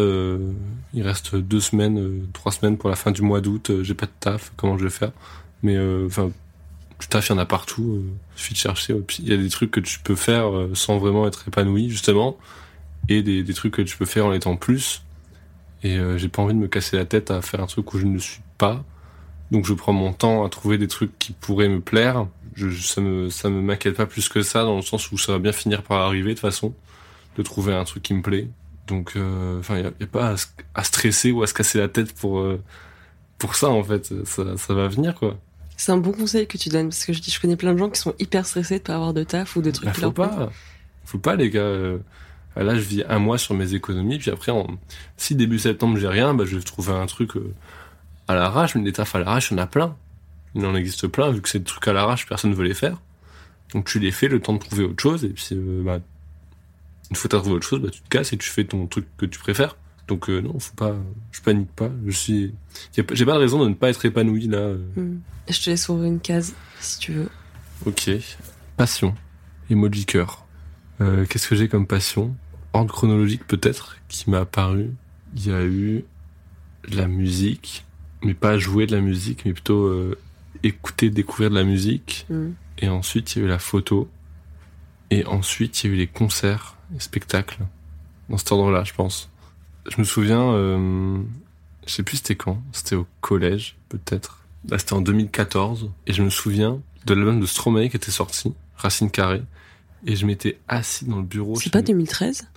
il 0.94 1.04
reste 1.04 1.36
deux 1.36 1.60
semaines, 1.60 2.28
trois 2.34 2.52
semaines 2.54 2.78
pour 2.78 2.90
la 2.90 2.96
fin 2.96 3.12
du 3.12 3.22
mois 3.22 3.42
d'août, 3.42 3.70
j'ai 3.84 3.94
pas 3.94 4.06
de 4.06 4.12
taf, 4.20 4.54
comment 4.56 4.78
je 4.78 4.86
vais 4.86 4.90
faire? 4.90 5.12
Mais 5.62 5.78
enfin, 6.06 6.32
du 7.01 7.08
taf, 7.08 7.27
il 7.27 7.34
y 7.34 7.36
en 7.36 7.38
a 7.39 7.46
partout. 7.46 8.03
Euh, 8.03 8.13
suffit 8.36 8.53
de 8.53 8.60
chercher. 8.60 8.96
Il 9.20 9.27
y 9.27 9.34
a 9.34 9.38
des 9.38 9.50
trucs 9.50 9.72
que 9.72 9.79
tu 9.81 10.00
peux 10.00 10.15
faire 10.15 10.55
euh, 10.55 10.72
sans 10.74 10.98
vraiment 10.98 11.27
être 11.27 11.48
épanoui, 11.48 11.89
justement, 11.89 12.38
et 13.10 13.22
des, 13.22 13.43
des 13.43 13.53
trucs 13.53 13.74
que 13.74 13.81
tu 13.81 13.98
peux 13.98 14.05
faire 14.05 14.25
en 14.25 14.34
étant 14.34 14.55
plus. 14.55 15.03
Et 15.84 15.98
euh, 15.98 16.17
j'ai 16.17 16.29
pas 16.29 16.41
envie 16.41 16.53
de 16.53 16.60
me 16.60 16.67
casser 16.67 16.98
la 16.98 17.05
tête 17.05 17.31
à 17.31 17.41
faire 17.41 17.62
un 17.62 17.65
truc 17.65 17.93
où 17.93 17.98
je 17.98 18.05
ne 18.05 18.20
suis 18.20 18.41
pas. 18.58 18.84
Donc 19.50 19.65
je 19.65 19.74
prends 19.74 19.93
mon 19.93 20.13
temps 20.13 20.46
à 20.46 20.50
trouver 20.50 20.77
des 20.77 20.88
trucs 20.88 21.17
qui 21.20 21.34
pourraient 21.34 21.70
me 21.70 21.81
plaire. 21.81 22.27
Je, 22.53 22.70
ça 22.70 23.01
me 23.01 23.29
ça 23.29 23.50
me 23.50 23.62
m'inquiète 23.62 23.96
pas 23.96 24.05
plus 24.05 24.29
que 24.29 24.41
ça 24.41 24.63
dans 24.63 24.75
le 24.75 24.81
sens 24.81 25.12
où 25.12 25.17
ça 25.17 25.34
va 25.34 25.39
bien 25.39 25.51
finir 25.51 25.84
par 25.84 26.01
arriver 26.01 26.29
de 26.29 26.34
toute 26.34 26.41
façon 26.41 26.74
de 27.38 27.43
trouver 27.43 27.74
un 27.74 27.84
truc 27.84 28.03
qui 28.03 28.13
me 28.13 28.22
plaît. 28.22 28.48
Donc 28.88 29.13
euh, 29.15 29.60
enfin 29.60 29.77
il 29.77 29.84
y 29.84 29.88
a, 29.88 30.08
pas 30.08 30.34
à, 30.34 30.36
à 30.75 30.84
stresser 30.84 31.31
ou 31.31 31.43
à 31.43 31.48
se 31.48 31.53
casser 31.53 31.79
la 31.79 31.88
tête 31.88 32.13
pour 32.13 32.39
euh, 32.39 32.62
pour 33.38 33.55
ça 33.55 33.70
en 33.70 33.84
fait. 33.84 34.13
Ça 34.25 34.58
ça 34.58 34.74
va 34.74 34.88
venir 34.88 35.15
quoi. 35.15 35.38
C'est 35.84 35.92
un 35.92 35.98
bon 35.98 36.12
conseil 36.12 36.46
que 36.46 36.60
tu 36.60 36.70
donnes 36.70 36.90
parce 36.90 37.06
que 37.06 37.12
je 37.14 37.20
dis, 37.22 37.32
je 37.32 37.42
connais 37.42 37.56
plein 37.56 37.74
de 37.74 37.80
gens 37.80 37.90
qui 37.90 38.00
sont 38.00 38.14
hyper 38.20 38.46
stressés 38.46 38.78
de 38.78 38.84
pas 38.84 38.94
avoir 38.94 39.16
de 39.16 39.24
taf 39.24 39.56
ou 39.56 39.64
de 39.64 39.72
trucs 39.72 39.86
Bah, 39.88 39.94
faut 39.94 40.02
leur 40.02 40.14
plaisent. 40.14 40.28
pas. 40.30 40.52
Faut 41.06 41.18
pas, 41.18 41.36
les 41.36 41.50
gars. 41.50 41.62
Euh, 41.62 41.98
Là, 42.56 42.76
je 42.76 42.82
vis 42.82 43.04
un 43.10 43.18
mois 43.18 43.38
sur 43.40 43.56
mes 43.56 43.74
économies, 43.74 44.20
puis 44.20 44.30
après, 44.30 44.52
en- 44.52 44.68
si 45.18 45.34
début 45.36 45.58
septembre 45.58 45.98
j'ai 45.98 46.08
rien, 46.10 46.34
bah, 46.36 46.44
je 46.46 46.56
vais 46.58 46.62
trouver 46.62 46.92
un 46.92 47.06
truc 47.08 47.36
euh, 47.38 47.52
à 48.28 48.36
l'arrache. 48.36 48.76
Mais 48.76 48.84
des 48.84 48.92
tafs 48.92 49.16
à 49.16 49.20
l'arrache, 49.20 49.50
il 49.50 49.58
y 49.58 49.60
en 49.60 49.64
a 49.64 49.68
plein. 49.68 49.96
Il 50.54 50.64
en 50.66 50.76
existe 50.76 51.08
plein, 51.08 51.32
vu 51.32 51.42
que 51.42 51.48
c'est 51.50 51.60
des 51.60 51.66
trucs 51.66 51.88
à 51.88 51.94
l'arrache, 51.94 52.28
personne 52.28 52.52
ne 52.52 52.56
veut 52.56 52.66
les 52.66 52.74
faire. 52.76 53.02
Donc 53.74 53.86
tu 53.88 54.00
les 54.00 54.12
fais, 54.12 54.28
le 54.28 54.40
temps 54.42 54.52
de 54.54 54.60
trouver 54.60 54.84
autre 54.84 55.02
chose, 55.02 55.24
et 55.24 55.30
puis 55.30 55.48
euh, 55.54 55.82
bah, 55.84 56.00
une 57.10 57.16
fois 57.16 57.30
que 57.30 57.36
t'as 57.36 57.40
trouvé 57.40 57.56
autre 57.56 57.68
chose, 57.68 57.80
bah, 57.82 57.90
tu 57.90 58.02
te 58.02 58.10
casses 58.10 58.34
et 58.34 58.38
tu 58.38 58.50
fais 58.50 58.66
ton 58.66 58.86
truc 58.86 59.06
que 59.18 59.26
tu 59.26 59.40
préfères. 59.40 59.78
Donc 60.12 60.30
euh, 60.30 60.41
non, 60.41 60.60
faut 60.60 60.75
pas, 60.75 60.94
je 61.32 61.39
panique 61.39 61.72
pas. 61.72 61.89
Je 62.06 62.12
suis, 62.12 62.53
j'ai 62.94 63.01
pas 63.01 63.13
de 63.15 63.39
raison 63.39 63.63
de 63.63 63.70
ne 63.70 63.74
pas 63.74 63.89
être 63.89 64.03
épanoui 64.03 64.46
là. 64.46 64.74
Hmm. 64.98 65.20
Je 65.48 65.58
te 65.63 65.70
laisse 65.70 65.88
ouvrir 65.88 66.08
une 66.08 66.20
case 66.20 66.53
si 66.82 67.00
tu 67.00 67.13
veux. 67.13 67.30
Ok. 67.86 68.10
Passion. 68.75 69.15
Emoji 69.70 70.06
cœur. 70.06 70.46
Euh, 71.00 71.25
Qu'est-ce 71.25 71.48
que 71.48 71.56
j'ai 71.56 71.70
comme 71.70 71.88
passion? 71.88 72.36
Ordre 72.74 72.94
chronologique 72.94 73.48
peut-être 73.48 74.00
qui 74.10 74.30
m'a 74.30 74.39
apparu. 74.41 74.91
Il 75.34 75.48
y 75.48 75.53
a 75.53 75.63
eu 75.63 76.03
la 76.91 77.08
musique, 77.08 77.86
mais 78.22 78.34
pas 78.34 78.58
jouer 78.58 78.88
de 78.88 78.94
la 78.94 79.01
musique, 79.01 79.46
mais 79.46 79.53
plutôt 79.53 79.86
euh, 79.86 80.19
écouter, 80.62 81.10
découvrir 81.10 81.52
de 81.52 81.56
la 81.56 81.63
musique. 81.63 82.26
Hmm. 82.30 82.50
Et 82.80 82.89
ensuite, 82.89 83.34
il 83.34 83.39
y 83.39 83.41
a 83.43 83.45
eu 83.45 83.50
la 83.50 83.60
photo. 83.60 84.10
Et 85.10 85.26
ensuite, 85.26 85.86
il 85.86 85.88
y 85.88 85.89
a 85.89 85.93
eu 85.93 85.97
les 85.97 86.08
concerts 86.08 86.76
et 86.93 87.00
spectacles. 87.00 87.65
Dans 88.28 88.36
cet 88.36 88.52
ordre-là, 88.52 88.84
je 88.84 88.93
pense. 88.93 89.31
Je 89.89 89.98
me 90.00 90.04
souviens, 90.04 90.52
euh, 90.54 91.17
je 91.88 91.91
sais 91.91 92.04
plus 92.04 92.17
c'était 92.17 92.36
quand. 92.36 92.62
C'était 92.72 92.96
au 92.96 93.08
collège, 93.22 93.76
peut-être. 93.89 94.39
Là, 94.70 94.78
c'était 94.78 94.94
en 94.94 95.02
2014. 95.02 95.89
Et 96.08 96.13
je 96.13 96.22
me 96.24 96.30
souviens 96.30 96.80
de 97.06 97.13
l'album 97.13 97.39
de 97.39 97.46
Stromae 97.46 97.89
qui 97.89 97.98
était 97.98 98.12
sorti, 98.12 98.54
Racine 98.76 99.10
Carrée. 99.10 99.41
Et 100.06 100.15
je 100.15 100.26
m'étais 100.26 100.60
assis 100.67 101.06
dans 101.06 101.17
le 101.17 101.24
bureau. 101.24 101.56
C'est 101.60 101.72
pas 101.72 101.82
me- 101.82 101.86
2013 101.88 102.48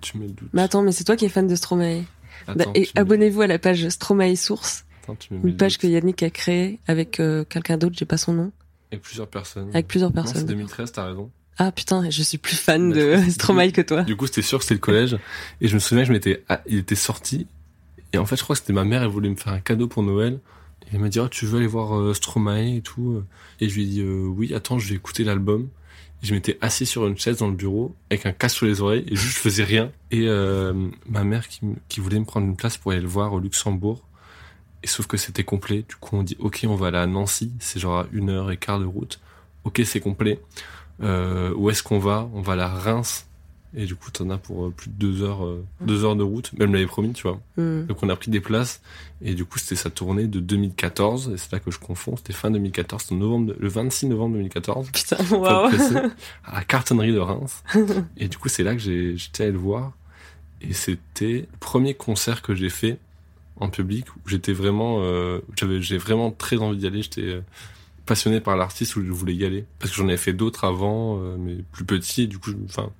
Tu 0.00 0.18
mets 0.18 0.26
le 0.26 0.32
doute. 0.32 0.48
Mais 0.52 0.62
attends, 0.62 0.82
mais 0.82 0.92
c'est 0.92 1.04
toi 1.04 1.16
qui 1.16 1.24
es 1.24 1.28
fan 1.28 1.46
de 1.46 1.54
Stromae. 1.54 2.02
Attends, 2.46 2.58
Bah, 2.58 2.64
et 2.74 2.80
mets- 2.80 2.88
abonnez-vous 2.96 3.40
à 3.42 3.46
la 3.46 3.58
page 3.58 3.88
Stromae 3.88 4.34
Source, 4.36 4.84
attends, 5.04 5.14
tu 5.16 5.34
une 5.34 5.56
page 5.56 5.78
que 5.78 5.86
Yannick 5.86 6.22
a 6.24 6.30
créée 6.30 6.80
avec 6.88 7.20
euh, 7.20 7.44
quelqu'un 7.44 7.78
d'autre, 7.78 7.94
j'ai 7.96 8.04
pas 8.04 8.16
son 8.16 8.32
nom, 8.32 8.52
Avec 8.90 9.02
plusieurs 9.04 9.28
personnes. 9.28 9.68
avec 9.70 9.86
plusieurs 9.86 10.10
Non, 10.10 10.22
c'est 10.24 10.32
personnes. 10.32 10.46
2013, 10.48 10.90
t'as 10.92 11.06
raison. 11.06 11.30
Ah 11.58 11.70
putain, 11.70 12.08
je 12.08 12.22
suis 12.22 12.38
plus 12.38 12.56
fan 12.56 12.90
Bah, 12.90 12.96
de 12.96 13.16
Stromae 13.30 13.72
que 13.72 13.82
toi. 13.82 14.02
Du 14.02 14.16
coup, 14.16 14.26
c'était 14.26 14.42
sûr 14.42 14.58
que 14.58 14.64
c'était 14.64 14.74
le 14.74 14.80
collège. 14.80 15.18
Et 15.60 15.68
je 15.68 15.74
me 15.74 15.80
souviens, 15.80 16.04
je 16.04 16.12
m'étais, 16.12 16.42
ah, 16.48 16.60
il 16.66 16.78
était 16.78 16.94
sorti. 16.94 17.46
Et 18.12 18.18
en 18.18 18.26
fait, 18.26 18.36
je 18.36 18.42
crois 18.42 18.54
que 18.54 18.60
c'était 18.60 18.72
ma 18.72 18.84
mère, 18.84 19.02
elle 19.02 19.08
voulait 19.08 19.28
me 19.30 19.36
faire 19.36 19.52
un 19.52 19.60
cadeau 19.60 19.86
pour 19.88 20.02
Noël. 20.02 20.40
Et 20.84 20.94
elle 20.94 21.00
m'a 21.00 21.08
dit, 21.08 21.20
oh, 21.20 21.28
tu 21.28 21.46
veux 21.46 21.58
aller 21.58 21.66
voir 21.66 21.98
euh, 21.98 22.14
Stromae 22.14 22.76
et 22.76 22.80
tout. 22.80 23.22
Et 23.60 23.68
je 23.68 23.74
lui 23.74 23.82
ai 23.82 23.86
dit, 23.86 24.00
euh, 24.00 24.26
oui, 24.26 24.54
attends, 24.54 24.78
je 24.78 24.88
vais 24.88 24.94
écouter 24.94 25.24
l'album. 25.24 25.68
Et 26.22 26.26
je 26.26 26.34
m'étais 26.34 26.58
assis 26.60 26.86
sur 26.86 27.06
une 27.06 27.18
chaise 27.18 27.38
dans 27.38 27.48
le 27.48 27.54
bureau, 27.54 27.94
avec 28.10 28.26
un 28.26 28.32
casque 28.32 28.58
sur 28.58 28.66
les 28.66 28.80
oreilles, 28.80 29.04
et 29.08 29.16
juste 29.16 29.34
je 29.36 29.40
faisais 29.40 29.64
rien. 29.64 29.90
Et 30.10 30.28
euh, 30.28 30.72
ma 31.08 31.24
mère 31.24 31.48
qui, 31.48 31.60
qui 31.88 32.00
voulait 32.00 32.20
me 32.20 32.24
prendre 32.24 32.46
une 32.46 32.56
place 32.56 32.76
pour 32.76 32.92
aller 32.92 33.00
le 33.00 33.08
voir 33.08 33.32
au 33.32 33.40
Luxembourg. 33.40 34.02
Et 34.84 34.86
sauf 34.86 35.06
que 35.06 35.16
c'était 35.16 35.44
complet. 35.44 35.84
Du 35.88 35.96
coup, 35.96 36.16
on 36.16 36.22
dit, 36.22 36.36
ok, 36.40 36.64
on 36.68 36.74
va 36.76 36.88
aller 36.88 36.98
à 36.98 37.06
Nancy. 37.06 37.52
C'est 37.60 37.78
genre 37.78 38.00
à 38.00 38.06
une 38.12 38.30
heure 38.30 38.50
et 38.50 38.56
quart 38.56 38.80
de 38.80 38.84
route. 38.84 39.20
Ok, 39.64 39.80
c'est 39.84 40.00
complet. 40.00 40.40
Euh, 41.02 41.52
où 41.54 41.70
est-ce 41.70 41.82
qu'on 41.82 41.98
va? 41.98 42.28
On 42.34 42.40
va 42.40 42.54
à 42.54 42.56
la 42.56 42.68
Reims. 42.68 43.26
Et 43.74 43.86
du 43.86 43.94
coup, 43.94 44.10
t'en 44.10 44.28
as 44.28 44.36
pour 44.36 44.66
euh, 44.66 44.70
plus 44.70 44.90
de 44.90 44.94
deux 44.94 45.22
heures, 45.22 45.46
euh, 45.46 45.64
deux 45.80 46.04
heures 46.04 46.14
de 46.14 46.22
route. 46.22 46.50
Mais 46.52 46.64
elle 46.64 46.70
me 46.70 46.74
l'avait 46.74 46.86
promis, 46.86 47.12
tu 47.12 47.22
vois. 47.22 47.40
Hmm. 47.56 47.86
Donc 47.86 48.02
on 48.02 48.08
a 48.10 48.16
pris 48.16 48.30
des 48.30 48.40
places. 48.40 48.82
Et 49.22 49.34
du 49.34 49.46
coup, 49.46 49.58
c'était 49.58 49.76
sa 49.76 49.88
tournée 49.88 50.26
de 50.26 50.40
2014. 50.40 51.32
Et 51.32 51.38
c'est 51.38 51.52
là 51.52 51.58
que 51.58 51.70
je 51.70 51.78
confonds. 51.78 52.16
C'était 52.16 52.34
fin 52.34 52.50
2014. 52.50 53.02
C'était 53.02 53.14
en 53.14 53.18
novembre, 53.18 53.54
le 53.58 53.68
26 53.68 54.08
novembre 54.08 54.34
2014. 54.34 54.90
Putain, 54.92 55.16
waouh. 55.30 55.70
à 56.44 56.54
la 56.54 56.64
cartonnerie 56.64 57.12
de 57.12 57.18
Reims. 57.18 57.64
Et 58.18 58.28
du 58.28 58.36
coup, 58.36 58.48
c'est 58.48 58.62
là 58.62 58.74
que 58.74 58.80
j'étais 58.80 59.44
allé 59.44 59.52
le 59.52 59.58
voir. 59.58 59.92
Et 60.60 60.74
c'était 60.74 61.48
le 61.50 61.58
premier 61.58 61.94
concert 61.94 62.42
que 62.42 62.54
j'ai 62.54 62.70
fait 62.70 62.98
en 63.56 63.68
public 63.68 64.06
où 64.16 64.28
j'étais 64.28 64.52
vraiment, 64.52 64.98
euh, 65.00 65.40
j'avais, 65.56 65.80
j'ai 65.80 65.98
vraiment 65.98 66.30
très 66.30 66.56
envie 66.58 66.78
d'y 66.78 66.86
aller. 66.86 67.02
J'étais 67.02 67.22
euh, 67.22 67.40
passionné 68.12 68.40
par 68.40 68.56
l'artiste 68.56 68.96
où 68.96 69.04
je 69.04 69.10
voulais 69.10 69.34
y 69.34 69.44
aller. 69.44 69.64
Parce 69.78 69.90
que 69.90 69.96
j'en 69.96 70.08
avais 70.08 70.16
fait 70.16 70.32
d'autres 70.32 70.64
avant, 70.64 71.18
euh, 71.20 71.36
mais 71.38 71.56
plus 71.72 71.84
petits. 71.84 72.22
Et 72.22 72.26
du 72.26 72.38
coup, 72.38 72.50
je- 72.50 72.56
enfin, 72.68 72.90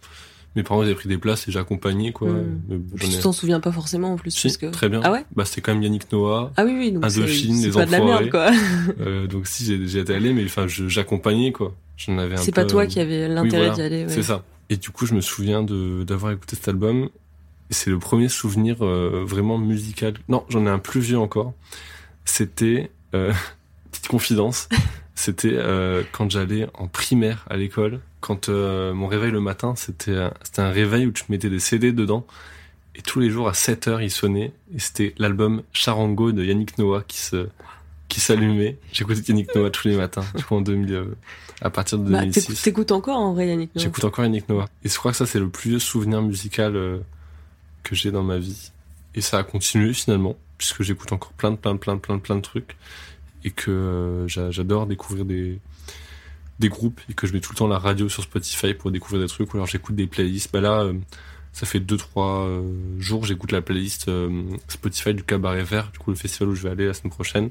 mes 0.56 0.62
parents 0.62 0.82
ils 0.82 0.86
avaient 0.86 0.94
pris 0.94 1.08
des 1.08 1.18
places 1.18 1.48
et 1.48 1.52
j'accompagnais, 1.52 2.12
quoi. 2.12 2.28
Mm. 2.30 2.60
J'en 2.94 3.08
tu 3.08 3.14
ai- 3.16 3.20
t'en 3.20 3.32
souviens 3.32 3.60
pas 3.60 3.72
forcément 3.72 4.12
en 4.12 4.16
plus. 4.16 4.30
Si, 4.30 4.42
parce 4.48 4.56
que... 4.56 4.66
très 4.66 4.88
bien. 4.88 5.00
Ah 5.04 5.12
ouais 5.12 5.24
Bah, 5.36 5.44
c'était 5.44 5.60
quand 5.60 5.72
même 5.74 5.82
Yannick 5.82 6.10
Noah. 6.12 6.52
Ah 6.56 6.64
oui, 6.64 6.74
oui, 6.78 6.92
donc 6.92 7.04
Indochine, 7.04 7.62
les 7.62 7.70
pas 7.70 7.86
de 7.86 7.92
la 7.92 8.00
merde 8.04 8.30
quoi. 8.30 8.50
Euh, 9.00 9.26
donc 9.26 9.46
si 9.46 9.72
été 9.72 10.14
allé, 10.14 10.32
mais 10.32 10.44
enfin, 10.44 10.66
je- 10.66 10.88
j'accompagnais, 10.88 11.52
quoi. 11.52 11.74
J'en 11.96 12.18
avais 12.18 12.34
un 12.34 12.38
C'est 12.38 12.52
pas 12.52 12.64
toi 12.64 12.82
euh, 12.82 12.86
qui 12.86 13.00
avais 13.00 13.28
l'intérêt 13.28 13.68
voilà, 13.68 13.74
d'y 13.74 13.82
aller. 13.82 14.02
ouais. 14.04 14.10
C'est 14.12 14.22
ça. 14.24 14.44
Et 14.70 14.76
du 14.76 14.90
coup, 14.90 15.06
je 15.06 15.14
me 15.14 15.20
souviens 15.20 15.62
de 15.62 16.02
d'avoir 16.04 16.32
écouté 16.32 16.56
cet 16.56 16.68
album. 16.68 17.08
C'est 17.70 17.90
le 17.90 17.98
premier 17.98 18.28
souvenir 18.28 18.76
euh, 18.82 19.24
vraiment 19.26 19.56
musical. 19.58 20.14
Non, 20.28 20.44
j'en 20.50 20.66
ai 20.66 20.68
un 20.70 20.78
plus 20.78 21.00
vieux 21.00 21.18
encore. 21.18 21.54
C'était 22.24 22.90
euh, 23.14 23.32
petite 23.90 24.08
confidence. 24.08 24.68
C'était 25.14 25.52
euh, 25.52 26.02
quand 26.12 26.30
j'allais 26.30 26.66
en 26.74 26.86
primaire 26.88 27.44
à 27.50 27.56
l'école. 27.56 28.00
Quand 28.20 28.48
euh, 28.48 28.94
mon 28.94 29.06
réveil 29.08 29.30
le 29.30 29.40
matin, 29.40 29.74
c'était 29.76 30.16
un- 30.16 30.32
c'était 30.42 30.62
un 30.62 30.70
réveil 30.70 31.06
où 31.06 31.12
tu 31.12 31.24
mettais 31.28 31.50
des 31.50 31.58
CD 31.58 31.92
dedans. 31.92 32.26
Et 32.94 33.02
tous 33.02 33.20
les 33.20 33.30
jours 33.30 33.48
à 33.48 33.54
7 33.54 33.88
heures, 33.88 34.02
il 34.02 34.10
sonnait. 34.10 34.52
Et 34.74 34.78
c'était 34.78 35.14
l'album 35.18 35.62
Charango 35.72 36.32
de 36.32 36.44
Yannick 36.44 36.78
Noah 36.78 37.02
qui 37.06 37.18
se 37.18 37.48
qui 38.08 38.20
s'allumait. 38.20 38.76
J'écoutais 38.92 39.22
Yannick 39.32 39.54
Noah 39.54 39.70
tous 39.70 39.88
les 39.88 39.96
matins. 39.96 40.24
Du 40.36 40.44
coup, 40.44 40.54
en 40.56 40.60
2000, 40.60 40.92
euh, 40.92 41.16
à 41.62 41.70
partir 41.70 41.98
de 41.98 42.10
Bah, 42.10 42.20
2006. 42.20 42.40
t'écoutes- 42.46 42.62
t'écoutes 42.62 42.92
encore 42.92 43.16
en 43.16 43.32
vrai 43.32 43.48
Yannick 43.48 43.74
non 43.74 43.80
J'écoute 43.82 44.04
encore 44.04 44.24
Yannick 44.24 44.48
Noah. 44.50 44.66
Et 44.84 44.88
je 44.90 44.96
crois 44.98 45.12
que 45.12 45.16
ça, 45.16 45.24
c'est 45.24 45.38
le 45.40 45.48
plus 45.48 45.70
vieux 45.70 45.78
souvenir 45.78 46.20
musical 46.20 46.76
euh, 46.76 46.98
que 47.82 47.94
j'ai 47.94 48.10
dans 48.10 48.22
ma 48.22 48.36
vie. 48.38 48.70
Et 49.14 49.20
ça 49.22 49.38
a 49.38 49.42
continué 49.44 49.94
finalement, 49.94 50.36
puisque 50.58 50.82
j'écoute 50.82 51.12
encore 51.12 51.32
plein 51.32 51.50
de, 51.52 51.56
plein 51.56 51.72
de, 51.74 51.78
plein 51.78 51.94
de, 51.96 52.00
plein 52.00 52.16
de, 52.16 52.20
plein 52.20 52.36
de 52.36 52.40
trucs. 52.42 52.76
Et 53.44 53.50
que 53.50 53.70
euh, 53.70 54.28
j'a- 54.28 54.50
j'adore 54.50 54.86
découvrir 54.86 55.24
des, 55.24 55.58
des 56.58 56.68
groupes. 56.68 57.00
Et 57.10 57.14
que 57.14 57.26
je 57.26 57.32
mets 57.32 57.40
tout 57.40 57.52
le 57.52 57.56
temps 57.58 57.68
la 57.68 57.78
radio 57.78 58.08
sur 58.08 58.22
Spotify 58.22 58.74
pour 58.74 58.90
découvrir 58.90 59.20
des 59.20 59.28
trucs. 59.28 59.52
Ou 59.52 59.56
alors 59.56 59.66
j'écoute 59.66 59.94
des 59.96 60.06
playlists. 60.06 60.52
Bah 60.52 60.60
là, 60.60 60.82
euh, 60.82 60.94
ça 61.52 61.66
fait 61.66 61.80
deux 61.80 61.96
trois 61.96 62.46
euh, 62.46 62.62
jours, 62.98 63.24
j'écoute 63.24 63.52
la 63.52 63.60
playlist 63.60 64.10
Spotify 64.68 65.12
du 65.12 65.22
Cabaret 65.22 65.64
Vert, 65.64 65.90
du 65.92 65.98
coup 65.98 66.10
le 66.10 66.16
festival 66.16 66.48
où 66.48 66.54
je 66.54 66.62
vais 66.62 66.70
aller 66.70 66.86
la 66.86 66.94
semaine 66.94 67.12
prochaine, 67.12 67.50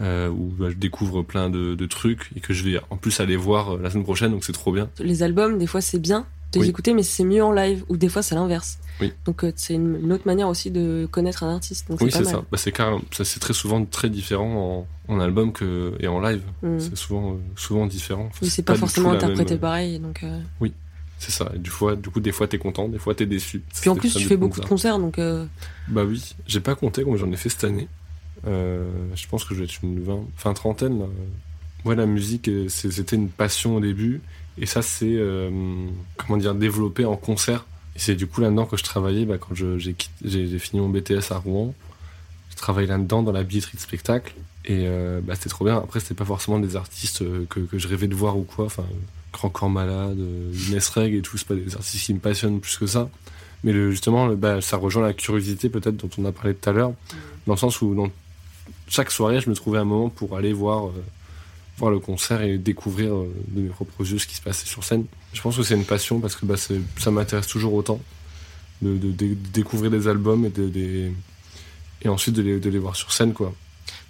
où 0.00 0.46
bah, 0.58 0.70
je 0.70 0.76
découvre 0.76 1.22
plein 1.22 1.50
de, 1.50 1.74
de, 1.74 1.86
trucs 1.86 2.30
et 2.36 2.40
que 2.40 2.54
je 2.54 2.64
vais 2.64 2.80
en 2.88 2.96
plus 2.96 3.20
aller 3.20 3.36
voir 3.36 3.76
la 3.76 3.90
semaine 3.90 4.04
prochaine, 4.04 4.30
donc 4.32 4.44
c'est 4.44 4.54
trop 4.54 4.72
bien. 4.72 4.88
Les 4.98 5.22
albums, 5.22 5.58
des 5.58 5.66
fois 5.66 5.82
c'est 5.82 5.98
bien 5.98 6.26
de 6.52 6.60
les 6.60 6.68
écouter, 6.68 6.94
mais 6.94 7.02
c'est 7.02 7.24
mieux 7.24 7.42
en 7.42 7.52
live, 7.52 7.84
ou 7.88 7.96
des 7.96 8.08
fois 8.08 8.22
c'est 8.22 8.34
l'inverse. 8.34 8.78
Oui. 9.00 9.12
Donc 9.24 9.44
c'est 9.56 9.74
une, 9.74 10.12
autre 10.12 10.26
manière 10.26 10.48
aussi 10.48 10.70
de 10.70 11.08
connaître 11.10 11.42
un 11.42 11.54
artiste. 11.54 11.88
Donc 11.88 12.00
oui, 12.00 12.10
c'est 12.12 12.24
ça. 12.24 12.44
Bah, 12.50 12.58
c'est 12.58 12.72
carrément, 12.72 13.00
c'est 13.10 13.40
très 13.40 13.54
souvent 13.54 13.84
très 13.84 14.10
différent 14.10 14.86
en, 15.08 15.14
en 15.14 15.20
album 15.20 15.52
que 15.52 15.94
et 16.00 16.08
en 16.08 16.20
live. 16.20 16.42
Mm. 16.62 16.78
C'est 16.78 16.96
souvent 16.96 17.38
souvent 17.56 17.86
différent. 17.86 18.26
Enfin, 18.26 18.38
oui, 18.42 18.50
c'est 18.50 18.62
pas, 18.62 18.74
pas, 18.74 18.80
forcément 18.80 19.12
interprété 19.12 19.56
pareil, 19.56 19.98
donc. 19.98 20.24
Oui. 20.60 20.72
C'est 21.22 21.30
ça. 21.30 21.52
Et 21.54 21.58
du, 21.60 21.70
fois, 21.70 21.94
du 21.94 22.10
coup, 22.10 22.18
des 22.18 22.32
fois, 22.32 22.48
t'es 22.48 22.58
content, 22.58 22.88
des 22.88 22.98
fois, 22.98 23.14
t'es 23.14 23.26
déçu. 23.26 23.62
Puis 23.80 23.88
en 23.88 23.94
plus, 23.94 24.12
tu 24.12 24.24
fais 24.24 24.36
beaucoup 24.36 24.60
de 24.60 24.66
concerts, 24.66 24.98
donc. 24.98 25.20
Euh... 25.20 25.46
Bah 25.86 26.02
oui. 26.04 26.34
J'ai 26.48 26.58
pas 26.58 26.74
compté 26.74 27.04
comme 27.04 27.16
j'en 27.16 27.30
ai 27.30 27.36
fait 27.36 27.48
cette 27.48 27.62
année. 27.62 27.86
Euh, 28.44 28.90
je 29.14 29.28
pense 29.28 29.44
que 29.44 29.54
je 29.54 29.60
vais 29.60 29.66
être 29.66 29.78
une 29.84 30.02
vingt, 30.02 30.24
enfin 30.34 30.52
trentaine. 30.52 31.06
Ouais, 31.84 31.94
la 31.94 32.06
musique, 32.06 32.48
euh, 32.48 32.68
c'était 32.68 33.14
une 33.14 33.28
passion 33.28 33.76
au 33.76 33.80
début, 33.80 34.20
et 34.58 34.66
ça, 34.66 34.82
c'est 34.82 35.06
euh, 35.06 35.50
comment 36.16 36.36
dire, 36.36 36.54
développé 36.54 37.04
en 37.04 37.16
concert. 37.16 37.64
Et 37.96 37.98
c'est 37.98 38.14
du 38.14 38.26
coup 38.26 38.40
là-dedans 38.40 38.66
que 38.66 38.76
je 38.76 38.84
travaillais. 38.84 39.24
Bah, 39.24 39.38
quand 39.38 39.54
j'ai 39.54 39.96
j'ai 40.24 40.58
fini 40.58 40.80
mon 40.80 40.88
BTS 40.88 41.30
à 41.30 41.38
Rouen, 41.38 41.74
je 42.50 42.56
travaillais 42.56 42.88
là-dedans 42.88 43.22
dans 43.22 43.32
la 43.32 43.42
billetterie 43.42 43.76
de 43.76 43.82
spectacle, 43.82 44.34
et 44.64 44.84
euh, 44.86 45.20
bah, 45.22 45.34
c'était 45.34 45.50
trop 45.50 45.64
bien. 45.64 45.76
Après, 45.76 46.00
c'était 46.00 46.14
pas 46.14 46.24
forcément 46.24 46.58
des 46.58 46.76
artistes 46.76 47.22
que, 47.48 47.60
que 47.60 47.78
je 47.78 47.88
rêvais 47.88 48.08
de 48.08 48.14
voir 48.14 48.36
ou 48.36 48.42
quoi. 48.42 48.66
Enfin 48.66 48.84
Grand 49.32 49.48
Corps 49.48 49.70
Malade, 49.70 50.18
Inès 50.68 50.88
Reg 50.90 51.14
et 51.14 51.22
tout, 51.22 51.38
c'est 51.38 51.48
pas 51.48 51.54
des 51.54 51.74
artistes 51.74 52.04
qui 52.04 52.14
me 52.14 52.18
passionnent 52.18 52.60
plus 52.60 52.76
que 52.76 52.86
ça. 52.86 53.08
Mais 53.64 53.72
le, 53.72 53.90
justement, 53.90 54.26
le, 54.26 54.36
bah, 54.36 54.60
ça 54.60 54.76
rejoint 54.76 55.02
la 55.02 55.12
curiosité 55.14 55.68
peut-être 55.68 55.96
dont 55.96 56.10
on 56.18 56.24
a 56.24 56.32
parlé 56.32 56.54
tout 56.54 56.68
à 56.68 56.72
l'heure, 56.72 56.92
dans 57.46 57.54
le 57.54 57.58
sens 57.58 57.80
où 57.80 57.94
dans 57.94 58.10
chaque 58.88 59.10
soirée, 59.10 59.40
je 59.40 59.48
me 59.48 59.54
trouvais 59.54 59.78
un 59.78 59.84
moment 59.84 60.08
pour 60.08 60.36
aller 60.36 60.52
voir, 60.52 60.86
euh, 60.86 61.04
voir 61.82 61.90
le 61.90 61.98
concert 61.98 62.42
et 62.42 62.58
découvrir 62.58 63.12
euh, 63.12 63.34
de 63.48 63.62
mes 63.62 63.68
propres 63.68 64.08
yeux 64.08 64.18
ce 64.18 64.28
qui 64.28 64.36
se 64.36 64.40
passait 64.40 64.66
sur 64.66 64.84
scène. 64.84 65.04
Je 65.32 65.42
pense 65.42 65.56
que 65.56 65.64
c'est 65.64 65.74
une 65.74 65.84
passion 65.84 66.20
parce 66.20 66.36
que 66.36 66.46
bah, 66.46 66.54
ça 66.56 67.10
m'intéresse 67.10 67.48
toujours 67.48 67.74
autant 67.74 68.00
de, 68.82 68.96
de, 68.96 69.10
de, 69.10 69.34
découvrir 69.52 69.90
des 69.90 70.06
albums 70.06 70.44
et, 70.44 70.50
de, 70.50 71.10
et 72.02 72.08
ensuite 72.08 72.36
de 72.36 72.42
les, 72.42 72.60
de 72.60 72.70
les 72.70 72.78
voir 72.78 72.94
sur 72.94 73.12
scène. 73.12 73.32
quoi. 73.32 73.52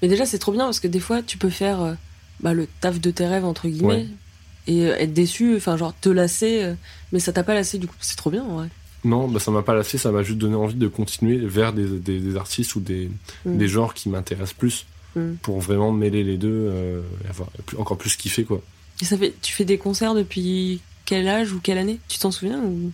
Mais 0.02 0.08
déjà, 0.08 0.26
c'est 0.26 0.38
trop 0.38 0.52
bien 0.52 0.64
parce 0.64 0.80
que 0.80 0.88
des 0.88 1.00
fois, 1.00 1.22
tu 1.22 1.38
peux 1.38 1.48
faire 1.48 1.80
euh, 1.80 1.94
bah, 2.40 2.52
le 2.52 2.68
taf 2.82 3.00
de 3.00 3.10
tes 3.10 3.26
rêves, 3.26 3.44
entre 3.44 3.68
guillemets. 3.68 3.88
Ouais 3.88 4.06
et 4.68 4.82
être 4.84 5.12
déçu, 5.12 5.56
enfin 5.56 5.76
genre 5.76 5.92
te 6.00 6.08
lasser, 6.08 6.74
mais 7.10 7.18
ça 7.18 7.32
t'a 7.32 7.42
pas 7.42 7.52
lassé 7.52 7.78
du 7.78 7.88
coup, 7.88 7.96
c'est 7.98 8.14
trop 8.14 8.30
bien 8.30 8.44
ouais. 8.44 8.68
Non, 9.02 9.26
bah 9.26 9.40
ça 9.40 9.50
m'a 9.50 9.62
pas 9.62 9.74
lassé, 9.74 9.98
ça 9.98 10.12
m'a 10.12 10.22
juste 10.22 10.38
donné 10.38 10.54
envie 10.54 10.76
de 10.76 10.86
continuer 10.86 11.36
vers 11.38 11.72
des, 11.72 11.98
des, 11.98 12.20
des 12.20 12.36
artistes 12.36 12.76
ou 12.76 12.80
des, 12.80 13.10
mm. 13.44 13.56
des 13.56 13.66
genres 13.66 13.92
qui 13.92 14.08
m'intéressent 14.08 14.52
plus 14.52 14.86
mm. 15.16 15.34
pour 15.42 15.60
vraiment 15.60 15.92
mêler 15.92 16.24
les 16.24 16.36
deux 16.36 16.68
euh, 16.70 17.02
et 17.24 17.28
avoir 17.28 17.48
encore 17.78 17.98
plus 17.98 18.16
kiffer 18.16 18.44
quoi. 18.44 18.60
Et 19.00 19.04
ça 19.04 19.16
fait, 19.16 19.34
tu 19.42 19.52
fais 19.52 19.64
des 19.64 19.78
concerts 19.78 20.14
depuis 20.14 20.80
quel 21.04 21.28
âge 21.28 21.52
ou 21.52 21.60
quelle 21.60 21.78
année? 21.78 21.98
Tu 22.08 22.18
t'en 22.18 22.30
souviens 22.30 22.60
ou? 22.60 22.92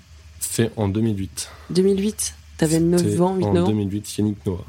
En 0.76 0.88
2008. 0.88 1.50
2008 1.70 2.34
T'avais 2.56 2.80
9 2.80 3.22
ans, 3.22 3.36
8, 3.36 3.44
9 3.46 3.56
ans 3.56 3.66
En 3.66 3.68
2008, 3.68 4.18
Yannick 4.18 4.46
Noah. 4.46 4.64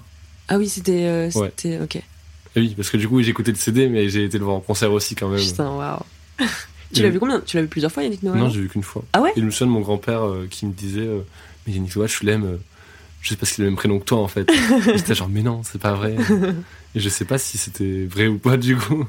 Ah 0.48 0.58
oui, 0.58 0.70
c'était. 0.70 1.06
Euh, 1.06 1.32
Ouais. 1.36 1.80
ok. 1.82 1.96
Et 1.96 2.04
oui, 2.56 2.74
parce 2.76 2.90
que 2.90 2.98
du 2.98 3.08
coup, 3.08 3.22
j'ai 3.22 3.30
écouté 3.30 3.52
le 3.52 3.58
CD, 3.58 3.88
mais 3.90 4.10
j'ai 4.10 4.26
été 4.26 4.38
le 4.38 4.44
voir 4.44 4.58
en 4.58 4.60
concert 4.60 4.92
aussi 4.92 5.16
quand 5.16 5.30
même. 5.30 5.40
Putain, 5.40 5.72
waouh. 5.72 6.00
Tu 6.94 7.04
l'as 7.04 7.10
vu 7.10 7.20
combien? 7.20 7.40
Tu 7.42 7.56
l'as 7.56 7.62
vu 7.62 7.68
plusieurs 7.68 7.92
fois, 7.92 8.02
Yannick 8.02 8.24
Noah 8.24 8.38
Non, 8.38 8.50
j'ai 8.50 8.62
vu 8.62 8.68
qu'une 8.68 8.82
fois. 8.82 9.04
Ah 9.14 9.22
ouais? 9.22 9.32
Et 9.36 9.40
je 9.40 9.46
me 9.46 9.52
souviens 9.52 9.68
de 9.68 9.72
mon 9.72 9.82
grand-père 9.82 10.26
euh, 10.26 10.48
qui 10.50 10.66
me 10.66 10.74
disait 10.74 11.02
euh, 11.02 11.22
Mais 11.66 11.74
Yannick 11.74 11.96
Noah, 11.96 12.08
je 12.08 12.24
l'aime, 12.24 12.60
juste 13.22 13.40
parce 13.40 13.52
qu'il 13.52 13.64
a 13.64 13.66
le 13.66 13.72
même 13.72 13.78
prénom 13.78 14.00
que 14.00 14.06
toi 14.06 14.20
en 14.20 14.28
fait. 14.28 14.50
J'étais 14.96 15.16
genre 15.16 15.30
Mais 15.30 15.42
non, 15.42 15.62
c'est 15.64 15.82
pas 15.82 15.94
vrai. 15.94 16.16
Et 16.96 17.00
je 17.00 17.10
sais 17.10 17.26
pas 17.26 17.38
si 17.38 17.58
c'était 17.58 18.06
vrai 18.06 18.28
ou 18.28 18.38
pas 18.38 18.58
du 18.58 18.76
coup. 18.78 19.06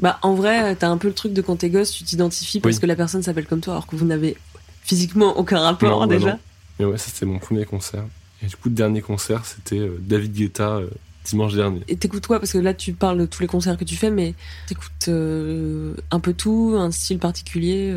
Bah, 0.00 0.18
en 0.22 0.34
vrai, 0.34 0.74
t'as 0.76 0.88
un 0.88 0.98
peu 0.98 1.08
le 1.08 1.14
truc 1.14 1.32
de 1.32 1.40
quand 1.42 1.56
t'es 1.56 1.70
gosse, 1.70 1.92
tu 1.92 2.04
t'identifies 2.04 2.60
parce 2.60 2.76
Oui. 2.76 2.80
que 2.80 2.86
la 2.86 2.96
personne 2.96 3.22
s'appelle 3.22 3.46
comme 3.46 3.60
toi, 3.60 3.74
alors 3.74 3.86
que 3.86 3.94
vous 3.96 4.04
n'avez 4.06 4.36
physiquement 4.82 5.36
aucun 5.38 5.60
rapport 5.60 6.00
Non, 6.00 6.06
bah 6.06 6.14
déjà. 6.14 6.30
non. 6.32 6.38
Mais 6.78 6.84
ouais, 6.86 6.98
ça 6.98 7.10
c'était 7.12 7.26
mon 7.26 7.38
premier 7.38 7.64
concert. 7.64 8.04
Et 8.42 8.46
du 8.46 8.56
coup, 8.56 8.68
le 8.68 8.74
dernier 8.74 9.00
concert, 9.00 9.44
c'était 9.46 9.78
euh, 9.78 9.96
David 10.00 10.32
Guetta 10.34 10.76
euh, 10.76 10.88
dimanche 11.24 11.54
dernier. 11.54 11.80
Et 11.88 11.96
t'écoutes 11.96 12.26
quoi? 12.26 12.40
Parce 12.40 12.52
que 12.52 12.58
là, 12.58 12.74
tu 12.74 12.92
parles 12.92 13.18
de 13.18 13.26
tous 13.26 13.40
les 13.40 13.46
concerts 13.46 13.78
que 13.78 13.84
tu 13.84 13.94
fais, 13.96 14.10
mais 14.10 14.34
t'écoutes 14.66 15.06
euh, 15.08 15.94
un 16.10 16.18
peu 16.20 16.34
tout, 16.34 16.74
un 16.76 16.90
style 16.90 17.18
particulier 17.20 17.92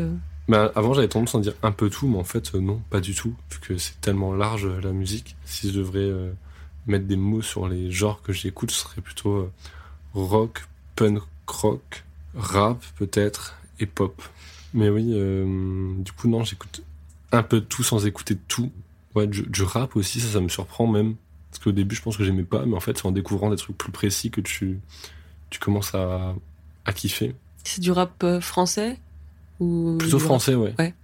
Bah, 0.48 0.72
avant, 0.74 0.94
j'avais 0.94 1.08
tendance 1.08 1.34
à 1.34 1.40
dire 1.40 1.54
un 1.62 1.72
peu 1.72 1.90
tout, 1.90 2.08
mais 2.08 2.16
en 2.16 2.24
fait, 2.24 2.54
euh, 2.54 2.60
non, 2.60 2.80
pas 2.88 3.00
du 3.00 3.14
tout, 3.14 3.34
vu 3.50 3.58
que 3.60 3.76
c'est 3.76 4.00
tellement 4.00 4.32
large 4.32 4.64
euh, 4.64 4.80
la 4.80 4.92
musique. 4.92 5.36
Si 5.44 5.70
je 5.70 5.78
devrais 5.78 5.98
euh, 5.98 6.32
mettre 6.86 7.06
des 7.06 7.16
mots 7.16 7.42
sur 7.42 7.68
les 7.68 7.90
genres 7.90 8.22
que 8.22 8.32
j'écoute, 8.32 8.70
ce 8.70 8.80
serait 8.80 9.02
plutôt 9.02 9.50
rock, 10.14 10.66
punk 10.96 11.20
rock, 11.46 12.04
rap 12.34 12.82
peut-être, 12.96 13.60
et 13.78 13.84
pop. 13.84 14.22
Mais 14.72 14.88
oui, 14.88 15.06
du 15.06 16.12
coup, 16.12 16.28
non, 16.28 16.44
j'écoute 16.44 16.82
un 17.32 17.42
peu 17.42 17.60
tout 17.60 17.82
sans 17.82 18.06
écouter 18.06 18.36
tout. 18.48 18.70
Ouais, 19.14 19.26
du, 19.26 19.62
rap 19.62 19.96
aussi, 19.96 20.20
ça, 20.20 20.28
ça 20.28 20.40
me 20.40 20.48
surprend 20.48 20.86
même. 20.86 21.16
Parce 21.50 21.62
qu'au 21.62 21.72
début, 21.72 21.94
je 21.94 22.02
pense 22.02 22.16
que 22.16 22.24
j'aimais 22.24 22.42
pas, 22.42 22.66
mais 22.66 22.76
en 22.76 22.80
fait, 22.80 22.98
c'est 22.98 23.06
en 23.06 23.12
découvrant 23.12 23.50
des 23.50 23.56
trucs 23.56 23.76
plus 23.76 23.92
précis 23.92 24.30
que 24.30 24.42
tu, 24.42 24.80
tu 25.48 25.58
commences 25.58 25.94
à, 25.94 26.34
à 26.84 26.92
kiffer. 26.92 27.34
C'est 27.64 27.80
du 27.80 27.92
rap 27.92 28.40
français? 28.40 28.98
Ou 29.60 29.96
Plutôt 29.98 30.18
français, 30.18 30.54
ouais. 30.54 30.74
Ouais. 30.78 30.94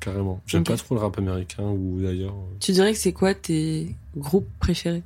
Carrément. 0.00 0.40
J'aime 0.46 0.64
pas 0.64 0.76
trop 0.76 0.94
le 0.96 1.00
rap 1.00 1.16
américain 1.18 1.62
ou 1.64 2.00
d'ailleurs. 2.00 2.34
euh, 2.34 2.56
Tu 2.60 2.72
dirais 2.72 2.92
que 2.92 2.98
c'est 2.98 3.12
quoi 3.12 3.34
tes 3.34 3.94
groupes 4.16 4.48
préférés? 4.58 5.02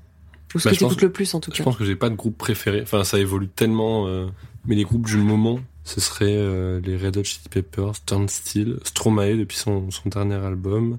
Ou 0.55 0.59
ce 0.59 0.65
Bah, 0.69 0.71
que 0.71 0.77
je 0.77 0.81
t'écoutes 0.81 1.03
le 1.03 1.13
plus 1.13 1.35
en 1.35 1.41
tout 1.41 1.51
Je 1.53 1.59
cas? 1.59 1.65
pense 1.65 1.77
que 1.77 1.85
j'ai 1.85 1.97
pas 1.97 2.09
de 2.09 2.15
groupe 2.15 2.39
préféré. 2.39 2.81
Enfin, 2.83 3.05
ça 3.05 3.19
évolue 3.19 3.49
tellement. 3.49 4.07
euh, 4.07 4.27
Mais 4.65 4.75
les 4.75 4.85
groupes 4.85 5.05
du 5.07 5.17
moment, 5.19 5.59
ce 5.85 6.01
serait 6.01 6.35
euh, 6.37 6.81
les 6.81 6.97
Red 6.97 7.19
Hot 7.19 7.25
Chili 7.25 7.49
Peppers, 7.51 7.93
Turnstile, 8.07 8.79
Stromae 8.85 9.37
depuis 9.37 9.59
son, 9.59 9.91
son 9.91 10.09
dernier 10.09 10.37
album. 10.37 10.97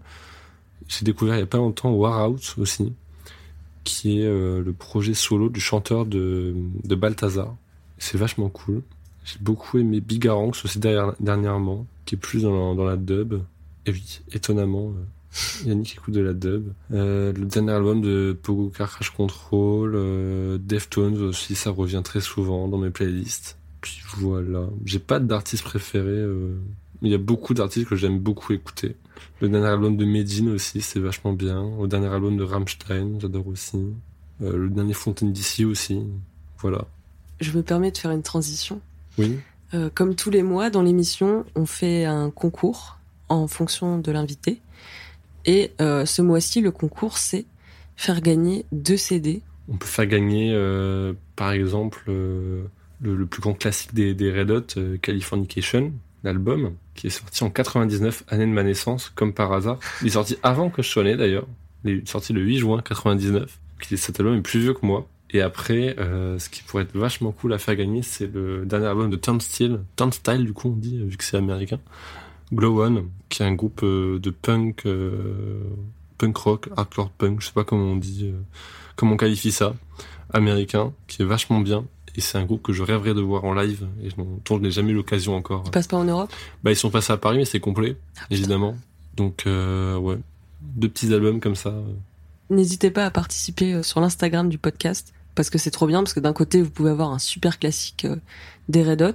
J'ai 0.88 1.04
découvert 1.04 1.36
il 1.36 1.40
y 1.40 1.44
a 1.44 1.48
pas 1.48 1.58
longtemps 1.58 1.92
War 1.92 2.30
Out 2.30 2.56
aussi, 2.60 2.94
qui 3.84 4.20
est 4.22 4.26
euh, 4.26 4.62
le 4.64 4.74
projet 4.74 5.14
solo 5.16 5.50
du 5.50 5.60
chanteur 5.60 6.06
de, 6.06 6.54
de 6.84 6.96
Balthazar. 6.96 7.56
C'est 7.98 8.18
vachement 8.18 8.50
cool. 8.50 8.84
J'ai 9.28 9.40
beaucoup 9.42 9.78
aimé 9.78 10.00
Bigaranx 10.00 10.64
aussi 10.64 10.80
derrière- 10.80 11.14
dernièrement, 11.20 11.86
qui 12.06 12.16
est 12.16 12.18
plus 12.18 12.44
dans 12.44 12.74
la, 12.86 12.96
dub. 12.96 13.34
Et 13.86 13.92
oui, 13.92 14.22
étonnamment, 14.32 14.94
euh, 14.96 15.68
Yannick 15.68 15.96
écoute 15.96 16.14
de 16.14 16.22
la 16.22 16.32
dub. 16.34 16.70
Euh, 16.94 17.34
le 17.34 17.46
dernier 17.46 17.74
album 17.74 18.00
de 18.02 18.38
Pogo 18.42 18.70
Car 18.76 18.90
Crash 18.90 19.10
Control, 19.10 19.92
euh, 19.96 20.58
Deftones 20.58 21.18
aussi, 21.22 21.56
ça 21.56 21.72
revient 21.72 22.02
très 22.06 22.22
souvent 22.22 22.70
dans 22.70 22.78
mes 22.78 22.90
playlists. 22.90 23.58
Puis 23.82 24.00
voilà. 24.18 24.68
J'ai 24.86 25.00
pas 25.00 25.20
d'artiste 25.20 25.64
préféré. 25.66 26.08
euh, 26.10 26.56
Il 27.02 27.12
y 27.12 27.14
a 27.14 27.18
beaucoup 27.20 27.54
d'artistes 27.54 27.88
que 27.90 27.96
j'aime 27.98 28.20
beaucoup 28.20 28.54
écouter. 28.54 28.96
Le 29.42 29.50
dernier 29.50 29.68
album 29.68 29.98
de 29.98 30.06
Medine 30.06 30.50
aussi, 30.50 30.80
c'est 30.82 31.00
vachement 31.00 31.34
bien. 31.34 31.70
Le 31.82 31.88
dernier 31.88 32.08
album 32.08 32.38
de 32.38 32.44
Rammstein, 32.44 33.20
j'adore 33.20 33.48
aussi. 33.48 33.78
Le 34.40 34.70
dernier 34.70 34.94
Fontaine 34.94 35.32
d'ici 35.34 35.66
aussi. 35.66 36.00
Voilà. 36.60 36.86
Je 37.42 37.52
me 37.52 37.62
permets 37.62 37.92
de 37.92 37.98
faire 37.98 38.12
une 38.12 38.24
transition. 38.24 38.80
Oui. 39.18 39.38
Euh, 39.74 39.90
comme 39.94 40.16
tous 40.16 40.30
les 40.30 40.44
mois 40.44 40.70
dans 40.70 40.82
l'émission, 40.82 41.46
on 41.56 41.66
fait 41.66 42.06
un 42.06 42.30
concours 42.30 42.98
en 43.30 43.48
fonction 43.48 43.98
de 43.98 44.12
l'invité. 44.12 44.62
Et 45.46 45.72
euh, 45.82 46.06
ce 46.06 46.22
mois-ci, 46.22 46.62
le 46.62 46.72
concours, 46.72 47.18
c'est 47.18 47.46
faire 47.96 48.22
gagner 48.22 48.66
deux 48.72 48.98
CD. 48.98 49.42
On 49.70 49.76
peut 49.78 49.86
faire 49.88 50.06
gagner, 50.06 50.52
euh, 50.54 51.14
par 51.36 51.52
exemple, 51.52 52.02
le, 52.08 52.70
le 53.02 53.26
plus 53.26 53.42
grand 53.42 53.54
classique 53.54 53.94
des, 53.94 54.14
des 54.14 54.32
Red 54.32 54.52
Hot, 54.52 54.98
Californication, 55.02 55.92
l'album, 56.24 56.74
qui 56.96 57.08
est 57.08 57.10
sorti 57.10 57.44
en 57.44 57.50
99, 57.50 58.24
année 58.30 58.46
de 58.46 58.52
ma 58.52 58.64
naissance, 58.64 59.10
comme 59.16 59.34
par 59.34 59.52
hasard. 59.54 59.80
Il 60.02 60.08
est 60.08 60.12
sorti 60.12 60.38
avant 60.44 60.70
que 60.70 60.82
je 60.82 60.88
sois 60.90 61.04
né, 61.04 61.16
d'ailleurs. 61.18 61.48
Il 61.84 61.92
est 61.92 62.08
sorti 62.08 62.34
le 62.34 62.42
8 62.42 62.58
juin 62.60 62.82
99. 62.82 63.42
Donc, 63.42 63.50
il 63.90 63.94
est- 63.94 63.98
Cet 63.98 64.20
album 64.20 64.36
est 64.38 64.42
plus 64.42 64.60
vieux 64.60 64.74
que 64.74 64.86
moi. 64.86 65.08
Et 65.32 65.42
après, 65.42 65.96
euh, 66.00 66.40
ce 66.40 66.50
qui 66.50 66.64
pourrait 66.64 66.84
être 66.84 66.96
vachement 66.96 67.32
cool 67.32 67.54
à 67.54 67.58
faire 67.58 67.76
gagner, 67.76 68.02
c'est 68.02 68.34
le 68.34 68.66
dernier 68.66 68.88
album 68.88 69.10
de 69.10 69.18
Turnstile. 69.18 69.82
Turnstile, 69.98 70.46
du 70.46 70.54
coup, 70.54 70.70
on 70.70 70.78
dit, 70.78 71.04
vu 71.04 71.18
que 71.18 71.24
c'est 71.24 71.38
américain. 71.38 71.80
Glow 72.54 72.82
On, 72.82 73.06
qui 73.28 73.44
est 73.44 73.46
un 73.46 73.54
groupe 73.54 73.82
euh, 73.84 74.20
de 74.20 74.30
punk, 74.30 74.86
euh, 74.86 75.64
punk 76.18 76.38
rock, 76.38 76.70
hardcore 76.78 77.10
punk, 77.10 77.42
je 77.42 77.48
sais 77.48 77.54
pas 77.54 77.66
comment 77.66 77.92
on 77.92 77.96
dit, 77.98 78.32
euh, 78.34 78.40
comment 78.96 79.16
on 79.16 79.18
qualifie 79.18 79.52
ça, 79.52 79.76
américain, 80.32 80.94
qui 81.08 81.22
est 81.22 81.26
vachement 81.26 81.60
bien. 81.60 81.86
Et 82.16 82.22
c'est 82.22 82.38
un 82.38 82.46
groupe 82.46 82.64
que 82.64 82.72
je 82.72 82.84
rêverais 82.84 83.14
de 83.14 83.22
voir 83.22 83.44
en 83.44 83.54
live, 83.54 83.86
et 84.02 84.10
dont 84.18 84.58
je 84.58 84.64
n'ai 84.64 84.72
jamais 84.72 84.92
eu 84.92 84.96
l'occasion 84.96 85.36
encore. 85.36 85.64
Tu 85.64 85.72
passes 85.72 85.88
pas 85.88 85.98
en 85.98 86.06
Europe? 86.06 86.32
Bah, 86.64 86.72
ils 86.72 86.78
sont 86.78 86.90
passés 86.90 87.12
à 87.12 87.18
Paris, 87.18 87.38
mais 87.38 87.46
c'est 87.46 87.60
complet, 87.60 87.98
Ah, 88.18 88.26
évidemment. 88.32 88.76
Donc, 89.16 89.44
ouais. 89.46 90.18
Deux 90.62 90.90
petits 90.90 91.14
albums 91.14 91.40
comme 91.40 91.56
ça. 91.56 91.76
N'hésitez 92.50 92.90
pas 92.90 93.06
à 93.06 93.12
participer 93.12 93.84
sur 93.84 94.00
l'Instagram 94.00 94.50
du 94.50 94.58
podcast 94.58 95.14
parce 95.38 95.50
que 95.50 95.58
c'est 95.58 95.72
trop 95.72 95.88
bien 95.88 96.00
parce 96.04 96.14
que 96.14 96.20
d'un 96.20 96.34
côté 96.34 96.62
vous 96.62 96.70
pouvez 96.70 96.90
avoir 96.90 97.12
un 97.12 97.20
super 97.20 97.60
classique 97.60 98.04
euh, 98.04 98.18
des 98.68 98.84
Red 98.84 99.02
Hot 99.02 99.14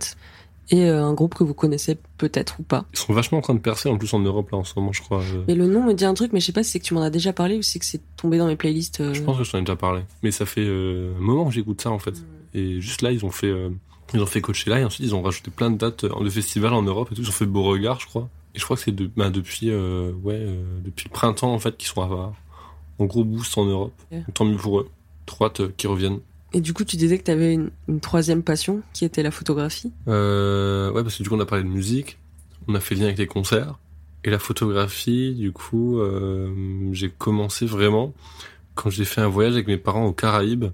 Et 0.70 0.84
euh, 0.88 1.04
un 1.04 1.12
groupe 1.12 1.34
que 1.34 1.44
vous 1.44 1.52
connaissez 1.54 1.98
peut-être 2.16 2.56
ou 2.60 2.62
pas. 2.62 2.86
Ils 2.94 2.98
sont 2.98 3.12
vachement 3.12 3.38
en 3.38 3.42
train 3.42 3.54
de 3.54 3.58
percer 3.58 3.88
en 3.90 3.98
plus 3.98 4.14
en 4.14 4.20
Europe 4.20 4.50
là 4.52 4.58
en 4.58 4.64
ce 4.64 4.72
moment, 4.76 4.92
je 4.92 5.02
crois. 5.02 5.20
euh. 5.20 5.44
Mais 5.48 5.54
le 5.54 5.66
nom 5.66 5.82
me 5.84 5.92
dit 5.92 6.04
un 6.06 6.14
truc, 6.14 6.32
mais 6.32 6.40
je 6.40 6.46
sais 6.46 6.52
pas 6.52 6.62
si 6.62 6.70
c'est 6.70 6.78
que 6.80 6.84
tu 6.84 6.94
m'en 6.94 7.02
as 7.02 7.10
déjà 7.10 7.32
parlé 7.34 7.58
ou 7.58 7.62
si 7.62 7.72
c'est 7.72 7.78
que 7.80 7.84
c'est 7.84 8.00
tombé 8.16 8.38
dans 8.38 8.46
mes 8.46 8.56
playlists. 8.56 9.00
euh. 9.00 9.12
Je 9.12 9.20
pense 9.22 9.36
que 9.36 9.44
je 9.44 9.50
t'en 9.50 9.58
ai 9.58 9.62
déjà 9.62 9.76
parlé. 9.76 10.02
Mais 10.22 10.30
ça 10.30 10.46
fait 10.46 10.64
un 10.66 11.20
moment 11.20 11.44
que 11.46 11.52
j'écoute 11.52 11.80
ça 11.82 11.90
en 11.90 11.98
fait. 11.98 12.14
Et 12.54 12.80
juste 12.80 13.02
là, 13.02 13.10
ils 13.12 13.24
ont 13.26 13.30
fait, 13.30 13.52
ils 14.14 14.20
ont 14.20 14.26
fait 14.26 14.40
Coachella 14.40 14.78
et 14.78 14.84
ensuite 14.84 15.04
ils 15.06 15.14
ont 15.14 15.22
rajouté 15.22 15.50
plein 15.50 15.70
de 15.70 15.76
dates 15.78 16.04
de 16.04 16.30
festivals 16.30 16.72
en 16.74 16.82
Europe 16.82 17.08
et 17.12 17.16
tout. 17.16 17.22
Ils 17.22 17.28
ont 17.28 17.32
fait 17.32 17.46
Beauregard, 17.46 17.98
je 18.00 18.06
crois. 18.06 18.28
Et 18.54 18.58
je 18.58 18.64
crois 18.64 18.76
que 18.76 18.82
c'est 18.82 18.92
de, 18.94 19.10
bah, 19.16 19.30
depuis, 19.30 19.70
ouais, 19.74 20.46
depuis 20.84 21.06
le 21.08 21.12
printemps 21.12 21.52
en 21.52 21.58
fait 21.58 21.76
qu'ils 21.76 21.88
sont 21.88 22.02
à, 22.02 22.32
en 22.98 23.04
gros 23.06 23.24
boost 23.24 23.56
en 23.58 23.64
Europe. 23.64 23.92
Ouais. 24.12 24.22
Tant 24.34 24.44
mieux 24.44 24.56
pour 24.56 24.80
eux. 24.80 24.88
Hâte 25.40 25.60
euh, 25.60 25.72
qu'ils 25.76 25.88
reviennent. 25.90 26.20
Et 26.54 26.60
du 26.60 26.74
coup, 26.74 26.84
tu 26.84 26.96
disais 26.96 27.18
que 27.18 27.24
tu 27.24 27.30
avais 27.30 27.54
une, 27.54 27.70
une 27.88 28.00
troisième 28.00 28.42
passion 28.42 28.82
qui 28.92 29.04
était 29.04 29.22
la 29.22 29.30
photographie. 29.30 29.90
Euh, 30.08 30.90
ouais, 30.92 31.02
parce 31.02 31.16
que 31.16 31.22
du 31.22 31.28
coup 31.28 31.34
on 31.34 31.40
a 31.40 31.46
parlé 31.46 31.64
de 31.64 31.68
musique, 31.68 32.18
on 32.68 32.74
a 32.74 32.80
fait 32.80 32.94
le 32.94 33.00
lien 33.00 33.06
avec 33.06 33.18
les 33.18 33.26
concerts 33.26 33.78
et 34.24 34.30
la 34.30 34.38
photographie. 34.38 35.34
Du 35.34 35.52
coup, 35.52 35.98
euh, 35.98 36.52
j'ai 36.92 37.10
commencé 37.10 37.66
vraiment 37.66 38.12
quand 38.74 38.90
j'ai 38.90 39.04
fait 39.04 39.20
un 39.20 39.28
voyage 39.28 39.54
avec 39.54 39.66
mes 39.66 39.78
parents 39.78 40.06
aux 40.06 40.12
Caraïbes. 40.12 40.66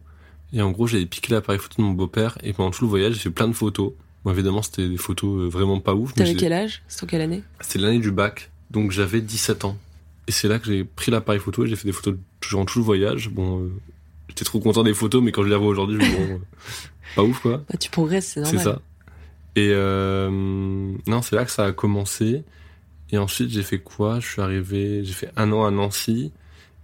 Et 0.52 0.62
en 0.62 0.70
gros, 0.70 0.86
j'avais 0.86 1.06
piqué 1.06 1.32
l'appareil 1.32 1.60
photo 1.60 1.82
de 1.82 1.86
mon 1.86 1.92
beau-père 1.92 2.38
et 2.42 2.52
pendant 2.52 2.70
tout 2.70 2.84
le 2.84 2.88
voyage, 2.88 3.14
j'ai 3.14 3.20
fait 3.20 3.30
plein 3.30 3.48
de 3.48 3.52
photos. 3.52 3.92
Bon, 4.24 4.32
évidemment, 4.32 4.62
c'était 4.62 4.88
des 4.88 4.96
photos 4.96 5.42
euh, 5.42 5.48
vraiment 5.48 5.80
pas 5.80 5.94
ouf. 5.94 6.14
T'avais 6.14 6.34
quel 6.34 6.52
âge? 6.52 6.82
C'était 6.88 7.06
quelle 7.06 7.20
année? 7.20 7.42
C'était 7.60 7.78
l'année 7.80 7.98
du 7.98 8.10
bac, 8.10 8.50
donc 8.70 8.90
j'avais 8.90 9.20
17 9.20 9.64
ans. 9.64 9.76
Et 10.26 10.32
c'est 10.32 10.48
là 10.48 10.58
que 10.58 10.66
j'ai 10.66 10.84
pris 10.84 11.10
l'appareil 11.10 11.40
photo 11.40 11.64
et 11.64 11.68
j'ai 11.68 11.76
fait 11.76 11.86
des 11.86 11.92
photos 11.92 12.16
durant 12.40 12.64
tout 12.64 12.78
le 12.78 12.84
voyage. 12.84 13.30
Bon, 13.30 13.62
euh, 13.62 13.72
j'étais 14.28 14.44
trop 14.44 14.60
content 14.60 14.82
des 14.82 14.94
photos, 14.94 15.22
mais 15.22 15.32
quand 15.32 15.42
je 15.42 15.48
les 15.48 15.54
revois 15.54 15.70
aujourd'hui, 15.70 15.96
je 15.96 16.00
me 16.00 16.06
dis, 16.06 16.16
bon, 16.16 16.40
pas 17.14 17.22
ouf 17.24 17.40
quoi. 17.40 17.58
bah, 17.68 17.76
Tu 17.78 17.90
progresses, 17.90 18.28
c'est 18.28 18.44
C'est 18.44 18.56
normal. 18.56 18.64
ça. 18.74 18.82
Et 19.56 19.70
euh, 19.72 20.30
non, 20.30 21.22
c'est 21.22 21.36
là 21.36 21.44
que 21.44 21.50
ça 21.50 21.64
a 21.66 21.72
commencé. 21.72 22.44
Et 23.10 23.18
ensuite, 23.18 23.50
j'ai 23.50 23.62
fait 23.62 23.78
quoi? 23.78 24.20
Je 24.20 24.26
suis 24.28 24.42
arrivé, 24.42 25.02
j'ai 25.04 25.12
fait 25.14 25.30
un 25.36 25.50
an 25.52 25.64
à 25.64 25.70
Nancy. 25.70 26.32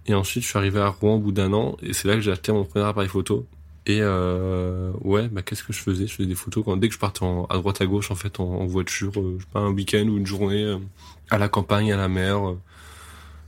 Et 0.07 0.13
ensuite, 0.13 0.43
je 0.43 0.49
suis 0.49 0.57
arrivé 0.57 0.79
à 0.79 0.89
Rouen 0.89 1.15
au 1.15 1.19
bout 1.19 1.31
d'un 1.31 1.53
an. 1.53 1.77
Et 1.81 1.93
c'est 1.93 2.07
là 2.07 2.15
que 2.15 2.21
j'ai 2.21 2.31
acheté 2.31 2.51
mon 2.51 2.63
premier 2.65 2.85
appareil 2.85 3.09
photo. 3.09 3.45
Et 3.87 3.99
euh, 4.01 4.91
ouais, 5.01 5.27
bah 5.29 5.43
qu'est-ce 5.43 5.63
que 5.63 5.71
je 5.73 5.79
faisais? 5.79 6.07
Je 6.07 6.13
faisais 6.15 6.27
des 6.27 6.35
photos 6.35 6.65
quand 6.65 6.75
dès 6.77 6.87
que 6.89 6.93
je 6.95 6.99
partais 6.99 7.23
en- 7.23 7.45
à 7.45 7.57
droite 7.57 7.81
à 7.81 7.85
gauche 7.85 8.09
en 8.11 8.15
fait 8.15 8.39
en, 8.39 8.45
en 8.45 8.65
voiture, 8.65 9.11
euh, 9.17 9.35
je 9.37 9.43
sais 9.43 9.49
pas 9.53 9.59
un 9.59 9.71
week-end 9.71 10.07
ou 10.07 10.17
une 10.17 10.25
journée 10.25 10.63
euh, 10.63 10.77
à 11.29 11.37
la 11.37 11.49
campagne, 11.49 11.93
à 11.93 11.97
la 11.97 12.07
mer. 12.07 12.49
euh. 12.49 12.57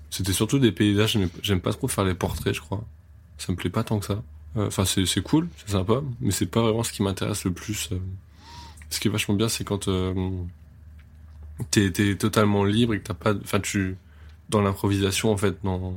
C'était 0.09 0.33
surtout 0.33 0.59
des 0.59 0.71
paysages. 0.71 1.17
J'aime 1.41 1.59
pas 1.61 1.73
trop 1.73 1.87
faire 1.87 2.03
les 2.05 2.13
portraits, 2.13 2.53
je 2.53 2.61
crois. 2.61 2.83
Ça 3.37 3.51
me 3.51 3.57
plaît 3.57 3.69
pas 3.69 3.83
tant 3.83 3.99
que 3.99 4.05
ça. 4.05 4.23
Euh, 4.57 4.67
Enfin, 4.67 4.85
c'est 4.85 5.05
c'est 5.05 5.21
cool, 5.21 5.47
c'est 5.57 5.71
sympa, 5.73 6.01
mais 6.21 6.31
c'est 6.31 6.45
pas 6.47 6.61
vraiment 6.61 6.83
ce 6.83 6.91
qui 6.93 7.03
m'intéresse 7.03 7.43
le 7.45 7.51
plus. 7.53 7.89
euh. 7.91 7.99
Ce 8.89 8.99
qui 8.99 9.07
est 9.07 9.11
vachement 9.11 9.35
bien, 9.35 9.49
c'est 9.49 9.63
quand 9.65 9.87
euh, 9.89 10.13
t'es 11.71 11.91
t'es 11.91 12.15
totalement 12.15 12.63
libre 12.63 12.93
et 12.93 12.99
que 12.99 13.03
t'as 13.07 13.13
pas, 13.13 13.33
enfin 13.35 13.59
tu 13.59 13.97
dans 14.49 14.61
l'improvisation 14.61 15.31
en 15.31 15.37
fait, 15.37 15.57
dans 15.63 15.93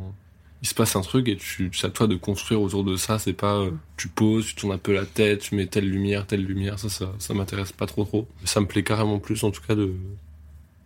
il 0.62 0.68
se 0.68 0.74
passe 0.74 0.94
un 0.96 1.00
truc 1.00 1.29
et 1.29 1.37
tu 1.37 1.70
c'est 1.72 1.87
à 1.87 1.90
toi 1.90 2.07
de 2.07 2.16
construire 2.16 2.61
autour 2.61 2.85
de 2.85 2.96
ça. 2.96 3.18
C'est 3.18 3.33
pas 3.33 3.55
euh, 3.61 3.70
tu 3.96 4.09
poses, 4.09 4.46
tu 4.46 4.55
tournes 4.57 4.72
un 4.74 4.79
peu 4.79 4.92
la 4.92 5.07
tête, 5.07 5.40
tu 5.40 5.55
mets 5.55 5.66
telle 5.66 5.88
lumière, 5.88 6.26
telle 6.26 6.44
lumière. 6.44 6.79
Ça, 6.79 6.88
ça, 6.90 7.12
ça 7.18 7.35
m'intéresse 7.35 7.72
pas 7.72 7.87
trop 7.87 8.05
trop. 8.05 8.29
Ça 8.44 8.61
me 8.61 8.66
plaît 8.66 8.83
carrément 8.85 9.18
plus 9.20 9.42
en 9.44 9.50
tout 9.50 9.62
cas 9.66 9.74
de 9.74 9.94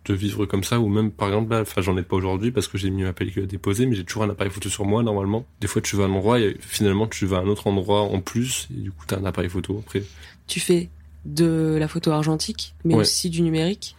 de 0.05 0.13
vivre 0.13 0.45
comme 0.45 0.63
ça 0.63 0.79
ou 0.79 0.87
même 0.87 1.11
par 1.11 1.27
exemple 1.29 1.51
là, 1.51 1.61
enfin 1.61 1.81
j'en 1.81 1.97
ai 1.97 2.03
pas 2.03 2.15
aujourd'hui 2.15 2.51
parce 2.51 2.67
que 2.67 2.77
j'ai 2.77 2.89
mis 2.89 3.03
ma 3.03 3.13
pellicule 3.13 3.43
à 3.43 3.47
déposer, 3.47 3.85
mais 3.85 3.95
j'ai 3.95 4.03
toujours 4.03 4.23
un 4.23 4.29
appareil 4.29 4.51
photo 4.51 4.69
sur 4.69 4.85
moi 4.85 5.03
normalement. 5.03 5.45
Des 5.61 5.67
fois 5.67 5.81
tu 5.81 5.95
vas 5.95 6.03
à 6.03 6.07
un 6.07 6.11
endroit 6.11 6.39
et 6.39 6.55
finalement 6.59 7.07
tu 7.07 7.25
vas 7.25 7.37
à 7.37 7.41
un 7.41 7.47
autre 7.47 7.67
endroit 7.67 8.01
en 8.01 8.21
plus 8.21 8.67
et 8.75 8.81
du 8.81 8.91
coup 8.91 9.05
t'as 9.07 9.17
un 9.17 9.25
appareil 9.25 9.49
photo 9.49 9.81
après. 9.85 10.03
Tu 10.47 10.59
fais 10.59 10.89
de 11.25 11.75
la 11.79 11.87
photo 11.87 12.11
argentique, 12.11 12.75
mais 12.83 12.93
Ouais. 12.93 13.01
aussi 13.01 13.29
du 13.29 13.41
numérique? 13.41 13.95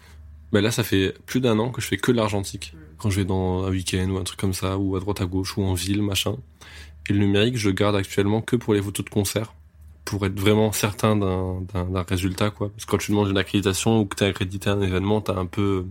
Bah 0.53 0.61
là, 0.61 0.71
ça 0.71 0.85
fait 0.85 1.13
plus 1.27 1.41
d'un 1.41 1.59
an 1.59 1.71
que 1.71 1.81
je 1.81 1.89
fais 1.89 1.97
que 1.97 2.13
de 2.13 2.17
l'argentique. 2.17 2.73
Quand 2.99 3.11
je 3.11 3.17
vais 3.17 3.25
dans 3.25 3.65
un 3.65 3.71
week-end 3.71 4.09
ou 4.11 4.17
un 4.19 4.23
truc 4.23 4.39
comme 4.39 4.55
ça, 4.55 4.79
ou 4.79 4.95
à 4.95 5.01
droite 5.01 5.21
à 5.21 5.27
gauche, 5.27 5.57
ou 5.59 5.65
en 5.65 5.75
ville, 5.75 6.03
machin. 6.03 6.37
Et 7.11 7.13
le 7.13 7.19
numérique, 7.19 7.57
je 7.57 7.69
garde 7.71 7.97
actuellement 7.97 8.41
que 8.43 8.55
pour 8.55 8.73
les 8.75 8.81
photos 8.81 9.05
de 9.05 9.11
concert. 9.11 9.55
Pour 10.07 10.25
être 10.25 10.41
vraiment 10.41 10.73
certain 10.73 11.17
d'un, 11.17 12.03
résultat, 12.09 12.51
quoi. 12.51 12.71
Parce 12.71 12.87
que 12.87 12.91
quand 12.91 12.99
tu 12.99 13.11
demandes 13.11 13.29
une 13.29 13.37
accréditation 13.37 14.01
ou 14.01 14.07
que 14.07 14.17
t'es 14.17 14.25
accrédité 14.25 14.71
à 14.71 14.73
un 14.73 14.81
événement, 14.81 15.21
t'as 15.21 15.37
un 15.37 15.47
peu 15.47 15.85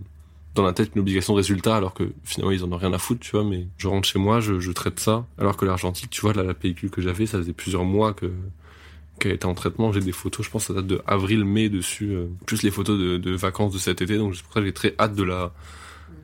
dans 0.54 0.64
la 0.64 0.72
tête 0.72 0.92
une 0.94 1.02
obligation 1.02 1.34
de 1.34 1.36
résultat, 1.36 1.76
alors 1.76 1.94
que 1.94 2.10
finalement 2.24 2.50
ils 2.50 2.64
en 2.64 2.72
ont 2.72 2.78
rien 2.78 2.92
à 2.92 2.98
foutre, 2.98 3.20
tu 3.20 3.30
vois. 3.32 3.44
Mais 3.44 3.68
je 3.76 3.86
rentre 3.86 4.08
chez 4.08 4.18
moi, 4.18 4.40
je, 4.40 4.58
je 4.58 4.72
traite 4.72 4.98
ça. 4.98 5.26
Alors 5.38 5.56
que 5.56 5.64
l'argentique, 5.64 6.10
tu 6.10 6.22
vois, 6.22 6.32
là, 6.32 6.42
la 6.42 6.54
pellicule 6.54 6.90
que 6.90 7.02
j'avais, 7.02 7.26
ça 7.26 7.38
faisait 7.38 7.52
plusieurs 7.52 7.84
mois 7.84 8.14
que, 8.14 8.32
qu'elle 9.20 9.32
était 9.32 9.46
en 9.46 9.54
traitement. 9.54 9.92
J'ai 9.92 10.00
des 10.00 10.12
photos, 10.12 10.44
je 10.44 10.50
pense, 10.50 10.64
ça 10.64 10.74
date 10.74 10.86
de 10.86 11.00
avril-mai 11.06 11.68
dessus, 11.68 12.10
euh, 12.12 12.26
plus 12.46 12.62
les 12.62 12.70
photos 12.70 12.98
de, 12.98 13.18
de 13.18 13.36
vacances 13.36 13.72
de 13.72 13.78
cet 13.78 14.02
été. 14.02 14.18
Donc 14.18 14.34
c'est 14.34 14.42
pour 14.42 14.54
ça 14.54 14.60
que 14.60 14.66
j'ai 14.66 14.72
très 14.72 14.94
hâte 14.98 15.14
de 15.14 15.22
la 15.22 15.52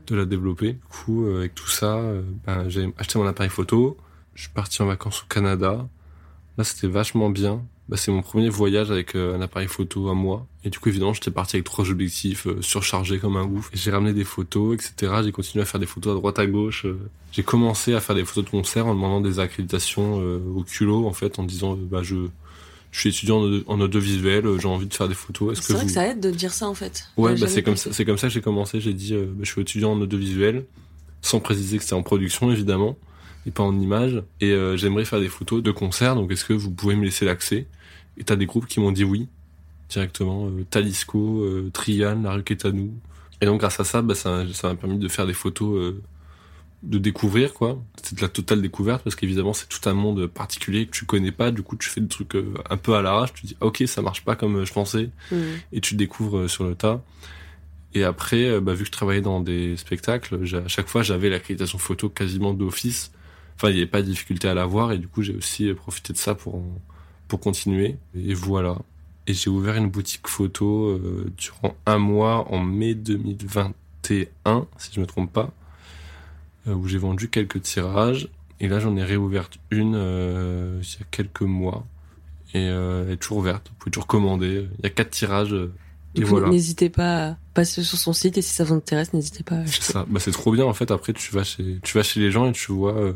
de 0.07 0.17
la 0.17 0.25
développer. 0.25 0.73
Du 0.73 0.81
coup, 0.89 1.27
euh, 1.27 1.39
avec 1.39 1.55
tout 1.55 1.69
ça, 1.69 1.97
euh, 1.97 2.23
ben, 2.47 2.69
j'ai 2.69 2.93
acheté 2.99 3.19
mon 3.19 3.27
appareil 3.27 3.51
photo. 3.51 3.97
Je 4.35 4.43
suis 4.43 4.51
parti 4.51 4.83
en 4.83 4.87
vacances 4.87 5.23
au 5.23 5.27
Canada. 5.27 5.87
Là, 6.59 6.65
c'était 6.65 6.87
vachement 6.87 7.31
bien. 7.31 7.63
Bah, 7.89 7.97
c'est 7.97 8.13
mon 8.13 8.23
premier 8.23 8.49
voyage 8.49 8.91
avec 8.91 9.15
euh, 9.17 9.37
un 9.37 9.41
appareil 9.43 9.69
photo 9.69 10.09
à 10.09 10.15
moi. 10.15 10.47
Et 10.65 10.71
du 10.71 10.79
coup, 10.79 10.89
évidemment, 10.89 11.13
j'étais 11.13 11.31
parti 11.33 11.57
avec 11.57 11.65
trois 11.65 11.91
objectifs 11.91 12.47
euh, 12.47 12.63
surchargés 12.63 13.19
comme 13.19 13.37
un 13.37 13.45
ouf. 13.45 13.71
J'ai 13.75 13.91
ramené 13.91 14.13
des 14.15 14.25
photos, 14.25 14.75
etc. 14.75 15.13
J'ai 15.25 15.33
continué 15.33 15.63
à 15.63 15.67
faire 15.67 15.81
des 15.81 15.87
photos 15.87 16.13
à 16.13 16.15
droite 16.15 16.39
à 16.39 16.47
gauche. 16.47 16.87
euh. 16.87 16.97
J'ai 17.33 17.43
commencé 17.43 17.93
à 17.95 18.01
faire 18.01 18.15
des 18.15 18.25
photos 18.25 18.45
de 18.45 18.51
concert 18.51 18.87
en 18.87 18.95
demandant 18.95 19.21
des 19.21 19.41
accréditations 19.41 20.17
au 20.57 20.63
culot, 20.63 21.07
en 21.07 21.13
fait, 21.13 21.39
en 21.39 21.43
disant, 21.45 21.77
bah, 21.77 22.03
je, 22.03 22.15
je 22.93 23.01
suis 23.01 23.09
étudiant 23.09 23.39
en, 23.39 23.43
audio- 23.43 23.65
en 23.67 23.81
audiovisuel, 23.81 24.45
j'ai 24.61 24.69
envie 24.69 24.87
de 24.87 24.95
faire 24.95 25.09
des 25.09 25.15
photos. 25.15 25.53
Est-ce 25.53 25.63
C'est 25.63 25.69
que 25.69 25.73
vrai 25.73 25.83
vous... 25.83 25.89
que 25.89 25.95
ça 25.95 26.07
aide 26.09 26.21
de 26.21 26.31
dire 26.31 26.53
ça 26.53 26.69
en 26.69 26.75
fait. 26.75 27.09
Ouais, 27.17 27.35
bah 27.39 27.49
c'est 27.49 27.63
comme 27.63 27.77
ça, 27.77 27.91
c'est 27.93 28.05
comme 28.05 28.19
ça 28.19 28.29
que 28.29 28.35
j'ai 28.35 28.43
commencé. 28.43 28.81
J'ai 28.81 28.93
dit, 28.95 29.15
bah, 29.15 29.41
je 29.43 29.51
suis 29.51 29.61
étudiant 29.63 29.93
en 29.93 30.01
audiovisuel, 30.01 30.65
sans 31.21 31.41
préciser 31.41 31.79
que 31.79 31.83
c'était 31.83 31.95
en 31.95 32.03
production 32.03 32.53
évidemment, 32.53 32.97
et 33.47 33.51
pas 33.51 33.63
en 33.63 33.79
image. 33.81 34.23
Et 34.41 34.51
euh, 34.53 34.77
j'aimerais 34.77 35.05
faire 35.05 35.21
des 35.21 35.29
photos 35.29 35.63
de 35.63 35.71
concerts. 35.71 36.15
Donc 36.15 36.31
est-ce 36.31 36.45
que 36.45 36.53
vous 36.53 36.71
pouvez 36.71 36.97
me 36.97 37.05
laisser 37.05 37.25
l'accès? 37.25 37.67
Et 38.19 38.25
t'as 38.25 38.37
des 38.37 38.47
groupes 38.47 38.67
qui 38.67 38.81
m'ont 38.81 38.93
dit 38.93 39.05
oui 39.05 39.29
directement. 39.89 40.47
Euh, 40.49 40.65
Talisco, 40.71 41.43
euh, 41.43 41.71
Trian, 41.73 42.23
La 42.23 42.33
Rue 42.35 42.43
Quétanou. 42.43 42.93
Et 43.41 43.47
donc 43.47 43.61
grâce 43.61 43.81
à 43.81 43.85
ça, 43.85 44.03
bah, 44.03 44.15
ça 44.15 44.45
m'a 44.63 44.75
permis 44.75 44.99
de 44.99 45.09
faire 45.09 45.27
des 45.27 45.35
photos. 45.35 45.77
euh, 45.79 46.03
de 46.85 46.99
découvrir 46.99 47.55
quoi 47.55 47.81
c'est 48.03 48.17
de 48.17 48.23
la 48.23 48.29
totale 48.29 48.61
découverte 48.61 49.05
parce 49.05 49.15
qu'évidemment 49.15 49.53
c'est 49.53 49.69
tout 49.69 49.89
un 49.89 49.93
monde 49.93 50.27
particulier 50.27 50.87
que 50.87 50.91
tu 50.91 51.05
connais 51.05 51.31
pas 51.31 51.53
du 51.53 51.63
coup 51.63 51.77
tu 51.77 51.89
fais 51.89 52.01
des 52.01 52.09
trucs 52.09 52.35
un 52.69 52.77
peu 52.77 52.97
à 52.97 53.03
l'arrache 53.03 53.33
tu 53.35 53.47
dis 53.47 53.57
ah, 53.61 53.67
ok 53.67 53.85
ça 53.87 54.03
marche 54.03 54.25
pas 54.25 54.35
comme 54.35 54.65
je 54.65 54.73
pensais 54.73 55.11
Mhm. 55.31 55.45
et 55.75 55.81
tu 55.81 55.95
découvres 55.95 56.51
sur 56.51 56.65
le 56.65 56.75
tas. 56.75 57.01
Et 57.95 58.03
après, 58.03 58.61
bah, 58.61 58.73
vu 58.75 58.81
que 58.81 58.87
je 58.87 58.91
travaillais 58.91 59.21
dans 59.21 59.39
des 59.41 59.77
spectacles, 59.77 60.41
à 60.57 60.67
chaque 60.67 60.89
fois 60.89 61.03
j'avais 61.05 61.29
l'accréditation 61.31 61.79
photo 61.79 62.09
quasiment 62.09 62.53
d'office. 62.53 63.13
Enfin, 63.57 63.69
il 63.71 63.75
n'y 63.75 63.81
avait 63.83 63.87
pas 63.91 64.03
de 64.03 64.07
difficulté 64.07 64.49
à 64.49 64.55
l'avoir 64.55 64.93
et 64.93 64.99
du 64.99 65.07
coup 65.09 65.23
j'ai 65.23 65.35
aussi 65.37 65.73
profité 65.75 66.13
de 66.13 66.19
ça 66.19 66.35
pour 66.35 66.57
en- 66.57 66.79
pour 67.29 67.41
continuer. 67.41 67.97
Et 68.15 68.35
voilà. 68.35 68.77
Et 69.27 69.35
j'ai 69.35 69.49
ouvert 69.51 69.77
une 69.77 69.89
boutique 69.89 70.27
photo 70.29 70.87
euh, 70.89 71.31
durant 71.39 71.75
un 71.87 71.99
mois 71.99 72.53
en 72.53 72.59
mai 72.59 72.95
2021, 72.95 74.67
si 74.79 74.91
je 74.93 75.01
me 75.01 75.07
trompe 75.07 75.33
pas, 75.33 75.51
euh, 76.69 76.75
où 76.75 76.87
j'ai 76.89 76.99
vendu 76.99 77.29
quelques 77.29 77.63
tirages. 77.63 78.29
Et 78.61 78.69
là, 78.69 78.79
j'en 78.81 78.97
ai 78.97 79.03
réouverte 79.05 79.59
une 79.71 79.95
euh, 79.97 80.81
il 80.83 81.01
y 81.01 81.03
a 81.03 81.07
quelques 81.11 81.43
mois. 81.43 81.85
Et 82.55 82.63
elle 82.65 83.11
est 83.11 83.17
toujours 83.17 83.39
ouverte. 83.39 83.69
Vous 83.71 83.75
pouvez 83.79 83.91
toujours 83.93 84.07
commander. 84.07 84.69
Il 84.79 84.85
y 84.85 84.87
a 84.87 84.91
quatre 84.91 85.11
tirages. 85.11 85.55
et 86.15 86.23
voilà. 86.23 86.49
n'hésitez 86.51 86.91
pas 86.91 87.29
à 87.31 87.37
passer 87.55 87.83
sur 87.83 87.97
son 87.99 88.13
site 88.13 88.37
et 88.37 88.43
si 88.43 88.51
ça 88.55 88.65
vous 88.65 88.75
intéresse, 88.75 89.15
n'hésitez 89.15 89.43
pas 89.43 89.57
à 89.57 89.67
C'est 89.67 89.83
ça. 89.83 90.05
Bah, 90.09 90.21
c'est 90.21 90.33
trop 90.33 90.53
bien. 90.53 90.67
En 90.67 90.75
fait, 90.75 90.91
après, 90.91 91.15
tu 91.15 91.33
vas 91.33 91.45
chez, 91.45 91.79
tu 91.83 91.97
vas 91.97 92.03
chez 92.03 92.21
les 92.21 92.31
gens 92.31 92.47
et 92.49 92.53
tu 92.53 92.71
vois 92.73 93.15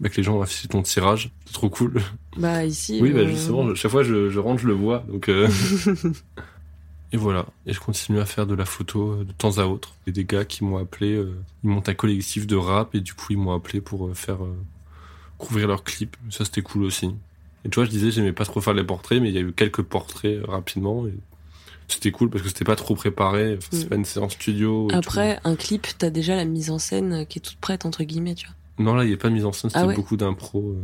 bah, 0.00 0.08
que 0.08 0.16
les 0.16 0.22
gens 0.22 0.36
ont 0.36 0.42
affiché 0.42 0.68
ton 0.68 0.82
tirage. 0.82 1.30
C'est 1.46 1.52
trop 1.54 1.70
cool. 1.70 2.02
Bah 2.36 2.64
ici. 2.64 2.98
Oui, 3.00 3.10
bah, 3.12 3.20
euh, 3.20 3.28
justement, 3.28 3.74
chaque 3.74 3.90
fois 3.90 4.02
je, 4.02 4.28
je 4.30 4.38
rentre, 4.38 4.60
je 4.62 4.66
le 4.66 4.74
vois. 4.74 5.04
Donc, 5.08 5.28
euh, 5.28 5.48
et 7.12 7.16
voilà. 7.16 7.46
Et 7.66 7.72
je 7.72 7.80
continue 7.80 8.18
à 8.20 8.26
faire 8.26 8.46
de 8.46 8.54
la 8.54 8.64
photo 8.64 9.12
euh, 9.12 9.24
de 9.24 9.32
temps 9.32 9.58
à 9.58 9.64
autre. 9.64 9.94
Il 10.06 10.10
y 10.10 10.12
a 10.12 10.14
des 10.14 10.24
gars 10.24 10.44
qui 10.44 10.64
m'ont 10.64 10.76
appelé. 10.76 11.12
euh, 11.14 11.34
ils 11.64 11.70
montent 11.70 11.88
un 11.88 11.94
collectif 11.94 12.46
de 12.46 12.56
rap 12.56 12.94
et 12.94 13.00
du 13.00 13.14
coup, 13.14 13.26
ils 13.32 13.38
m'ont 13.38 13.54
appelé 13.54 13.80
pour 13.80 14.10
faire 14.16 14.38
couvrir 15.38 15.68
leurs 15.68 15.84
clips. 15.84 16.16
Ça, 16.30 16.44
c'était 16.44 16.62
cool 16.62 16.84
aussi. 16.84 17.14
Et 17.64 17.68
tu 17.68 17.74
vois, 17.76 17.84
je 17.84 17.90
disais, 17.90 18.10
j'aimais 18.10 18.32
pas 18.32 18.44
trop 18.44 18.60
faire 18.60 18.74
les 18.74 18.84
portraits, 18.84 19.20
mais 19.20 19.28
il 19.28 19.34
y 19.34 19.38
a 19.38 19.42
eu 19.42 19.52
quelques 19.52 19.82
portraits 19.82 20.38
rapidement. 20.46 21.06
Et 21.06 21.14
c'était 21.88 22.10
cool 22.10 22.30
parce 22.30 22.42
que 22.42 22.48
c'était 22.48 22.64
pas 22.64 22.76
trop 22.76 22.94
préparé. 22.94 23.56
Enfin, 23.56 23.68
c'est 23.72 23.86
Mm. 23.86 23.88
pas 23.88 23.96
une 23.96 24.04
séance 24.04 24.32
studio. 24.32 24.86
et 24.88 24.92
tout. 24.92 24.96
Après, 24.98 25.38
un 25.44 25.56
clip, 25.56 25.86
t'as 25.98 26.10
déjà 26.10 26.36
la 26.36 26.44
mise 26.44 26.70
en 26.70 26.78
scène 26.78 27.26
qui 27.26 27.38
est 27.38 27.42
toute 27.42 27.58
prête 27.58 27.84
entre 27.86 28.02
guillemets, 28.04 28.34
tu 28.34 28.46
vois. 28.46 28.54
Non, 28.78 28.94
là, 28.94 29.04
il 29.04 29.08
n'y 29.08 29.14
a 29.14 29.16
pas 29.16 29.28
de 29.28 29.34
mise 29.34 29.44
en 29.44 29.52
scène, 29.52 29.70
c'était 29.70 29.80
Ah 29.82 29.86
ouais 29.86 29.94
beaucoup 29.96 30.16
d'impro. 30.16 30.74
euh. 30.76 30.82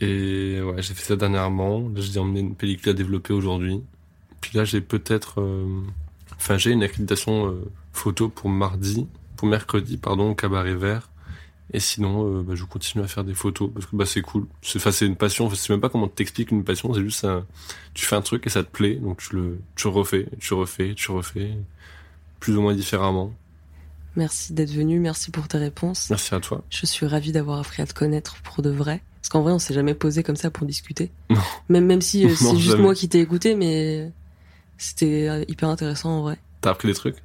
Et 0.00 0.60
ouais, 0.62 0.82
j'ai 0.82 0.94
fait 0.94 1.04
ça 1.04 1.16
dernièrement. 1.16 1.80
Là, 1.80 2.00
j'ai 2.00 2.18
emmené 2.18 2.40
une 2.40 2.54
pellicule 2.54 2.90
à 2.90 2.92
développer 2.92 3.32
aujourd'hui. 3.32 3.80
Puis 4.40 4.56
là, 4.56 4.64
j'ai 4.64 4.80
peut-être... 4.80 5.40
euh, 5.40 5.66
Enfin, 6.38 6.58
j'ai 6.58 6.70
une 6.72 6.82
accréditation 6.82 7.48
euh, 7.50 7.64
photo 7.92 8.28
pour 8.28 8.50
mardi, 8.50 9.06
pour 9.36 9.48
mercredi, 9.48 9.96
pardon, 9.96 10.30
au 10.30 10.34
Cabaret 10.34 10.74
Vert. 10.74 11.08
Et 11.72 11.80
sinon, 11.80 12.26
euh, 12.38 12.42
bah, 12.42 12.54
je 12.54 12.64
continue 12.64 13.02
à 13.02 13.06
faire 13.08 13.24
des 13.24 13.34
photos 13.34 13.70
parce 13.72 13.86
que 13.86 13.96
bah, 13.96 14.04
c'est 14.06 14.20
cool. 14.20 14.46
C'est, 14.62 14.78
enfin, 14.78 14.92
c'est 14.92 15.06
une 15.06 15.16
passion. 15.16 15.48
Je 15.50 15.54
sais 15.56 15.72
même 15.72 15.80
pas 15.80 15.88
comment 15.88 16.08
t'expliques 16.08 16.50
une 16.52 16.62
passion. 16.62 16.92
C'est 16.94 17.02
juste, 17.02 17.24
un- 17.24 17.44
tu 17.94 18.04
fais 18.06 18.16
un 18.16 18.20
truc 18.22 18.46
et 18.46 18.50
ça 18.50 18.62
te 18.62 18.70
plaît, 18.70 18.96
donc 18.96 19.18
tu 19.22 19.34
le, 19.34 19.58
tu 19.76 19.88
refais, 19.88 20.28
tu 20.38 20.52
refais, 20.54 20.94
tu 20.94 21.10
refais, 21.10 21.50
plus 22.38 22.56
ou 22.56 22.60
moins 22.62 22.74
différemment. 22.74 23.32
Merci 24.16 24.52
d'être 24.54 24.72
venu, 24.72 24.98
merci 24.98 25.30
pour 25.30 25.46
tes 25.46 25.58
réponses. 25.58 26.08
Merci 26.10 26.34
à 26.34 26.40
toi. 26.40 26.64
Je 26.70 26.86
suis 26.86 27.06
ravie 27.06 27.32
d'avoir 27.32 27.60
appris 27.60 27.82
à 27.82 27.86
te 27.86 27.94
connaître 27.94 28.36
pour 28.42 28.62
de 28.62 28.70
vrai. 28.70 29.02
Parce 29.20 29.28
qu'en 29.28 29.42
vrai, 29.42 29.52
on 29.52 29.58
s'est 29.58 29.74
jamais 29.74 29.94
posé 29.94 30.22
comme 30.22 30.36
ça 30.36 30.50
pour 30.50 30.66
discuter. 30.66 31.10
Non. 31.30 31.40
Même, 31.68 31.84
même 31.86 32.00
si 32.00 32.24
euh, 32.24 32.34
c'est 32.36 32.56
juste 32.56 32.70
jamais. 32.70 32.82
moi 32.82 32.94
qui 32.94 33.08
t'ai 33.08 33.20
écouté, 33.20 33.54
mais 33.54 34.10
c'était 34.78 35.28
euh, 35.28 35.44
hyper 35.48 35.68
intéressant 35.68 36.10
en 36.10 36.22
vrai. 36.22 36.38
T'as 36.60 36.70
appris 36.70 36.88
des 36.88 36.94
trucs? 36.94 37.16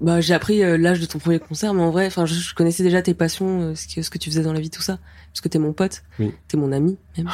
Bah, 0.00 0.20
j'ai 0.20 0.34
appris 0.34 0.62
euh, 0.62 0.76
l'âge 0.76 1.00
de 1.00 1.06
ton 1.06 1.18
premier 1.18 1.38
concert, 1.38 1.72
mais 1.72 1.82
en 1.82 1.90
vrai, 1.90 2.06
enfin, 2.06 2.26
je, 2.26 2.34
je 2.34 2.54
connaissais 2.54 2.82
déjà 2.82 3.00
tes 3.00 3.14
passions, 3.14 3.60
euh, 3.62 3.74
ce 3.74 3.86
que, 3.86 4.02
ce 4.02 4.10
que 4.10 4.18
tu 4.18 4.30
faisais 4.30 4.42
dans 4.42 4.52
la 4.52 4.60
vie, 4.60 4.68
tout 4.68 4.82
ça. 4.82 4.98
Parce 5.32 5.40
que 5.40 5.48
t'es 5.48 5.58
mon 5.58 5.72
pote. 5.72 6.02
Oui. 6.18 6.32
T'es 6.48 6.56
mon 6.56 6.72
ami, 6.72 6.98
même. 7.16 7.30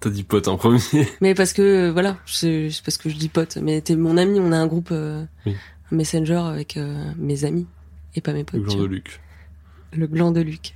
T'as 0.00 0.10
dit 0.10 0.22
pote 0.22 0.46
en 0.46 0.56
premier. 0.56 0.78
Mais 1.20 1.34
parce 1.34 1.52
que, 1.52 1.88
euh, 1.88 1.92
voilà, 1.92 2.18
c'est 2.24 2.70
parce 2.84 2.98
que 2.98 3.08
je 3.10 3.16
dis 3.16 3.28
pote. 3.28 3.58
Mais 3.60 3.80
t'es 3.80 3.96
mon 3.96 4.16
ami, 4.16 4.38
on 4.38 4.52
a 4.52 4.56
un 4.56 4.66
groupe 4.68 4.92
Oui. 4.92 5.56
un 5.90 5.96
Messenger 5.96 6.42
avec 6.46 6.78
mes 7.16 7.44
amis 7.44 7.66
et 8.14 8.20
pas 8.20 8.32
mes 8.32 8.44
potes. 8.44 8.60
Le 8.60 8.66
gland 8.66 8.78
de. 8.78 8.86
Luc. 8.86 9.20
Le 9.92 10.06
gland 10.06 10.30
de 10.32 10.40
Luc. 10.40 10.74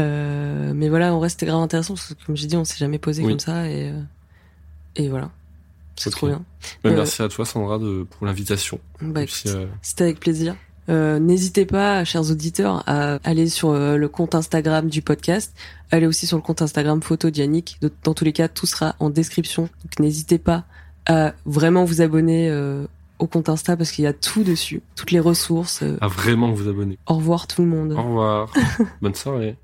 Euh, 0.00 0.72
mais 0.74 0.88
voilà, 0.88 1.12
en 1.14 1.18
vrai, 1.18 1.28
c'était 1.28 1.46
grave 1.46 1.60
intéressant 1.60 1.94
parce 1.94 2.14
que, 2.14 2.24
comme 2.26 2.36
j'ai 2.36 2.46
dit, 2.46 2.56
on 2.56 2.64
s'est 2.64 2.76
jamais 2.78 2.98
posé 2.98 3.22
Oui. 3.22 3.30
comme 3.30 3.40
ça 3.40 3.68
et, 3.68 3.90
euh, 3.90 4.00
et 4.96 5.08
voilà. 5.08 5.30
C'est 5.96 6.10
trop 6.10 6.28
bien. 6.28 6.44
Bah, 6.84 6.90
Euh, 6.90 6.96
Merci 6.96 7.22
à 7.22 7.28
toi, 7.28 7.44
Sandra, 7.44 7.78
de, 7.78 8.04
pour 8.08 8.26
l'invitation. 8.26 8.78
Bah, 9.00 9.22
euh, 9.46 9.66
C'était 9.82 10.04
avec 10.04 10.20
plaisir. 10.20 10.54
Euh, 10.88 11.18
N'hésitez 11.18 11.66
pas, 11.66 12.04
chers 12.04 12.30
auditeurs, 12.30 12.84
à 12.86 13.18
aller 13.24 13.48
sur 13.48 13.72
le 13.74 14.08
compte 14.08 14.34
Instagram 14.36 14.88
du 14.88 15.02
podcast. 15.02 15.52
Allez 15.90 16.06
aussi 16.06 16.26
sur 16.26 16.36
le 16.36 16.42
compte 16.42 16.62
Instagram 16.62 17.02
photo 17.02 17.30
d'Yannick. 17.30 17.78
Dans 18.04 18.14
tous 18.14 18.24
les 18.24 18.32
cas, 18.32 18.46
tout 18.48 18.66
sera 18.66 18.94
en 19.00 19.10
description. 19.10 19.62
Donc 19.82 19.98
n'hésitez 19.98 20.38
pas 20.38 20.64
à 21.06 21.34
vraiment 21.44 21.84
vous 21.84 22.00
abonner 22.00 22.48
euh, 22.48 22.86
au 23.18 23.26
compte 23.26 23.48
Insta 23.48 23.76
parce 23.76 23.90
qu'il 23.90 24.04
y 24.04 24.06
a 24.06 24.12
tout 24.12 24.42
dessus, 24.44 24.82
toutes 24.96 25.10
les 25.10 25.20
ressources. 25.20 25.82
Euh, 25.82 25.98
à 26.00 26.08
vraiment 26.08 26.50
vous 26.50 26.68
abonner. 26.68 26.98
au 27.06 27.14
revoir 27.14 27.46
tout 27.46 27.62
le 27.62 27.68
monde. 27.68 27.92
Au 27.92 28.02
revoir. 28.02 28.52
Bonne 29.02 29.14
soirée. 29.14 29.56